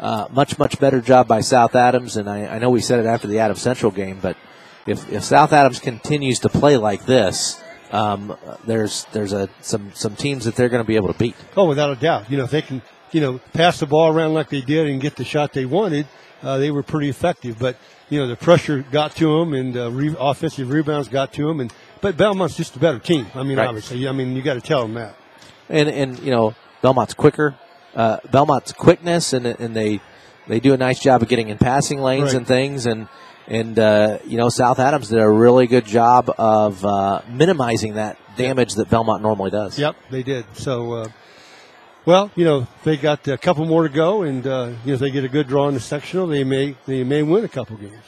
[0.00, 2.16] uh, much much better job by South Adams.
[2.16, 4.36] And I, I know we said it after the Adams Central game, but
[4.86, 7.60] if, if South Adams continues to play like this,
[7.92, 8.36] um,
[8.66, 11.34] there's there's a some some teams that they're going to be able to beat.
[11.56, 12.30] Oh, without a doubt.
[12.30, 12.82] You know, if they can,
[13.12, 16.06] you know, pass the ball around like they did and get the shot they wanted,
[16.42, 17.58] uh, they were pretty effective.
[17.58, 17.76] But
[18.08, 21.60] you know, the pressure got to them, and uh, re- offensive rebounds got to them.
[21.60, 23.26] And but Bellmont's just a better team.
[23.34, 23.66] I mean, Right.
[23.68, 25.14] obviously, I mean, you got to tell them that.
[25.68, 27.56] and and you know Bellmont's quicker.
[27.94, 30.00] Uh, Bellmont's quickness and and they
[30.46, 32.34] they do a nice job of getting in passing lanes Right.
[32.36, 33.08] and things and
[33.50, 38.16] and uh, you know South Adams did a really good job of uh, minimizing that
[38.36, 39.78] damage that Bellmont normally does.
[39.78, 40.46] Yep, they did.
[40.54, 41.08] So, uh,
[42.06, 45.00] well, you know, they got a couple more to go, and uh, you know, if
[45.00, 47.76] they get a good draw in the sectional, they may they may win a couple
[47.76, 48.04] games.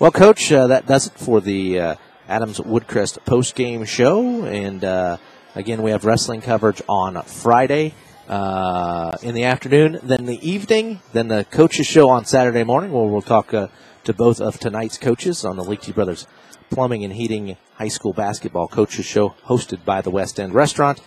[0.00, 1.94] Well, Coach, uh, that does it for the uh,
[2.28, 4.44] Adams Woodcrest post game show.
[4.44, 5.18] And uh,
[5.54, 7.94] again, we have wrestling coverage on Friday
[8.28, 13.04] uh, in the afternoon, then the evening, then the coaches show on Saturday morning, where
[13.04, 13.68] we'll talk uh,
[14.04, 16.26] to both of tonight's coaches on the Liechty Brothers
[16.70, 21.00] Plumbing and Heating High School Basketball Coaches Show, hosted by the West End Restaurant.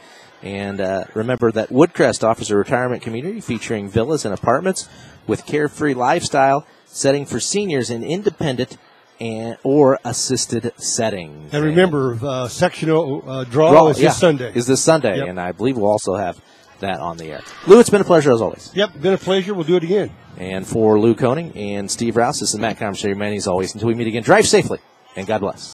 [0.43, 4.87] And uh, remember that Woodcrest offers a retirement community featuring villas and apartments
[5.25, 8.77] with carefree lifestyle, setting for seniors in independent
[9.19, 11.51] and or assisted settings.
[11.53, 14.51] And remember, uh, sectional uh, draw, Draw, is yeah, this Sunday.
[14.53, 15.27] Is this Sunday, Yep.
[15.27, 16.39] and I believe we'll also have
[16.79, 17.41] that on the air.
[17.65, 18.71] Lou, it's been a pleasure as always.
[18.73, 19.53] Yep, been a pleasure.
[19.53, 20.11] We'll do it again.
[20.37, 23.15] And for Lou Koning and Steve Rouse, this is Matt Comstory.
[23.17, 24.79] Man, as always, until we meet again, drive safely
[25.15, 25.65] and God bless.